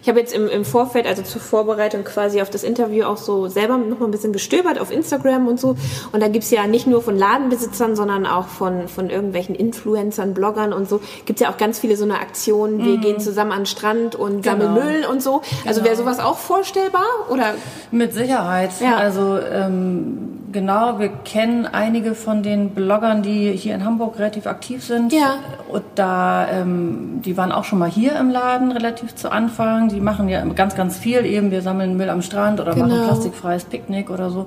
Ich 0.03 0.09
habe 0.09 0.19
jetzt 0.19 0.35
im, 0.35 0.49
im 0.49 0.65
Vorfeld, 0.65 1.07
also 1.07 1.23
zur 1.23 1.41
Vorbereitung 1.41 2.03
quasi 2.03 2.43
auf 2.43 2.51
das 2.51 2.65
Interview 2.65 3.05
auch 3.05 3.19
so 3.19 3.47
selber 3.47 3.77
noch 3.79 4.01
mal 4.01 4.07
ein 4.07 4.11
bisschen 4.11 4.33
gestöbert 4.33 4.81
auf 4.81 4.91
Instagram 4.91 5.47
und 5.47 5.61
so. 5.61 5.77
Und 6.11 6.21
da 6.21 6.29
gibt's 6.29 6.51
ja 6.51 6.67
nicht 6.67 6.87
nur 6.89 7.03
von 7.03 7.17
Ladenbesitzern, 7.17 7.95
sondern 7.95 8.27
auch 8.27 8.49
von, 8.49 8.89
von 8.89 9.11
irgendwelchen 9.11 9.55
Influencern, 9.55 10.35
Bloggern 10.35 10.73
und 10.73 10.89
so, 10.89 11.01
gibt's 11.25 11.41
ja 11.41 11.51
auch 11.51 11.57
ganz 11.57 11.79
viele 11.79 11.97
so 11.97 12.05
eine 12.05 12.19
Aktionen, 12.21 12.85
wir 12.85 12.99
gehen 12.99 13.21
zusammen 13.21 13.53
an 13.53 13.61
den 13.61 13.67
Strand 13.67 14.15
und 14.17 14.45
sammeln 14.45 14.75
Genau. 14.75 14.85
Müll 14.87 15.05
und 15.11 15.23
so. 15.23 15.43
Also 15.67 15.85
wäre 15.85 15.97
sowas 15.97 16.19
auch 16.19 16.39
vorstellbar? 16.39 17.05
Oder 17.31 17.55
Mit 17.91 18.13
Sicherheit. 18.15 18.71
Ja. 18.81 18.97
Also 18.97 19.39
ähm, 19.39 20.43
genau, 20.53 20.99
wir 20.99 21.09
kennen 21.09 21.67
einige 21.67 22.15
von 22.15 22.43
den 22.43 22.71
Bloggern, 22.71 23.23
die 23.23 23.53
hier 23.53 23.75
in 23.75 23.85
Hamburg 23.85 24.19
relativ 24.19 24.47
aktiv 24.47 24.85
sind. 24.85 25.13
Ja. 25.13 25.37
Und 25.69 25.83
da, 25.95 26.49
ähm, 26.49 27.21
die 27.25 27.37
waren 27.37 27.53
auch 27.53 27.65
schon 27.65 27.79
mal 27.79 27.89
hier 27.91 28.17
im 28.17 28.31
Laden 28.31 28.73
relativ 28.73 29.15
zu 29.15 29.31
Anfang. 29.33 29.89
Die 29.93 30.01
machen 30.01 30.29
ja 30.29 30.43
ganz, 30.45 30.75
ganz 30.75 30.97
viel 30.97 31.25
eben. 31.27 31.51
Wir 31.51 31.63
sammeln 31.63 31.97
Müll 31.97 32.09
am 32.11 32.23
Strand 32.23 32.61
oder 32.61 32.75
machen 32.75 32.91
Genau. 32.91 33.05
plastikfreies 33.07 33.65
Picknick 33.65 34.11
oder 34.11 34.31
so. 34.31 34.47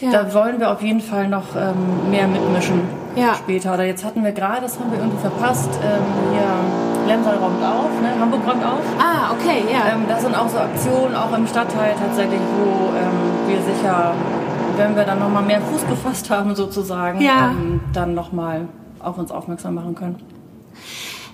Ja. 0.00 0.10
Da 0.10 0.34
wollen 0.34 0.58
wir 0.58 0.72
auf 0.72 0.82
jeden 0.82 1.00
Fall 1.00 1.28
noch 1.28 1.54
ähm, 1.56 2.10
mehr 2.10 2.26
mitmischen 2.26 2.80
Ja. 3.14 3.34
später. 3.34 3.74
Oder 3.74 3.84
jetzt 3.84 4.04
hatten 4.04 4.24
wir 4.24 4.32
gerade, 4.32 4.62
das 4.62 4.78
haben 4.80 4.90
wir 4.90 4.98
irgendwie 4.98 5.20
verpasst, 5.20 5.70
ähm, 5.84 6.02
hier 6.32 7.14
Lemsal 7.14 7.36
räumt 7.36 7.62
auf, 7.62 7.90
ne? 8.02 8.08
Hamburg 8.20 8.40
räumt 8.46 8.64
auf. 8.64 8.80
Ah, 8.98 9.32
okay, 9.32 9.62
ja. 9.72 9.92
Ähm, 9.94 10.02
das 10.08 10.22
sind 10.22 10.36
auch 10.36 10.48
so 10.48 10.58
Aktionen, 10.58 11.14
auch 11.14 11.36
im 11.36 11.46
Stadtteil 11.46 11.94
tatsächlich, 11.98 12.40
wo 12.58 12.88
ähm, 12.96 13.48
wir 13.48 13.60
sicher, 13.62 14.12
wenn 14.76 14.96
wir 14.96 15.04
dann 15.04 15.20
nochmal 15.20 15.42
mehr 15.44 15.60
Fuß 15.60 15.86
gefasst 15.88 16.28
haben 16.30 16.54
sozusagen, 16.56 17.20
Ja. 17.20 17.50
ähm, 17.52 17.80
dann 17.92 18.14
nochmal 18.14 18.62
auf 19.00 19.18
uns 19.18 19.30
aufmerksam 19.30 19.74
machen 19.74 19.94
können. 19.94 20.16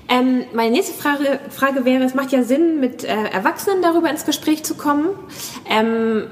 Ähm, 0.08 0.44
meine 0.54 0.70
nächste 0.70 0.94
Frage, 0.94 1.38
Frage 1.50 1.84
wäre, 1.84 2.02
es 2.04 2.14
macht 2.14 2.32
ja 2.32 2.42
Sinn, 2.42 2.80
mit 2.80 3.04
äh, 3.04 3.08
Erwachsenen 3.32 3.82
darüber 3.82 4.08
ins 4.10 4.24
Gespräch 4.24 4.64
zu 4.64 4.74
kommen. 4.74 5.08
Ähm, 5.68 6.24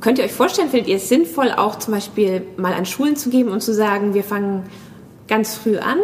könnt 0.00 0.18
ihr 0.18 0.24
euch 0.24 0.32
vorstellen, 0.32 0.68
findet 0.70 0.88
ihr 0.88 0.96
es 0.96 1.08
sinnvoll, 1.08 1.50
auch 1.50 1.76
zum 1.78 1.94
Beispiel 1.94 2.46
mal 2.56 2.72
an 2.72 2.86
Schulen 2.86 3.16
zu 3.16 3.30
geben 3.30 3.50
und 3.50 3.60
zu 3.62 3.74
sagen, 3.74 4.14
wir 4.14 4.22
fangen 4.22 4.64
ganz 5.26 5.54
früh 5.56 5.78
an? 5.78 5.98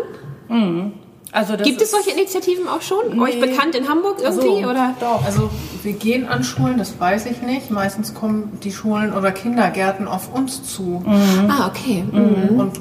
Also 1.33 1.55
das 1.55 1.65
Gibt 1.65 1.81
es 1.81 1.93
solche 1.93 2.11
Initiativen 2.11 2.67
auch 2.67 2.83
schon? 2.83 3.21
Euch 3.21 3.37
Nee. 3.37 3.47
bekannt 3.47 3.77
in 3.77 3.89
Hamburg 3.89 4.17
irgendwie? 4.21 4.63
so. 4.63 4.69
oder? 4.69 4.97
Doch, 4.99 5.25
also 5.25 5.49
wir 5.85 5.93
gehen 5.93 6.27
an 6.27 6.43
Schulen, 6.43 6.77
das 6.79 6.99
weiß 6.99 7.27
ich 7.27 7.41
nicht. 7.43 7.71
Meistens 7.71 8.15
kommen 8.15 8.59
die 8.65 8.73
Schulen 8.73 9.13
oder 9.13 9.31
Kindergärten 9.31 10.09
auf 10.09 10.35
uns 10.35 10.65
zu 10.65 11.05
Ah, 11.49 11.69
okay. 11.69 12.03
Mhm. 12.11 12.59
und 12.59 12.81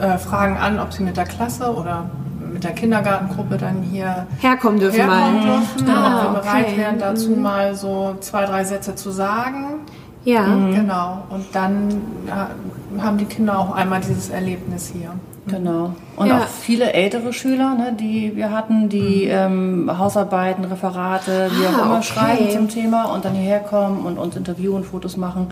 äh, 0.00 0.16
fragen 0.18 0.56
an, 0.58 0.78
ob 0.78 0.92
sie 0.92 1.02
mit 1.02 1.16
der 1.16 1.24
Klasse 1.24 1.74
oder 1.74 2.08
mit 2.58 2.64
der 2.64 2.72
Kindergartengruppe 2.72 3.56
dann 3.56 3.82
hier 3.82 4.26
Herkommen 4.40 4.80
dürfen 4.80 4.96
herkommen 5.00 5.46
mal. 5.46 5.58
dürfen, 5.58 5.88
Ah, 5.90 6.26
ob 6.26 6.34
wir 6.34 6.40
bereit 6.40 6.66
okay. 6.66 6.76
wären, 6.78 6.98
dazu 6.98 7.30
mal 7.30 7.76
so 7.76 8.16
zwei, 8.18 8.46
drei 8.46 8.64
Sätze 8.64 8.96
zu 8.96 9.12
sagen. 9.12 9.82
Ja. 10.24 10.42
Genau. 10.74 11.22
Und 11.30 11.46
dann 11.54 12.02
haben 13.00 13.16
die 13.16 13.26
Kinder 13.26 13.56
auch 13.60 13.70
einmal 13.76 14.00
dieses 14.00 14.30
Erlebnis 14.30 14.92
hier. 14.92 15.10
Genau. 15.46 15.92
Und 16.16 16.26
Ja. 16.26 16.38
auch 16.38 16.46
viele 16.48 16.92
ältere 16.92 17.32
Schüler, 17.32 17.74
ne, 17.76 17.92
die 17.98 18.34
wir 18.34 18.50
hatten, 18.50 18.88
die 18.88 19.26
ähm, 19.26 19.88
Hausarbeiten, 19.96 20.64
Referate, 20.64 21.50
wie 21.52 21.66
auch 21.68 21.78
Ah, 21.80 21.84
immer 21.86 21.94
okay. 21.98 22.02
schreiben 22.02 22.50
zum 22.50 22.68
Thema 22.68 23.04
und 23.04 23.24
dann 23.24 23.34
hierher 23.34 23.60
kommen 23.60 24.04
und 24.04 24.18
uns 24.18 24.34
interviewen, 24.36 24.82
Fotos 24.82 25.16
machen. 25.16 25.46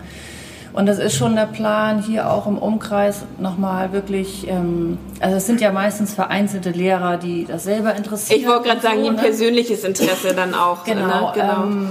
Und 0.77 0.85
das 0.85 0.99
ist 0.99 1.15
schon 1.15 1.35
der 1.35 1.47
Plan, 1.47 2.03
hier 2.03 2.29
auch 2.29 2.45
im 2.45 2.59
Umkreis 2.59 3.23
nochmal 3.39 3.93
wirklich, 3.93 4.47
ähm, 4.47 4.99
also 5.19 5.37
es 5.37 5.47
sind 5.47 5.59
ja 5.59 5.71
meistens 5.71 6.13
vereinzelte 6.13 6.69
Lehrer, 6.69 7.17
die 7.17 7.45
das 7.45 7.63
selber 7.63 7.95
interessieren. 7.95 8.39
Ich 8.39 8.47
wollte 8.47 8.65
gerade 8.69 8.81
sagen, 8.81 8.97
so, 8.97 9.01
die 9.05 9.09
ein 9.09 9.15
ne? 9.15 9.21
persönliches 9.23 9.83
Interesse 9.83 10.35
dann 10.35 10.53
auch. 10.53 10.83
Genau, 10.83 11.07
Ne? 11.07 11.31
genau. 11.33 11.63
Ähm, 11.63 11.87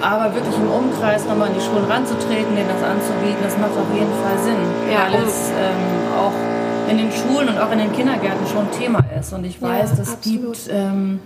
aber 0.00 0.34
wirklich 0.34 0.54
im 0.56 0.70
Umkreis 0.70 1.26
nochmal 1.26 1.48
in 1.48 1.54
die 1.56 1.60
Schulen 1.60 1.84
ranzutreten, 1.84 2.56
denen 2.56 2.68
das 2.70 2.82
anzubieten, 2.82 3.42
das 3.42 3.58
macht 3.58 3.72
auf 3.72 3.92
jeden 3.92 4.14
Fall 4.22 4.38
Sinn. 4.42 4.90
Ja, 4.90 5.12
weil 5.12 5.28
es 5.28 5.50
ähm, 5.50 6.18
auch 6.18 6.32
in 6.90 6.96
den 6.96 7.12
Schulen 7.12 7.46
und 7.50 7.58
auch 7.58 7.70
in 7.72 7.78
den 7.78 7.92
Kindergärten 7.92 8.46
schon 8.46 8.70
Thema 8.70 9.04
ist. 9.20 9.34
Und 9.34 9.44
ich 9.44 9.60
weiß, 9.60 9.90
Ja, 9.98 10.02
es 10.02 10.18
gibt 10.22 10.70
ähm, 10.72 11.20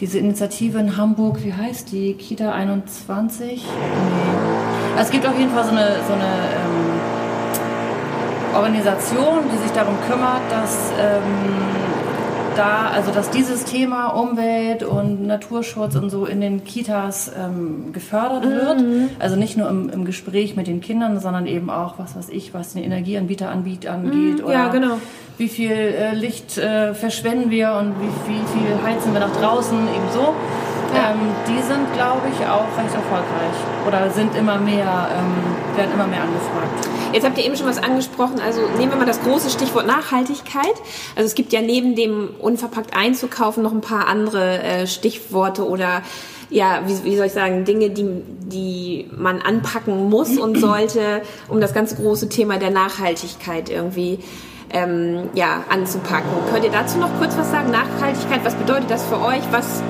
diese 0.00 0.18
Initiative 0.18 0.78
in 0.78 0.98
Hamburg, 0.98 1.42
wie 1.42 1.54
heißt 1.54 1.92
die? 1.92 2.12
Kita 2.12 2.52
21? 2.52 3.64
Nee. 3.64 4.51
Es 4.98 5.10
gibt 5.10 5.26
auf 5.26 5.36
jeden 5.38 5.50
Fall 5.50 5.64
so 5.64 5.70
eine, 5.70 5.96
so 6.06 6.12
eine 6.12 6.24
ähm, 6.24 7.00
Organisation, 8.54 9.40
die 9.52 9.58
sich 9.58 9.72
darum 9.72 9.94
kümmert, 10.08 10.42
dass 10.50 10.92
ähm, 10.98 11.22
da, 12.56 12.90
also 12.94 13.10
dass 13.12 13.30
dieses 13.30 13.64
Thema 13.64 14.08
Umwelt 14.08 14.82
und 14.82 15.26
Naturschutz 15.26 15.94
und 15.96 16.10
so 16.10 16.26
in 16.26 16.40
den 16.40 16.64
Kitas 16.64 17.32
ähm, 17.36 17.92
gefördert 17.92 18.44
wird. 18.44 18.80
Mhm. 18.80 19.08
Also 19.18 19.36
nicht 19.36 19.56
nur 19.56 19.68
im, 19.68 19.88
im 19.88 20.04
Gespräch 20.04 20.56
mit 20.56 20.66
den 20.66 20.80
Kindern, 20.80 21.18
sondern 21.20 21.46
eben 21.46 21.70
auch, 21.70 21.98
was 21.98 22.16
weiß 22.16 22.28
ich, 22.28 22.52
was 22.54 22.74
den 22.74 22.84
Energieanbieter 22.84 23.50
anbietet, 23.50 23.90
angeht. 23.90 24.44
oder 24.44 24.48
Mhm. 24.48 24.52
ja, 24.52 24.68
genau. 24.68 24.98
Wie 25.38 25.48
viel 25.48 25.72
äh, 25.72 26.14
Licht 26.14 26.58
äh, 26.58 26.94
verschwenden 26.94 27.50
wir 27.50 27.72
und 27.72 27.94
wie, 28.00 28.32
wie 28.32 28.58
viel 28.58 28.86
heizen 28.86 29.14
wir 29.14 29.20
nach 29.20 29.34
draußen, 29.34 29.78
eben 29.78 30.10
so. 30.12 30.34
Ähm, 30.94 31.34
die 31.48 31.62
sind, 31.62 31.92
glaube 31.94 32.28
ich, 32.28 32.46
auch 32.46 32.66
recht 32.76 32.94
erfolgreich 32.94 33.56
oder 33.86 34.10
sind 34.10 34.36
immer 34.36 34.58
mehr, 34.58 35.08
ähm, 35.16 35.76
werden 35.76 35.92
immer 35.94 36.06
mehr 36.06 36.22
angefragt. 36.22 36.88
Jetzt 37.12 37.24
habt 37.24 37.38
ihr 37.38 37.44
eben 37.44 37.56
schon 37.56 37.66
was 37.66 37.82
angesprochen. 37.82 38.40
Also 38.44 38.60
nehmen 38.78 38.92
wir 38.92 38.98
mal 38.98 39.06
das 39.06 39.22
große 39.22 39.50
Stichwort 39.50 39.86
Nachhaltigkeit. 39.86 40.74
Also 41.16 41.26
es 41.26 41.34
gibt 41.34 41.52
ja 41.52 41.60
neben 41.60 41.94
dem 41.94 42.30
unverpackt 42.38 42.96
einzukaufen 42.96 43.62
noch 43.62 43.72
ein 43.72 43.80
paar 43.80 44.06
andere 44.06 44.62
äh, 44.62 44.86
Stichworte 44.86 45.66
oder 45.66 46.02
ja, 46.50 46.82
wie, 46.86 47.04
wie 47.04 47.16
soll 47.16 47.26
ich 47.26 47.32
sagen, 47.32 47.64
Dinge, 47.64 47.90
die, 47.90 48.06
die 48.26 49.10
man 49.16 49.40
anpacken 49.40 50.10
muss 50.10 50.36
und 50.36 50.58
sollte, 50.58 51.22
um 51.48 51.60
das 51.60 51.72
ganze 51.72 51.96
große 51.96 52.28
Thema 52.28 52.58
der 52.58 52.70
Nachhaltigkeit 52.70 53.70
irgendwie 53.70 54.18
ähm, 54.70 55.30
ja, 55.34 55.64
anzupacken. 55.70 56.30
Könnt 56.52 56.64
ihr 56.64 56.70
dazu 56.70 56.98
noch 56.98 57.10
kurz 57.18 57.36
was 57.36 57.50
sagen? 57.50 57.70
Nachhaltigkeit, 57.70 58.44
was 58.44 58.54
bedeutet 58.54 58.90
das 58.90 59.04
für 59.04 59.20
euch? 59.20 59.42
Was 59.50 59.82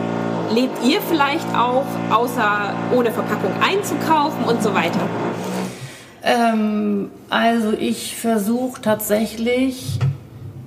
lebt 0.54 0.84
ihr 0.84 1.00
vielleicht 1.00 1.46
auch, 1.54 1.84
außer 2.10 2.72
ohne 2.94 3.10
Verpackung 3.10 3.52
einzukaufen 3.60 4.44
und 4.44 4.62
so 4.62 4.74
weiter? 4.74 5.00
Ähm, 6.22 7.10
also 7.30 7.72
ich 7.72 8.16
versuche 8.16 8.80
tatsächlich, 8.80 9.98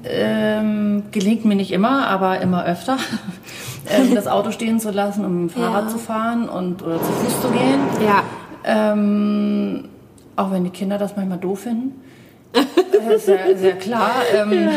ähm, 0.04 1.04
gelingt 1.12 1.46
mir 1.46 1.56
nicht 1.56 1.72
immer, 1.72 2.08
aber 2.08 2.42
immer 2.42 2.66
öfter, 2.66 2.98
ähm, 3.90 4.14
das 4.14 4.28
Auto 4.28 4.52
stehen 4.52 4.80
zu 4.80 4.92
lassen, 4.92 5.24
um 5.26 5.50
Fahrrad 5.50 5.86
Ja. 5.86 5.90
zu 5.90 5.98
fahren 5.98 6.50
und 6.50 6.82
oder 6.84 6.98
zu 6.98 7.12
Fuß 7.12 7.42
zu 7.42 7.48
gehen. 7.50 7.80
Ja. 8.06 8.24
Ähm, 8.66 9.90
auch 10.36 10.52
wenn 10.52 10.64
die 10.64 10.70
Kinder 10.72 10.98
das 10.98 11.16
manchmal 11.16 11.38
doof 11.38 11.62
finden. 11.62 12.02
Sehr, 13.18 13.58
sehr 13.58 13.74
klar. 13.78 14.12
Ähm, 14.34 14.52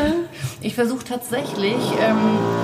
Ich 0.60 0.74
versuche 0.74 1.04
tatsächlich, 1.04 1.76
ähm, 2.00 2.16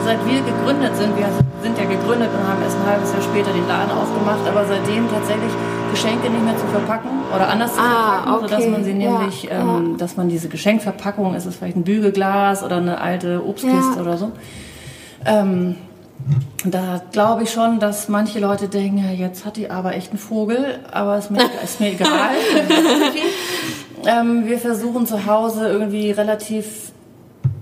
seit 0.04 0.18
wir 0.26 0.40
gegründet 0.42 0.96
sind, 0.96 1.16
wir 1.16 1.26
sind 1.64 1.79
ja 1.79 1.85
gegründet 1.85 2.29
und 2.31 2.46
haben 2.46 2.62
erst 2.62 2.77
ein 2.77 2.87
halbes 2.87 3.11
Jahr 3.12 3.22
später 3.22 3.50
den 3.50 3.66
Laden 3.66 3.90
aufgemacht, 3.90 4.46
aber 4.46 4.66
seitdem 4.66 5.11
tatsächlich 5.11 5.50
Geschenke 5.90 6.29
nicht 6.29 6.44
mehr 6.44 6.57
zu 6.59 6.66
verpacken 6.66 7.09
oder 7.35 7.48
anders 7.48 7.72
zu 7.74 7.81
Ah, 7.81 8.22
verpacken, 8.24 8.40
sodass 8.48 8.61
okay. 8.61 8.70
man 8.70 8.85
sie 8.85 8.90
Ja, 8.90 8.96
nämlich, 9.18 9.48
ähm, 9.50 9.96
dass 9.96 10.16
man 10.18 10.29
diese 10.29 10.48
Geschenkverpackung, 10.48 11.35
ist 11.35 11.46
es 11.46 11.57
vielleicht 11.57 11.77
ein 11.77 11.85
Bügelglas 11.85 12.62
oder 12.62 12.77
eine 12.77 13.00
alte 13.00 13.42
Obstkiste 13.46 13.94
Ja. 13.96 14.03
oder 14.03 14.16
so, 14.18 14.33
ähm, 15.24 15.77
da 16.66 17.00
glaube 17.12 17.44
ich 17.44 17.50
schon, 17.53 17.81
dass 17.81 18.09
manche 18.11 18.40
Leute 18.40 18.68
denken, 18.68 18.98
ja, 18.98 19.11
jetzt 19.11 19.46
hat 19.46 19.57
die 19.57 19.70
aber 19.70 19.94
echt 19.94 20.11
einen 20.11 20.18
Vogel, 20.18 20.79
aber 20.92 21.16
ist 21.16 21.31
mir, 21.31 21.40
ist 21.64 21.81
mir 21.81 21.92
egal. 21.92 22.09
ähm, 24.07 24.46
wir 24.46 24.59
versuchen 24.59 25.07
zu 25.07 25.24
Hause 25.27 25.68
irgendwie 25.68 26.10
relativ 26.10 26.92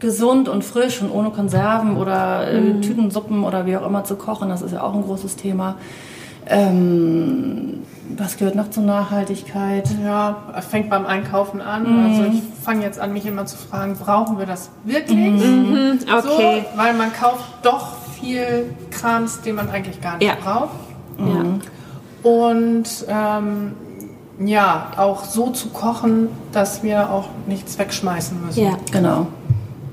gesund 0.03 0.51
und 0.51 0.63
frisch 0.65 1.01
und 1.01 1.11
ohne 1.11 1.31
Konserven 1.31 1.97
oder 1.97 2.47
äh, 2.51 2.61
Mhm. 2.61 2.83
Tütensuppen 2.83 3.43
oder 3.45 3.65
wie 3.65 3.77
auch 3.79 3.87
immer 3.87 4.05
zu 4.05 4.17
kochen. 4.17 4.51
Das 4.51 4.61
ist 4.61 4.73
ja 4.73 4.83
auch 4.83 4.93
ein 4.95 5.03
großes 5.03 5.37
Thema. 5.37 5.77
Ähm, 6.47 7.81
was 8.17 8.37
gehört 8.37 8.57
noch 8.57 8.69
zur 8.71 8.83
Nachhaltigkeit? 8.83 9.89
Ja, 10.05 10.37
fängt 10.69 10.91
beim 10.91 11.07
Einkaufen 11.07 11.61
an. 11.63 11.87
Also 12.05 12.25
ich 12.25 12.43
fange 12.63 12.83
jetzt 12.83 12.99
an, 13.01 13.13
mich 13.13 13.25
immer 13.27 13.47
zu 13.47 13.57
fragen, 13.57 13.97
brauchen 13.97 14.39
wir 14.39 14.45
das 14.47 14.71
wirklich? 14.85 15.41
Okay. 15.41 16.21
So, 16.23 16.79
weil 16.79 16.95
man 16.95 17.13
kauft 17.13 17.45
doch 17.63 17.93
viel 18.21 18.75
Krams, 18.91 19.41
den 19.43 19.55
man 19.55 19.71
eigentlich 19.71 20.01
gar 20.01 20.19
nicht 20.19 20.27
Ja. 20.27 20.35
braucht. 20.43 20.77
Ja. 21.19 22.29
Und 22.31 22.89
ähm, 23.09 23.73
ja, 24.45 24.89
auch 24.97 25.25
so 25.25 25.51
zu 25.51 25.69
kochen, 25.69 26.29
dass 26.53 26.83
wir 26.83 27.11
auch 27.11 27.29
nichts 27.47 27.79
wegschmeißen 27.79 28.45
müssen. 28.45 28.65
Ja. 28.65 28.77
Genau. 28.91 29.29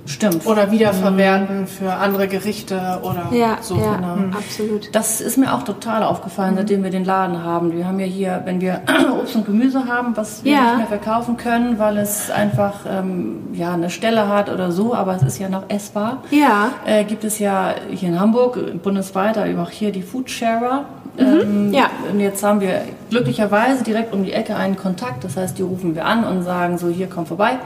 Stimmt. 0.09 0.45
oder 0.47 0.71
wiederverwerten 0.71 1.67
für 1.67 1.93
andere 1.93 2.27
Gerichte 2.27 2.99
oder 3.03 3.29
Ja, 3.31 3.57
so. 3.61 3.75
ja, 3.77 3.95
genau. 3.95 4.35
absolut. 4.37 4.89
Das 4.93 5.21
ist 5.21 5.37
mir 5.37 5.53
auch 5.53 5.63
total 5.63 6.03
aufgefallen, 6.03 6.55
seitdem 6.57 6.83
wir 6.83 6.89
den 6.89 7.05
Laden 7.05 7.43
haben. 7.43 7.71
Wir 7.75 7.85
haben 7.87 7.99
ja 7.99 8.05
hier, 8.07 8.41
wenn 8.45 8.59
wir 8.59 8.81
Obst 9.19 9.35
und 9.35 9.45
Gemüse 9.45 9.85
haben, 9.85 10.17
was 10.17 10.43
wir 10.43 10.51
Ja. 10.53 10.63
nicht 10.63 10.77
mehr 10.77 10.87
verkaufen 10.87 11.37
können, 11.37 11.77
weil 11.77 11.97
es 11.97 12.31
einfach 12.31 12.85
ähm, 12.89 13.49
ja 13.53 13.73
eine 13.73 13.89
Stelle 13.89 14.27
hat 14.27 14.49
oder 14.49 14.71
so, 14.71 14.95
aber 14.95 15.15
es 15.15 15.21
ist 15.21 15.37
ja 15.39 15.47
noch 15.47 15.63
essbar. 15.69 16.23
Ja. 16.31 16.71
Äh, 16.85 17.03
gibt 17.03 17.23
es 17.23 17.37
ja 17.39 17.75
hier 17.91 18.09
in 18.09 18.19
Hamburg 18.19 18.57
äh, 18.57 18.71
bundesweit, 18.77 19.37
aber 19.37 19.61
auch 19.63 19.69
hier 19.69 19.91
die 19.91 20.01
Food 20.01 20.29
Sharer. 20.31 20.85
Ähm, 21.17 21.71
Ja. 21.73 21.87
Und 22.11 22.19
jetzt 22.19 22.43
haben 22.43 22.61
wir 22.61 22.81
glücklicherweise 23.09 23.83
direkt 23.83 24.13
um 24.13 24.23
die 24.23 24.31
Ecke 24.33 24.55
einen 24.55 24.75
Kontakt. 24.77 25.23
Das 25.23 25.37
heißt, 25.37 25.57
die 25.57 25.61
rufen 25.63 25.93
wir 25.95 26.05
an 26.05 26.23
und 26.23 26.43
sagen 26.43 26.77
so, 26.77 26.87
hier 26.87 27.07
komm 27.07 27.25
vorbei. 27.25 27.57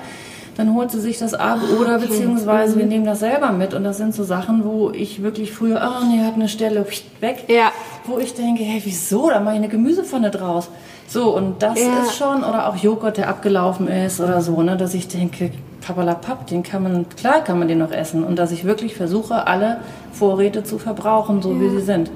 Dann 0.56 0.76
holt 0.76 0.92
sie 0.92 1.00
sich 1.02 1.18
das 1.18 1.34
ab 1.34 1.60
oder 1.82 1.98
beziehungsweise 1.98 2.78
wir 2.78 2.86
nehmen 2.86 3.06
das 3.06 3.20
selber 3.22 3.52
mit. 3.52 3.74
Und 3.74 3.84
das 3.84 3.98
sind 3.98 4.14
so 4.14 4.24
Sachen, 4.24 4.64
wo 4.66 4.92
ich 4.92 5.24
wirklich 5.24 5.52
früher, 5.52 5.82
oh 5.84 6.06
nee, 6.06 6.24
hat 6.24 6.36
eine 6.36 6.48
Stelle, 6.48 6.86
weg. 7.22 7.46
Ja. 7.48 7.72
Wo 8.06 8.20
ich 8.20 8.34
denke, 8.36 8.64
hey, 8.64 8.82
wieso? 8.84 9.30
Da 9.30 9.40
mache 9.40 9.56
ich 9.56 9.60
eine 9.60 9.70
Gemüsepfanne 9.70 10.30
draus. 10.30 10.70
So, 11.08 11.36
und 11.36 11.64
das 11.64 11.80
Ja. 11.80 12.02
ist 12.04 12.16
schon, 12.18 12.44
oder 12.44 12.68
auch 12.68 12.76
Joghurt, 12.76 13.18
der 13.18 13.30
abgelaufen 13.30 13.88
ist 13.88 14.20
oder 14.20 14.42
so, 14.42 14.62
ne, 14.62 14.78
dass 14.78 14.94
ich 14.94 15.08
denke, 15.08 15.52
papalapap, 15.86 16.48
den 16.48 16.64
kann 16.64 16.84
man, 16.84 17.10
klar 17.10 17.44
kann 17.44 17.60
man 17.60 17.68
den 17.68 17.80
noch 17.80 17.92
essen. 17.92 18.24
Und 18.24 18.38
dass 18.38 18.52
ich 18.52 18.64
wirklich 18.64 18.96
versuche, 18.96 19.48
alle 19.48 19.78
Vorräte 20.12 20.64
zu 20.64 20.78
verbrauchen, 20.78 21.42
so 21.42 21.60
wie 21.60 21.70
sie 21.70 21.82
sind. 21.82 22.12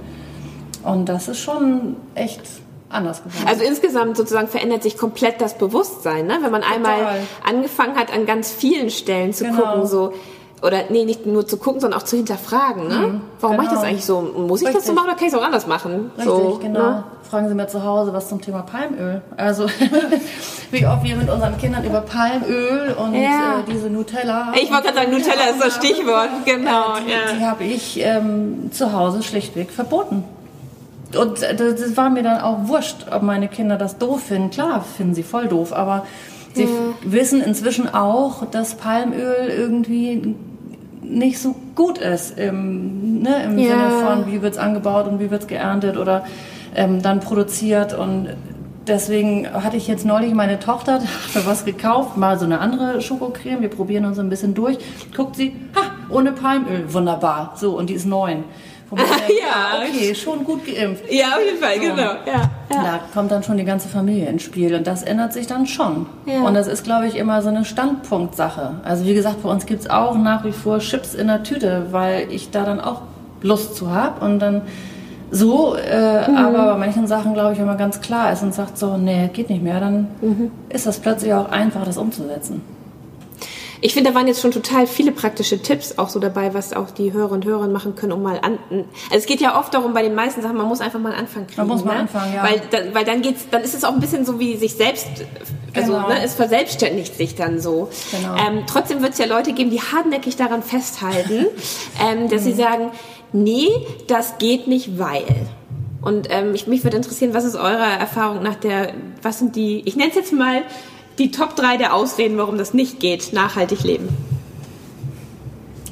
Und 0.84 1.10
das 1.10 1.28
ist 1.28 1.40
schon 1.40 1.96
echt 2.16 2.42
anders 2.90 3.24
geworden. 3.24 3.46
Also 3.48 3.64
insgesamt 3.64 4.18
sozusagen 4.18 4.48
verändert 4.48 4.84
sich 4.84 4.98
komplett 4.98 5.42
das 5.42 5.58
Bewusstsein, 5.58 6.26
ne? 6.28 6.40
wenn 6.42 6.52
man 6.52 6.64
einmal 6.64 7.00
angefangen 7.46 7.96
hat, 7.98 8.14
an 8.14 8.26
ganz 8.26 8.52
vielen 8.52 8.90
Stellen 8.90 9.34
zu 9.34 9.44
Genau. 9.46 9.62
gucken, 9.62 9.88
so 9.88 10.14
oder 10.64 10.86
nee, 10.90 11.06
nicht 11.06 11.28
nur 11.28 11.46
zu 11.46 11.58
gucken, 11.58 11.82
sondern 11.82 12.00
auch 12.00 12.04
zu 12.06 12.16
hinterfragen. 12.18 12.88
Ne? 12.88 13.22
Warum 13.42 13.58
mache 13.58 13.66
ich 13.68 13.72
das 13.72 13.82
genau. 13.82 13.92
eigentlich 13.92 14.06
so? 14.06 14.22
Muss 14.22 14.62
ich 14.62 14.66
das 14.66 14.74
so 14.74 14.78
Richtig. 14.80 14.96
machen 14.96 15.06
oder 15.10 15.16
kann 15.16 15.28
ich 15.28 15.34
es 15.34 15.40
auch 15.40 15.44
anders 15.46 15.68
machen? 15.68 16.12
Richtig, 16.18 16.26
so, 16.26 16.60
genau. 16.60 16.80
Ne? 16.80 17.04
Fragen 17.30 17.48
Sie 17.50 17.54
mir 17.54 17.68
zu 17.68 17.84
Hause 17.84 18.12
was 18.14 18.28
zum 18.30 18.42
Thema 18.42 18.62
Palmöl. 18.64 19.22
Also, 19.36 19.68
wie 20.72 20.86
oft 20.88 21.04
wir 21.04 21.16
mit 21.16 21.30
unseren 21.30 21.58
Kindern 21.60 21.84
über 21.84 22.02
Palmöl 22.02 22.96
und 22.98 23.14
Ja. 23.14 23.60
äh, 23.60 23.72
diese 23.72 23.90
Nutella. 23.90 24.54
Ich 24.56 24.72
wollte 24.72 24.86
gerade 24.86 24.98
sagen, 24.98 25.12
Nutella 25.12 25.44
ist 25.52 25.62
das 25.64 25.76
Stichwort, 25.76 26.30
genau. 26.46 26.96
Die, 27.06 27.12
Ja. 27.12 27.18
die 27.38 27.46
habe 27.46 27.64
ich 27.64 28.00
ähm, 28.02 28.72
zu 28.72 28.94
Hause 28.94 29.22
schlichtweg 29.24 29.70
verboten. 29.70 30.24
Und 31.16 31.42
das 31.42 31.96
war 31.96 32.10
mir 32.10 32.24
dann 32.24 32.42
auch 32.42 32.68
wurscht, 32.68 33.06
ob 33.12 33.22
meine 33.22 33.48
Kinder 33.48 33.78
das 33.78 33.98
doof 33.98 34.24
finden. 34.24 34.50
Klar, 34.50 34.82
finden 34.82 35.14
sie 35.14 35.24
voll 35.24 35.48
doof, 35.48 35.72
aber 35.74 36.06
sie 36.54 36.64
f- 36.64 36.70
wissen 37.04 37.42
inzwischen 37.42 37.94
auch, 37.94 38.46
dass 38.48 38.76
Palmöl 38.76 39.48
irgendwie 39.50 40.36
nicht 41.02 41.40
so 41.40 41.56
gut 41.76 41.98
ist 42.00 42.38
im, 42.38 43.22
ne, 43.22 43.44
im 43.46 43.58
Ja. 43.58 43.68
Sinne 43.70 44.06
von, 44.06 44.32
wie 44.32 44.42
wird's 44.42 44.58
angebaut 44.58 45.08
und 45.08 45.20
wie 45.22 45.32
wird's 45.32 45.48
geerntet 45.48 45.96
oder 45.96 46.26
ähm, 46.76 47.02
dann 47.02 47.20
produziert 47.20 47.94
und 47.98 48.30
Deswegen 48.88 49.52
hatte 49.52 49.76
ich 49.76 49.90
jetzt 49.90 50.06
neulich 50.06 50.34
meine 50.34 50.60
Tochter 50.60 51.02
für 51.02 51.46
was 51.46 51.66
gekauft, 51.66 52.16
mal 52.16 52.40
so 52.40 52.46
eine 52.46 52.60
andere 52.60 53.02
Schokocreme. 53.02 53.60
Wir 53.60 53.68
probieren 53.68 54.06
uns 54.06 54.18
ein 54.18 54.30
bisschen 54.30 54.54
durch. 54.54 54.78
Guckt 55.14 55.36
sie, 55.36 55.54
ha, 55.76 55.82
ohne 56.10 56.32
Palmöl, 56.32 56.86
wunderbar. 56.94 57.52
So, 57.58 57.78
und 57.78 57.90
die 57.90 57.96
ist 57.96 58.06
neun. 58.06 58.46
Denkt, 58.96 59.12
Ja. 59.42 59.54
ah, 59.54 59.84
okay, 59.84 60.16
schon 60.16 60.44
gut 60.46 60.66
geimpft. 60.66 61.04
ja, 61.12 61.26
auf 61.36 61.44
jeden 61.46 61.58
Fall, 61.62 61.78
genau. 61.80 61.98
Ja. 62.26 62.50
Ja. 62.74 62.84
Da 62.84 63.00
kommt 63.14 63.32
dann 63.32 63.44
schon 63.44 63.58
die 63.58 63.66
ganze 63.66 63.88
Familie 63.90 64.28
ins 64.30 64.44
Spiel 64.44 64.74
und 64.76 64.88
das 64.88 65.04
ändert 65.04 65.34
sich 65.34 65.46
dann 65.48 65.66
schon. 65.68 66.06
Ja. 66.26 66.42
Und 66.42 66.54
das 66.54 66.68
ist, 66.68 66.84
glaube 66.84 67.08
ich, 67.08 67.16
immer 67.18 67.42
so 67.42 67.50
eine 67.50 67.66
Standpunktsache. 67.66 68.76
Also 68.84 69.06
wie 69.06 69.14
gesagt, 69.14 69.44
bei 69.44 69.50
uns 69.50 69.66
gibt's 69.66 69.90
auch 69.90 70.16
nach 70.18 70.44
wie 70.46 70.52
vor 70.52 70.80
Chips 70.80 71.14
in 71.16 71.28
der 71.28 71.44
Tüte, 71.44 71.88
weil 71.92 72.28
ich 72.32 72.52
da 72.52 72.64
dann 72.64 72.80
auch 72.80 73.02
Lust 73.42 73.76
zu 73.76 73.92
habe 73.92 74.24
und 74.26 74.40
dann 74.40 74.62
so, 75.30 75.76
äh, 75.76 76.30
Mhm. 76.30 76.38
aber 76.38 76.66
bei 76.74 76.78
manchen 76.78 77.06
Sachen, 77.08 77.34
glaube 77.34 77.54
ich, 77.54 77.60
wenn 77.60 77.66
man 77.66 77.78
ganz 77.78 78.00
klar 78.00 78.32
ist 78.32 78.44
und 78.44 78.54
sagt 78.54 78.78
so, 78.78 78.96
nee, 78.98 79.30
geht 79.34 79.50
nicht 79.50 79.62
mehr, 79.62 79.80
dann 79.82 80.08
Mhm. 80.22 80.52
ist 80.70 80.88
das 80.88 81.00
plötzlich 81.00 81.34
auch 81.34 81.50
einfach, 81.52 81.84
das 81.84 81.98
umzusetzen. 81.98 82.62
Ich 83.82 83.94
finde, 83.94 84.10
da 84.12 84.16
waren 84.16 84.28
jetzt 84.28 84.42
schon 84.42 84.52
total 84.52 84.88
viele 84.88 85.12
praktische 85.12 85.62
Tipps 85.62 85.98
auch 85.98 86.10
so 86.10 86.20
dabei, 86.20 86.54
was 86.54 86.74
auch 86.74 86.90
die 86.92 87.14
Hörer 87.14 87.32
und 87.32 87.46
Hörer 87.46 87.68
machen 87.68 87.96
können, 87.96 88.12
um 88.12 88.24
mal 88.24 88.40
an. 88.42 88.58
Also 88.70 88.86
es 89.20 89.26
geht 89.26 89.40
ja 89.42 89.60
oft 89.60 89.74
darum, 89.74 89.94
bei 89.94 90.02
den 90.02 90.16
meisten 90.16 90.42
Sachen, 90.42 90.58
man 90.58 90.68
muss 90.68 90.82
einfach 90.82 91.00
mal 91.00 91.12
einen 91.12 91.22
Anfang 91.22 91.46
kriegen. 91.48 91.58
Man 91.62 91.68
muss 91.68 91.84
mal 91.86 91.94
ne? 91.96 92.00
anfangen, 92.02 92.34
ja. 92.34 92.44
Weil, 92.44 92.62
dann, 92.72 92.96
weil 92.96 93.06
dann 93.06 93.22
geht's, 93.22 93.46
dann 93.52 93.62
ist 93.62 93.74
es 93.76 93.84
auch 93.84 93.94
ein 93.94 94.00
bisschen 94.00 94.26
so 94.26 94.40
wie 94.40 94.58
sich 94.58 94.74
selbst, 94.76 95.08
also 95.76 95.94
Genau. 95.94 96.08
ne, 96.08 96.24
es 96.24 96.34
verselbstständigt 96.34 97.16
sich 97.16 97.36
dann 97.36 97.60
so. 97.60 97.90
Genau. 98.12 98.36
Ähm, 98.36 98.64
trotzdem 98.68 99.02
wird 99.02 99.14
es 99.14 99.20
ja 99.20 99.26
Leute 99.26 99.54
geben, 99.54 99.70
die 99.70 99.82
hartnäckig 99.82 100.36
daran 100.36 100.64
festhalten, 100.64 101.46
ähm, 102.02 102.30
dass 102.30 102.44
sie 102.44 102.54
Mhm. 102.54 102.58
sagen, 102.58 102.92
nee, 103.34 103.70
das 104.08 104.38
geht 104.40 104.68
nicht, 104.68 104.98
weil. 104.98 105.26
Und 106.02 106.28
ähm, 106.32 106.56
ich, 106.56 106.68
mich 106.68 106.84
würde 106.84 106.98
interessieren, 106.98 107.34
was 107.34 107.44
ist 107.44 107.56
eurer 107.56 108.00
Erfahrung 108.00 108.42
nach 108.42 108.56
der, 108.56 108.94
was 109.22 109.40
sind 109.40 109.56
die, 109.56 109.82
ich 109.86 109.96
nenne 109.96 110.10
es 110.10 110.16
jetzt 110.16 110.32
mal 110.32 110.62
die 111.20 111.32
Top 111.32 111.56
3 111.56 111.78
der 111.78 111.94
Ausreden, 111.94 112.38
warum 112.38 112.58
das 112.58 112.74
nicht 112.74 113.00
geht, 113.00 113.34
nachhaltig 113.34 113.84
leben. 113.84 114.10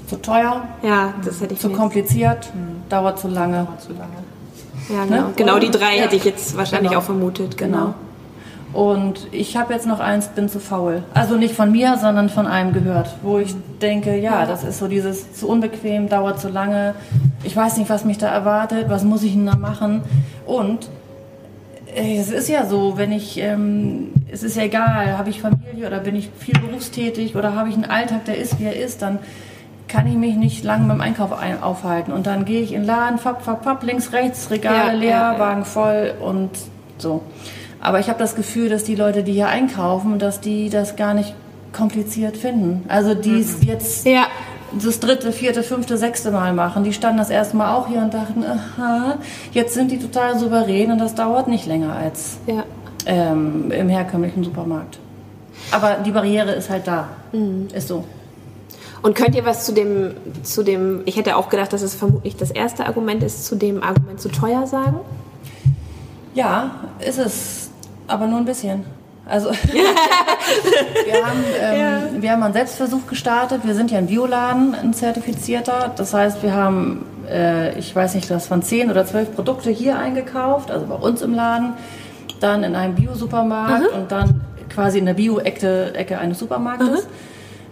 Zu 0.07 0.17
teuer, 0.21 0.63
Ja, 0.83 1.13
das 1.23 1.41
hätte 1.41 1.55
ich 1.55 1.59
zu 1.59 1.69
kompliziert, 1.69 2.49
dauert 2.89 3.19
zu 3.19 3.27
lange. 3.27 3.67
Zu 3.79 3.93
lange. 3.93 4.11
Ja, 4.89 5.03
genau. 5.05 5.27
ne? 5.29 5.33
genau 5.35 5.59
die 5.59 5.71
drei 5.71 5.95
Ja. 5.97 6.03
hätte 6.03 6.15
ich 6.15 6.23
jetzt 6.25 6.55
wahrscheinlich 6.55 6.91
Genau. 6.91 7.01
auch 7.01 7.05
vermutet. 7.05 7.57
Genau. 7.57 7.95
Und 8.71 9.27
ich 9.31 9.55
habe 9.57 9.73
jetzt 9.73 9.87
noch 9.87 9.99
eins, 10.01 10.27
bin 10.27 10.49
zu 10.49 10.59
faul. 10.59 11.01
Also 11.13 11.37
nicht 11.37 11.55
von 11.55 11.71
mir, 11.71 11.97
sondern 11.97 12.29
von 12.29 12.45
einem 12.45 12.73
gehört, 12.73 13.15
wo 13.23 13.39
ich 13.39 13.55
denke, 13.81 14.17
ja, 14.17 14.45
das 14.45 14.63
ist 14.65 14.79
so 14.79 14.87
dieses 14.87 15.33
zu 15.33 15.47
unbequem, 15.47 16.09
dauert 16.09 16.39
zu 16.41 16.49
lange. 16.49 16.93
Ich 17.43 17.55
weiß 17.55 17.77
nicht, 17.77 17.89
was 17.89 18.03
mich 18.03 18.17
da 18.17 18.27
erwartet, 18.27 18.89
was 18.89 19.03
muss 19.05 19.23
ich 19.23 19.31
denn 19.33 19.45
da 19.45 19.55
machen? 19.55 20.01
Und 20.45 20.89
es 21.95 22.31
ist 22.31 22.49
ja 22.49 22.65
so, 22.65 22.97
wenn 22.97 23.11
ich, 23.11 23.37
ähm, 23.37 24.11
es 24.31 24.43
ist 24.43 24.57
ja 24.57 24.63
egal, 24.63 25.17
habe 25.17 25.29
ich 25.29 25.41
Familie 25.41 25.87
oder 25.87 25.99
bin 25.99 26.15
ich 26.15 26.29
viel 26.37 26.59
berufstätig 26.59 27.35
oder 27.35 27.55
habe 27.55 27.69
ich 27.69 27.75
einen 27.75 27.85
Alltag, 27.85 28.25
der 28.25 28.37
ist, 28.37 28.59
wie 28.59 28.65
er 28.65 28.75
ist, 28.75 29.01
dann 29.01 29.19
kann 29.87 30.07
ich 30.07 30.15
mich 30.15 30.35
nicht 30.35 30.63
lange 30.63 30.87
beim 30.87 31.01
Einkauf 31.01 31.31
ein 31.31 31.61
aufhalten. 31.61 32.11
Und 32.11 32.27
dann 32.27 32.45
gehe 32.45 32.61
ich 32.61 32.73
in 32.73 32.81
den 32.81 32.87
Laden, 32.87 33.17
fapp, 33.17 33.43
fapp, 33.43 33.63
fapp, 33.63 33.83
links, 33.83 34.11
rechts, 34.13 34.49
Regale 34.49 34.77
Ja, 34.77 34.91
leer, 34.91 35.09
ja, 35.09 35.33
ja. 35.33 35.39
Wagen 35.39 35.65
voll 35.65 36.13
und 36.19 36.49
so. 36.97 37.21
Aber 37.79 37.99
ich 37.99 38.09
habe 38.09 38.19
das 38.19 38.35
Gefühl, 38.35 38.69
dass 38.69 38.83
die 38.83 38.95
Leute, 38.95 39.23
die 39.23 39.33
hier 39.33 39.47
einkaufen, 39.47 40.17
dass 40.17 40.41
die 40.41 40.69
das 40.69 40.95
gar 40.95 41.13
nicht 41.13 41.35
kompliziert 41.71 42.37
finden. 42.37 42.83
Also 42.87 43.13
die 43.13 43.39
es 43.39 43.63
jetzt 43.63 44.05
Ja. 44.05 44.27
Das 44.83 44.99
dritte, 44.99 45.31
vierte, 45.31 45.63
fünfte, 45.63 45.97
sechste 45.97 46.31
Mal 46.31 46.53
machen. 46.53 46.83
Die 46.83 46.93
standen 46.93 47.17
das 47.17 47.29
erste 47.29 47.55
Mal 47.57 47.73
auch 47.75 47.87
hier 47.87 47.99
und 47.99 48.13
dachten, 48.13 48.43
aha, 48.43 49.17
jetzt 49.51 49.73
sind 49.73 49.91
die 49.91 49.99
total 49.99 50.37
souverän 50.39 50.91
und 50.91 50.99
das 50.99 51.15
dauert 51.15 51.47
nicht 51.47 51.65
länger 51.65 51.93
als 51.93 52.37
Ja. 52.47 52.63
ähm, 53.05 53.71
im 53.71 53.89
herkömmlichen 53.89 54.43
Supermarkt. 54.43 54.99
Aber 55.71 55.95
die 56.05 56.11
Barriere 56.11 56.51
ist 56.51 56.69
halt 56.69 56.87
da. 56.87 57.09
Mhm. 57.31 57.67
Ist 57.73 57.87
so. 57.87 58.03
Und 59.01 59.15
könnt 59.15 59.35
ihr 59.35 59.45
was 59.45 59.65
zu 59.65 59.71
dem, 59.73 60.11
zu 60.43 60.63
dem, 60.63 61.01
ich 61.05 61.15
hätte 61.15 61.35
auch 61.35 61.49
gedacht, 61.49 61.71
dass 61.73 61.81
es 61.81 61.93
vermutlich 61.93 62.35
das 62.35 62.51
erste 62.51 62.85
Argument 62.85 63.21
ist, 63.23 63.45
zu 63.45 63.55
dem 63.55 63.83
Argument 63.83 64.19
zu 64.19 64.29
teuer 64.29 64.65
sagen? 64.65 64.97
Ja, 66.33 66.71
ist 66.99 67.19
es. 67.19 67.69
Aber 68.07 68.27
nur 68.27 68.39
ein 68.39 68.45
bisschen. 68.45 68.83
Also 69.27 69.49
wir, 69.71 71.25
haben, 71.25 71.43
ähm, 71.59 72.21
wir 72.21 72.31
haben 72.31 72.43
einen 72.43 72.53
Selbstversuch 72.53 73.07
gestartet. 73.07 73.61
Wir 73.63 73.73
sind 73.75 73.91
ja 73.91 73.97
ein 73.97 74.07
Bioladen, 74.07 74.75
ein 74.75 74.93
zertifizierter. 74.93 75.91
Das 75.95 76.13
heißt, 76.13 76.43
wir 76.43 76.53
haben, 76.53 77.05
äh, 77.29 77.77
ich 77.77 77.95
weiß 77.95 78.15
nicht, 78.15 78.29
das 78.29 78.49
waren 78.51 78.61
zehn 78.61 78.91
oder 78.91 79.05
zwölf 79.05 79.33
Produkte 79.33 79.71
hier 79.71 79.97
eingekauft, 79.97 80.71
also 80.71 80.85
bei 80.85 80.95
uns 80.95 81.21
im 81.21 81.33
Laden, 81.33 81.73
dann 82.39 82.63
in 82.63 82.75
einem 82.75 82.95
Bio-Supermarkt 82.95 83.87
und 83.93 84.11
dann 84.11 84.41
quasi 84.69 84.99
in 84.99 85.05
der 85.05 85.13
Bio-Ecke 85.13 85.95
Ecke 85.95 86.19
eines 86.19 86.39
Supermarktes. 86.39 87.07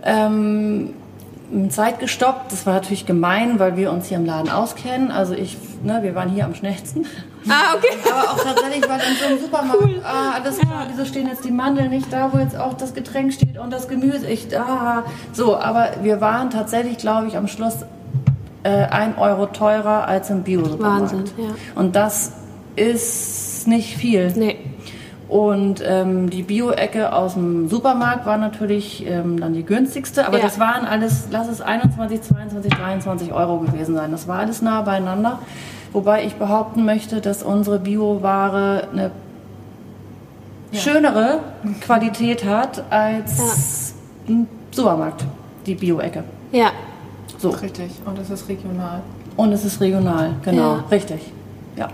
Ähm, 0.04 0.94
Zeit 1.70 2.00
gestoppt. 2.00 2.52
Das 2.52 2.66
war 2.66 2.74
natürlich 2.74 3.06
gemein, 3.06 3.60
weil 3.60 3.78
wir 3.78 3.92
uns 3.92 4.08
hier 4.08 4.18
im 4.18 4.26
Laden 4.26 4.50
auskennen. 4.50 5.12
Also 5.12 5.34
ich, 5.34 5.58
ne, 5.84 6.00
wir 6.02 6.16
waren 6.16 6.30
hier 6.30 6.46
am 6.46 6.56
schnellsten. 6.56 7.06
Ah, 7.50 7.76
okay. 7.76 7.98
Aber 8.10 8.32
auch 8.32 8.44
tatsächlich, 8.44 8.88
weil 8.88 9.00
in 9.00 9.16
so 9.20 9.26
einem 9.26 9.40
Supermarkt, 9.40 10.06
ah, 10.06 10.32
alles 10.42 10.58
klar, 10.60 10.88
wieso 10.90 11.06
stehen 11.06 11.28
jetzt 11.28 11.44
die 11.46 11.52
Mandeln 11.52 11.90
nicht 11.90 12.12
da, 12.12 12.32
wo 12.32 12.38
jetzt 12.38 12.58
auch 12.58 12.74
das 12.74 12.94
Getränk 12.94 13.34
steht 13.34 13.58
und 13.58 13.72
das 13.72 13.88
Gemüse, 13.88 14.28
ich, 14.28 14.48
ah, 14.58 15.04
so, 15.34 15.58
aber 15.58 15.90
wir 16.02 16.22
waren 16.22 16.50
tatsächlich, 16.50 16.98
glaube 16.98 17.28
ich, 17.28 17.38
am 17.38 17.48
Schluss 17.48 17.78
äh, 18.64 18.70
ein 18.70 19.18
Euro 19.18 19.48
teurer 19.48 20.08
als 20.08 20.30
im 20.30 20.44
Bio-Supermarkt. 20.44 21.02
Wahnsinn, 21.14 21.24
ja. 21.38 21.50
Und 21.76 21.96
das 21.96 22.32
ist 22.76 23.68
nicht 23.68 23.98
viel. 23.98 24.32
Nee. 24.36 24.58
Und 25.30 25.82
ähm, 25.86 26.30
die 26.30 26.44
Bio-Ecke 26.44 27.12
aus 27.14 27.34
dem 27.34 27.68
Supermarkt 27.68 28.26
war 28.26 28.38
natürlich 28.38 29.06
ähm, 29.08 29.40
dann 29.40 29.54
die 29.54 29.64
günstigste, 29.64 30.28
aber 30.28 30.38
Ja. 30.38 30.44
das 30.44 30.60
waren 30.60 30.86
alles, 30.86 31.28
lass 31.32 31.48
es 31.48 31.60
21, 31.60 32.22
22, 32.22 32.72
23 32.72 33.34
Euro 33.34 33.58
gewesen 33.60 33.96
sein. 33.96 34.12
Das 34.12 34.28
war 34.28 34.40
alles 34.40 34.62
nah 34.62 34.82
beieinander. 34.82 35.40
Wobei 35.94 36.26
ich 36.26 36.36
behaupten 36.36 36.86
möchte, 36.86 37.22
dass 37.22 37.44
unsere 37.44 37.80
Bio-Ware 37.80 38.88
eine 38.92 39.12
schönere 40.74 41.40
Qualität 41.82 42.46
hat 42.46 42.84
als 42.90 43.94
ein 44.28 44.48
Supermarkt, 44.72 45.24
die 45.68 45.76
Bio-Ecke. 45.76 46.24
Ja. 46.52 46.72
So. 47.38 47.50
Richtig. 47.52 47.92
Und 48.06 48.18
es 48.18 48.30
ist 48.32 48.50
regional. 48.50 49.02
Und 49.38 49.52
es 49.52 49.66
ist 49.66 49.82
regional, 49.82 50.32
genau. 50.44 50.78
Ja. 50.78 50.84
Richtig. 50.90 51.32
Ja. 51.76 51.90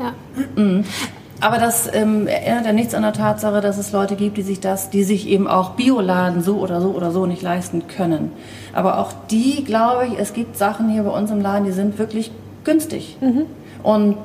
Ja. 0.00 0.12
Mhm. 0.56 0.84
Aber 1.40 1.58
das 1.58 1.92
ähm, 1.92 2.26
erinnert 2.26 2.66
ja 2.66 2.72
nichts 2.72 2.94
an 2.94 3.02
der 3.02 3.12
Tatsache, 3.12 3.60
dass 3.60 3.76
es 3.76 3.92
Leute 3.92 4.16
gibt, 4.16 4.36
die 4.36 4.42
sich 4.42 4.60
das, 4.60 4.90
die 4.90 5.04
sich 5.04 5.28
eben 5.28 5.46
auch 5.46 5.72
Bioladen 5.72 6.42
so 6.42 6.56
oder 6.56 6.80
so 6.80 6.90
oder 6.90 7.10
so 7.10 7.26
nicht 7.26 7.42
leisten 7.42 7.86
können. 7.86 8.32
Aber 8.72 8.98
auch 8.98 9.12
die, 9.30 9.62
glaube 9.62 10.06
ich, 10.06 10.18
es 10.18 10.32
gibt 10.32 10.56
Sachen 10.56 10.88
hier 10.88 11.02
bei 11.02 11.10
uns 11.10 11.30
im 11.30 11.42
Laden, 11.42 11.66
die 11.66 11.72
sind 11.72 11.98
wirklich 11.98 12.30
günstig. 12.64 13.16
Mhm. 13.20 13.46
Und 13.82 14.16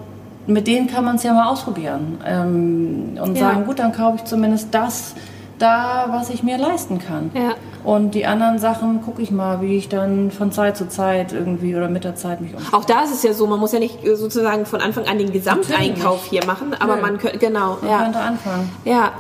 mit 0.48 0.68
denen 0.68 0.88
kann 0.88 1.06
man 1.06 1.18
es 1.18 1.24
ja 1.24 1.34
mal 1.34 1.48
ausprobieren 1.48 2.18
ähm, 2.26 3.18
und 3.22 3.36
ja. 3.36 3.52
sagen, 3.52 3.66
gut, 3.66 3.80
dann 3.80 3.92
kaufe 3.92 4.18
ich 4.18 4.24
zumindest 4.24 4.74
das 4.74 5.16
da, 5.60 6.08
was 6.10 6.30
ich 6.30 6.42
mir 6.42 6.58
leisten 6.58 7.00
kann. 7.00 7.32
Ja. 7.34 7.54
Und 7.84 8.16
die 8.16 8.26
anderen 8.26 8.60
Sachen 8.60 9.02
gucke 9.02 9.22
ich 9.22 9.32
mal, 9.32 9.62
wie 9.62 9.78
ich 9.78 9.90
dann 9.90 10.32
von 10.32 10.52
Zeit 10.52 10.78
zu 10.78 10.88
Zeit 10.88 11.34
irgendwie 11.34 11.76
oder 11.76 11.90
mit 11.90 12.04
der 12.04 12.16
Zeit 12.16 12.42
mich 12.42 12.54
um. 12.56 12.62
Auch 12.72 12.86
da 12.86 13.04
ist 13.04 13.14
es 13.14 13.24
ja 13.24 13.34
so, 13.34 13.46
man 13.46 13.60
muss 13.60 13.72
ja 13.72 13.80
nicht 13.80 14.00
sozusagen 14.16 14.66
von 14.66 14.82
Anfang 14.82 15.06
an 15.06 15.18
den 15.18 15.32
Gesamteinkauf 15.32 16.26
hier 16.26 16.46
machen, 16.46 16.76
aber 16.80 16.96
Nö. 16.96 17.02
man 17.02 17.18
könnte, 17.18 17.38
genau. 17.38 17.78
Man 17.82 17.90
ja. 17.90 18.04
könnte 18.04 18.20
anfangen. 18.20 18.72
Ja. 18.86 19.12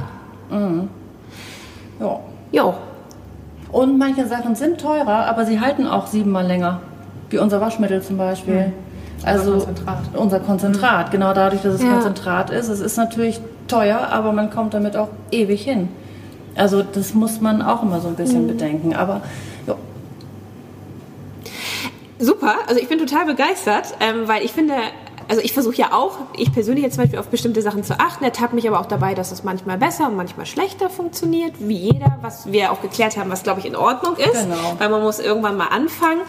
Mhm. 0.49 0.89
Ja. 1.99 2.19
Jo. 2.51 2.73
Und 3.71 3.97
manche 3.97 4.25
Sachen 4.25 4.55
sind 4.55 4.81
teurer, 4.81 5.27
aber 5.27 5.45
sie 5.45 5.59
halten 5.59 5.85
auch 5.85 6.07
siebenmal 6.07 6.47
länger. 6.47 6.79
Wie 7.29 7.37
unser 7.37 7.61
Waschmittel 7.61 8.01
zum 8.01 8.17
Beispiel. 8.17 8.67
Mhm. 8.67 8.73
Also 9.23 9.53
unser 9.53 9.65
Konzentrat. 9.65 9.97
unser 10.15 10.39
Konzentrat, 10.39 11.07
mhm. 11.07 11.11
genau 11.11 11.33
dadurch, 11.33 11.61
dass 11.61 11.75
es 11.75 11.83
ja. 11.83 11.93
Konzentrat 11.93 12.49
ist. 12.49 12.69
Es 12.69 12.79
ist 12.79 12.97
natürlich 12.97 13.39
teuer, 13.67 14.07
aber 14.11 14.31
man 14.31 14.49
kommt 14.49 14.73
damit 14.73 14.95
auch 14.95 15.09
ewig 15.31 15.63
hin. 15.63 15.89
Also 16.55 16.83
das 16.83 17.13
muss 17.13 17.41
man 17.41 17.61
auch 17.61 17.83
immer 17.83 17.99
so 17.99 18.07
ein 18.07 18.15
bisschen 18.15 18.43
mhm. 18.43 18.47
bedenken. 18.47 18.95
Aber 18.95 19.21
jo. 19.67 19.75
Super, 22.19 22.55
also 22.67 22.81
ich 22.81 22.89
bin 22.89 22.99
total 22.99 23.25
begeistert, 23.25 23.93
ähm, 23.99 24.27
weil 24.27 24.43
ich 24.43 24.51
finde, 24.51 24.73
also 25.29 25.43
ich 25.43 25.53
versuche 25.53 25.75
ja 25.75 25.93
auch, 25.93 26.17
ich 26.35 26.51
persönlich 26.51 26.83
jetzt 26.83 26.95
zum 26.95 27.03
Beispiel 27.03 27.19
auf 27.19 27.27
bestimmte 27.27 27.61
Sachen 27.61 27.83
zu 27.83 27.99
achten, 27.99 28.23
ertappe 28.23 28.55
mich 28.55 28.67
aber 28.67 28.79
auch 28.79 28.87
dabei, 28.87 29.13
dass 29.13 29.31
es 29.31 29.43
manchmal 29.43 29.77
besser 29.77 30.07
und 30.07 30.15
manchmal 30.15 30.47
schlechter 30.47 30.89
funktioniert, 30.89 31.53
wie 31.59 31.77
jeder, 31.77 32.17
was 32.21 32.51
wir 32.51 32.71
auch 32.71 32.81
geklärt 32.81 33.15
haben, 33.15 33.29
was 33.29 33.43
glaube 33.43 33.59
ich 33.59 33.67
in 33.67 33.75
Ordnung 33.75 34.17
ist, 34.17 34.33
genau. 34.33 34.75
weil 34.79 34.89
man 34.89 35.03
muss 35.03 35.19
irgendwann 35.19 35.55
mal 35.55 35.67
anfangen. 35.67 36.21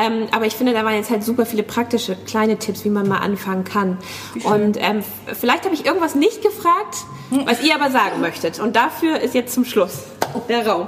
Ähm, 0.00 0.28
aber 0.30 0.46
ich 0.46 0.54
finde, 0.54 0.72
da 0.72 0.84
waren 0.84 0.94
jetzt 0.94 1.10
halt 1.10 1.24
super 1.24 1.46
viele 1.46 1.64
praktische 1.64 2.14
kleine 2.14 2.58
Tipps, 2.58 2.84
wie 2.84 2.90
man 2.90 3.08
mal 3.08 3.18
anfangen 3.18 3.64
kann. 3.64 3.98
Und 4.44 4.76
ähm, 4.78 5.02
vielleicht 5.32 5.64
habe 5.64 5.74
ich 5.74 5.84
irgendwas 5.84 6.14
nicht 6.14 6.40
gefragt, 6.40 6.96
was 7.44 7.60
ihr 7.64 7.74
aber 7.74 7.90
sagen 7.90 8.20
möchtet. 8.20 8.60
Und 8.60 8.76
dafür 8.76 9.18
ist 9.18 9.34
jetzt 9.34 9.52
zum 9.52 9.64
Schluss 9.64 10.04
der 10.48 10.64
Raum. 10.64 10.86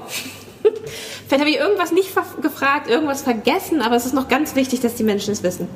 Vielleicht 1.27 1.41
habe 1.41 1.51
ich 1.51 1.59
irgendwas 1.59 1.93
nicht 1.93 2.13
gefragt, 2.43 2.91
irgendwas 2.91 3.23
vergessen, 3.23 3.83
aber 3.83 3.97
es 3.97 4.05
ist 4.05 4.15
noch 4.15 4.29
ganz 4.29 4.57
wichtig, 4.57 4.81
dass 4.81 4.95
die 4.95 5.05
Menschen 5.05 5.33
es 5.33 5.43
wissen. 5.43 5.69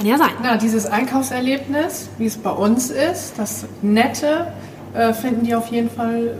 Kann 0.00 0.08
ja 0.08 0.16
sein. 0.16 0.30
Na, 0.42 0.56
dieses 0.56 0.86
Einkaufserlebnis, 0.86 2.08
wie 2.16 2.24
es 2.24 2.38
bei 2.38 2.48
uns 2.48 2.88
ist, 2.88 3.34
das 3.36 3.66
Nette, 3.82 4.46
äh, 4.94 5.12
finden 5.12 5.44
die 5.44 5.54
auf 5.54 5.66
jeden 5.66 5.90
Fall 5.90 6.38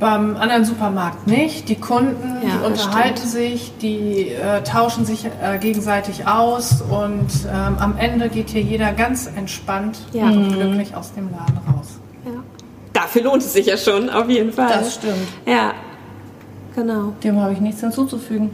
beim 0.00 0.36
anderen 0.36 0.64
Supermarkt 0.64 1.28
nicht. 1.28 1.68
Die 1.68 1.76
Kunden, 1.76 2.38
ja, 2.42 2.56
die 2.56 2.66
unterhalten 2.66 3.24
sich, 3.24 3.72
die 3.80 4.30
äh, 4.30 4.64
tauschen 4.64 5.04
sich 5.04 5.26
äh, 5.26 5.58
gegenseitig 5.58 6.26
aus 6.26 6.82
und 6.82 7.28
ähm, 7.46 7.76
am 7.78 7.96
Ende 7.98 8.28
geht 8.30 8.50
hier 8.50 8.62
jeder 8.62 8.92
ganz 8.92 9.28
entspannt 9.28 10.00
ja. 10.12 10.24
und 10.24 10.48
mhm. 10.48 10.52
glücklich 10.54 10.96
aus 10.96 11.12
dem 11.14 11.30
Laden 11.30 11.56
raus. 11.72 12.00
Ja. 12.24 12.42
Dafür 12.94 13.22
lohnt 13.22 13.44
es 13.44 13.52
sich 13.52 13.66
ja 13.66 13.76
schon, 13.76 14.10
auf 14.10 14.28
jeden 14.28 14.52
Fall. 14.52 14.70
Das 14.70 14.94
stimmt. 14.94 15.28
Ja, 15.46 15.72
genau. 16.74 17.12
Dem 17.22 17.38
habe 17.38 17.52
ich 17.52 17.60
nichts 17.60 17.80
hinzuzufügen. 17.80 18.50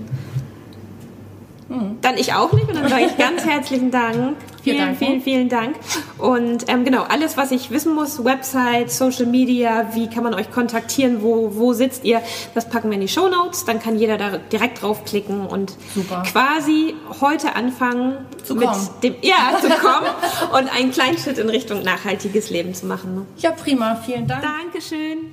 Dann 1.69 2.19
ich 2.19 2.35
auch 2.35 2.53
nicht 2.53 2.69
und 2.69 2.77
dann 2.77 2.89
sage 2.89 3.07
ich 3.07 3.17
ganz 3.17 3.45
herzlichen 3.47 3.91
Dank. 3.91 4.37
Vielen, 4.63 4.97
vielen, 4.97 5.21
vielen 5.21 5.49
Dank. 5.49 5.77
Und 6.19 6.65
ähm, 6.69 6.85
genau, 6.85 7.03
alles, 7.03 7.37
was 7.37 7.51
ich 7.51 7.71
wissen 7.71 7.95
muss, 7.95 8.25
Website, 8.25 8.91
Social 8.91 9.27
Media, 9.27 9.91
wie 9.95 10.09
kann 10.09 10.25
man 10.25 10.35
euch 10.35 10.51
kontaktieren, 10.51 11.23
wo, 11.23 11.55
wo 11.55 11.73
sitzt 11.73 12.05
ihr, 12.05 12.23
das 12.55 12.69
packen 12.69 12.89
wir 12.91 12.95
in 12.95 13.03
die 13.03 13.09
Show 13.09 13.29
Notes. 13.29 13.65
Dann 13.65 13.81
kann 13.81 13.99
jeder 13.99 14.17
da 14.17 14.39
direkt 14.39 14.83
draufklicken 14.83 15.47
und 15.47 15.75
Super. 15.95 16.23
quasi 16.31 16.95
heute 17.21 17.55
anfangen, 17.57 18.17
zu 18.43 18.55
mit 18.55 18.69
kommen. 18.69 18.89
dem 19.03 19.15
ja 19.23 19.59
zu 19.61 19.69
kommen 19.81 20.09
und 20.53 20.75
einen 20.75 20.91
kleinen 20.93 21.19
Schritt 21.19 21.39
in 21.39 21.49
Richtung 21.49 21.83
nachhaltiges 21.83 22.51
Leben 22.51 22.75
zu 22.75 22.87
machen. 22.87 23.15
Ne? 23.15 23.27
Ja, 23.39 23.53
prima. 23.53 23.97
Vielen 23.97 24.27
Dank. 24.27 24.43
Dankeschön. 24.43 25.33